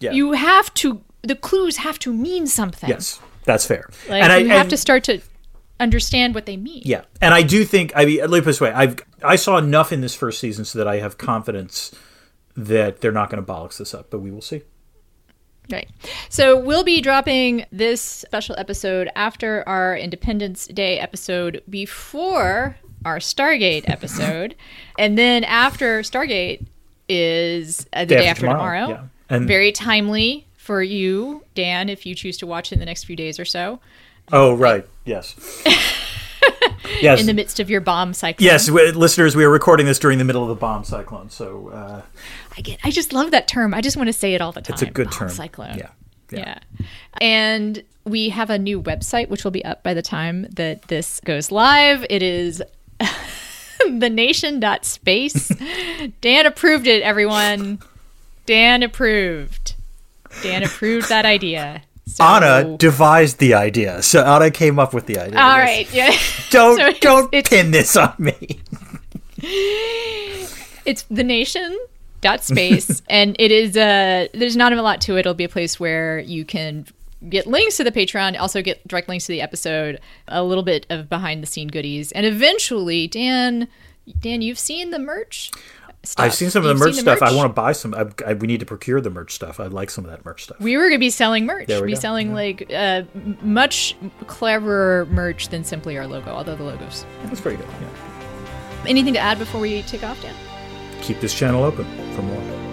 yeah 0.00 0.12
you 0.12 0.32
have 0.32 0.72
to. 0.74 1.02
The 1.22 1.34
clues 1.34 1.78
have 1.78 1.98
to 2.00 2.12
mean 2.12 2.46
something. 2.46 2.88
yes 2.88 3.20
that's 3.44 3.66
fair 3.66 3.88
Like 4.08 4.22
and 4.22 4.46
you 4.46 4.52
I, 4.52 4.56
have 4.56 4.62
and- 4.62 4.70
to 4.70 4.76
start 4.76 5.04
to 5.04 5.20
understand 5.80 6.34
what 6.34 6.46
they 6.46 6.56
mean. 6.56 6.82
yeah 6.84 7.02
and 7.20 7.32
i 7.32 7.42
do 7.42 7.64
think 7.64 7.92
i 7.94 8.04
mean 8.04 8.18
let 8.20 8.30
me 8.30 8.38
put 8.40 8.46
this 8.46 8.60
way 8.60 8.72
i've 8.72 8.96
i 9.22 9.36
saw 9.36 9.56
enough 9.58 9.92
in 9.92 10.00
this 10.00 10.12
first 10.14 10.40
season 10.40 10.64
so 10.64 10.76
that 10.78 10.88
i 10.88 10.96
have 10.98 11.18
confidence 11.18 11.92
that 12.58 13.00
they're 13.00 13.12
not 13.12 13.30
going 13.30 13.42
to 13.42 13.52
bollocks 13.52 13.78
this 13.78 13.94
up 13.94 14.10
but 14.10 14.18
we 14.18 14.30
will 14.30 14.42
see 14.42 14.62
Right. 15.70 15.86
So 16.30 16.58
we'll 16.58 16.82
be 16.82 17.02
dropping 17.02 17.66
this 17.70 18.00
special 18.00 18.54
episode 18.56 19.10
after 19.14 19.68
our 19.68 19.94
Independence 19.94 20.66
Day 20.66 20.98
episode 20.98 21.62
before 21.68 22.78
our 23.04 23.18
Stargate 23.18 23.84
episode. 23.86 24.54
and 24.98 25.18
then 25.18 25.44
after 25.44 26.00
Stargate 26.00 26.64
is 27.06 27.86
uh, 27.92 28.06
the 28.06 28.16
day, 28.16 28.28
after, 28.28 28.46
tomorrow. 28.46 28.88
yeah 28.88 29.04
and 29.28 29.46
Very 29.46 29.72
timely 29.72 30.46
for 30.56 30.82
you, 30.82 31.44
Dan, 31.54 31.90
if 31.90 32.06
you 32.06 32.14
choose 32.14 32.38
to 32.38 32.46
watch 32.46 32.72
it 32.72 32.76
in 32.76 32.78
the 32.80 32.86
next 32.86 33.04
few 33.04 33.16
days 33.16 33.38
or 33.38 33.44
so, 33.44 33.78
oh 34.32 34.54
right 34.54 34.86
yes 35.04 35.34
yes 37.00 37.20
in 37.20 37.26
the 37.26 37.34
midst 37.34 37.60
of 37.60 37.70
your 37.70 37.80
bomb 37.80 38.14
cycle. 38.14 38.44
Yes, 38.44 38.70
we, 38.70 38.90
listeners, 38.92 39.36
we 39.36 39.44
are 39.44 39.50
recording 39.50 39.86
this 39.86 39.98
during 39.98 40.18
the 40.18 40.24
middle 40.24 40.42
of 40.42 40.48
the 40.48 40.54
bomb 40.54 40.84
cyclone, 40.84 41.30
so 41.30 41.68
uh, 41.68 42.02
I 42.56 42.60
get 42.60 42.78
I 42.84 42.90
just 42.90 43.12
love 43.12 43.30
that 43.30 43.48
term. 43.48 43.74
I 43.74 43.80
just 43.80 43.96
want 43.96 44.08
to 44.08 44.12
say 44.12 44.34
it 44.34 44.40
all 44.40 44.52
the 44.52 44.60
time. 44.60 44.74
it's 44.74 44.82
a 44.82 44.86
good 44.90 45.10
Bomb 45.10 45.18
term. 45.18 45.28
Cyclone. 45.30 45.78
Yeah, 45.78 45.90
Yeah. 46.30 46.58
And 47.20 47.82
we 48.04 48.30
have 48.30 48.50
a 48.50 48.58
new 48.58 48.80
website 48.82 49.28
which 49.28 49.44
will 49.44 49.50
be 49.50 49.64
up 49.64 49.82
by 49.82 49.94
the 49.94 50.02
time 50.02 50.46
that 50.50 50.82
this 50.82 51.20
goes 51.20 51.50
live. 51.50 52.04
It 52.08 52.22
is 52.22 52.62
thenation.space. 53.86 55.52
Dan 56.20 56.46
approved 56.46 56.86
it, 56.86 57.02
everyone. 57.02 57.80
Dan 58.46 58.82
approved. 58.82 59.74
Dan 60.42 60.62
approved 60.62 61.08
that 61.08 61.26
idea. 61.26 61.82
So, 62.08 62.24
Ana 62.24 62.76
devised 62.78 63.38
the 63.38 63.54
idea, 63.54 64.02
so 64.02 64.24
Ana 64.24 64.50
came 64.50 64.78
up 64.78 64.92
with 64.94 65.06
the 65.06 65.18
idea. 65.18 65.38
All 65.38 65.58
right. 65.58 65.86
Yeah. 65.92 66.10
Don't 66.50 66.76
So 66.80 66.86
it's- 66.86 67.00
don't 67.00 67.32
it's- 67.34 67.48
pin 67.48 67.70
this 67.70 67.96
on 67.96 68.14
me. 68.18 68.60
It's 70.84 71.02
the 71.10 71.22
nation 71.22 71.78
dot 72.22 72.42
space 72.42 73.02
and 73.08 73.36
it 73.38 73.52
is 73.52 73.76
uh 73.76 74.26
there's 74.34 74.56
not 74.56 74.72
a 74.72 74.82
lot 74.82 75.00
to 75.02 75.16
it 75.16 75.20
it'll 75.20 75.34
be 75.34 75.44
a 75.44 75.48
place 75.48 75.78
where 75.78 76.18
you 76.18 76.44
can 76.44 76.84
get 77.28 77.46
links 77.46 77.76
to 77.76 77.84
the 77.84 77.92
patreon 77.92 78.36
also 78.40 78.60
get 78.62 78.86
direct 78.88 79.08
links 79.08 79.26
to 79.26 79.32
the 79.32 79.40
episode 79.40 80.00
a 80.26 80.42
little 80.42 80.64
bit 80.64 80.84
of 80.90 81.08
behind 81.08 81.42
the 81.42 81.46
scene 81.46 81.68
goodies 81.68 82.10
and 82.12 82.26
eventually 82.26 83.06
dan 83.06 83.68
dan 84.18 84.42
you've 84.42 84.58
seen 84.58 84.90
the 84.90 84.98
merch 84.98 85.52
stuff. 86.04 86.24
I've 86.26 86.34
seen 86.34 86.50
some 86.50 86.64
of 86.64 86.68
the 86.68 86.74
merch 86.84 86.94
seen 86.94 87.02
stuff. 87.02 87.22
I 87.22 87.34
want 87.34 87.48
to 87.50 87.52
buy 87.54 87.72
some. 87.72 87.94
I, 87.94 88.06
I, 88.26 88.34
we 88.34 88.46
need 88.46 88.60
to 88.60 88.66
procure 88.66 89.00
the 89.00 89.10
merch 89.10 89.34
stuff. 89.34 89.60
I'd 89.60 89.72
like 89.72 89.90
some 89.90 90.04
of 90.04 90.10
that 90.10 90.24
merch 90.24 90.44
stuff. 90.44 90.60
we 90.60 90.76
were 90.76 90.84
going 90.84 90.92
to 90.92 90.98
be 90.98 91.10
selling 91.10 91.46
merch 91.46 91.66
There 91.66 91.80
we 91.80 91.88
be 91.88 91.94
go. 91.94 92.00
selling 92.00 92.34
like 92.34 92.70
uh, 92.72 93.02
much 93.42 93.96
cleverer 94.26 95.06
merch 95.06 95.48
than 95.48 95.64
simply 95.64 95.96
our 95.98 96.06
logo 96.06 96.30
although 96.30 96.56
the 96.56 96.62
logos 96.64 97.04
That's 97.24 97.40
pretty 97.40 97.56
good. 97.58 97.66
Yeah. 97.80 98.84
anything 98.86 99.12
to 99.14 99.18
add 99.20 99.38
before 99.38 99.60
we 99.60 99.82
take 99.82 100.02
off 100.04 100.20
dan 100.22 100.34
Keep 101.02 101.20
this 101.20 101.34
channel 101.34 101.62
open 101.64 101.84
for 102.14 102.22
more. 102.22 102.67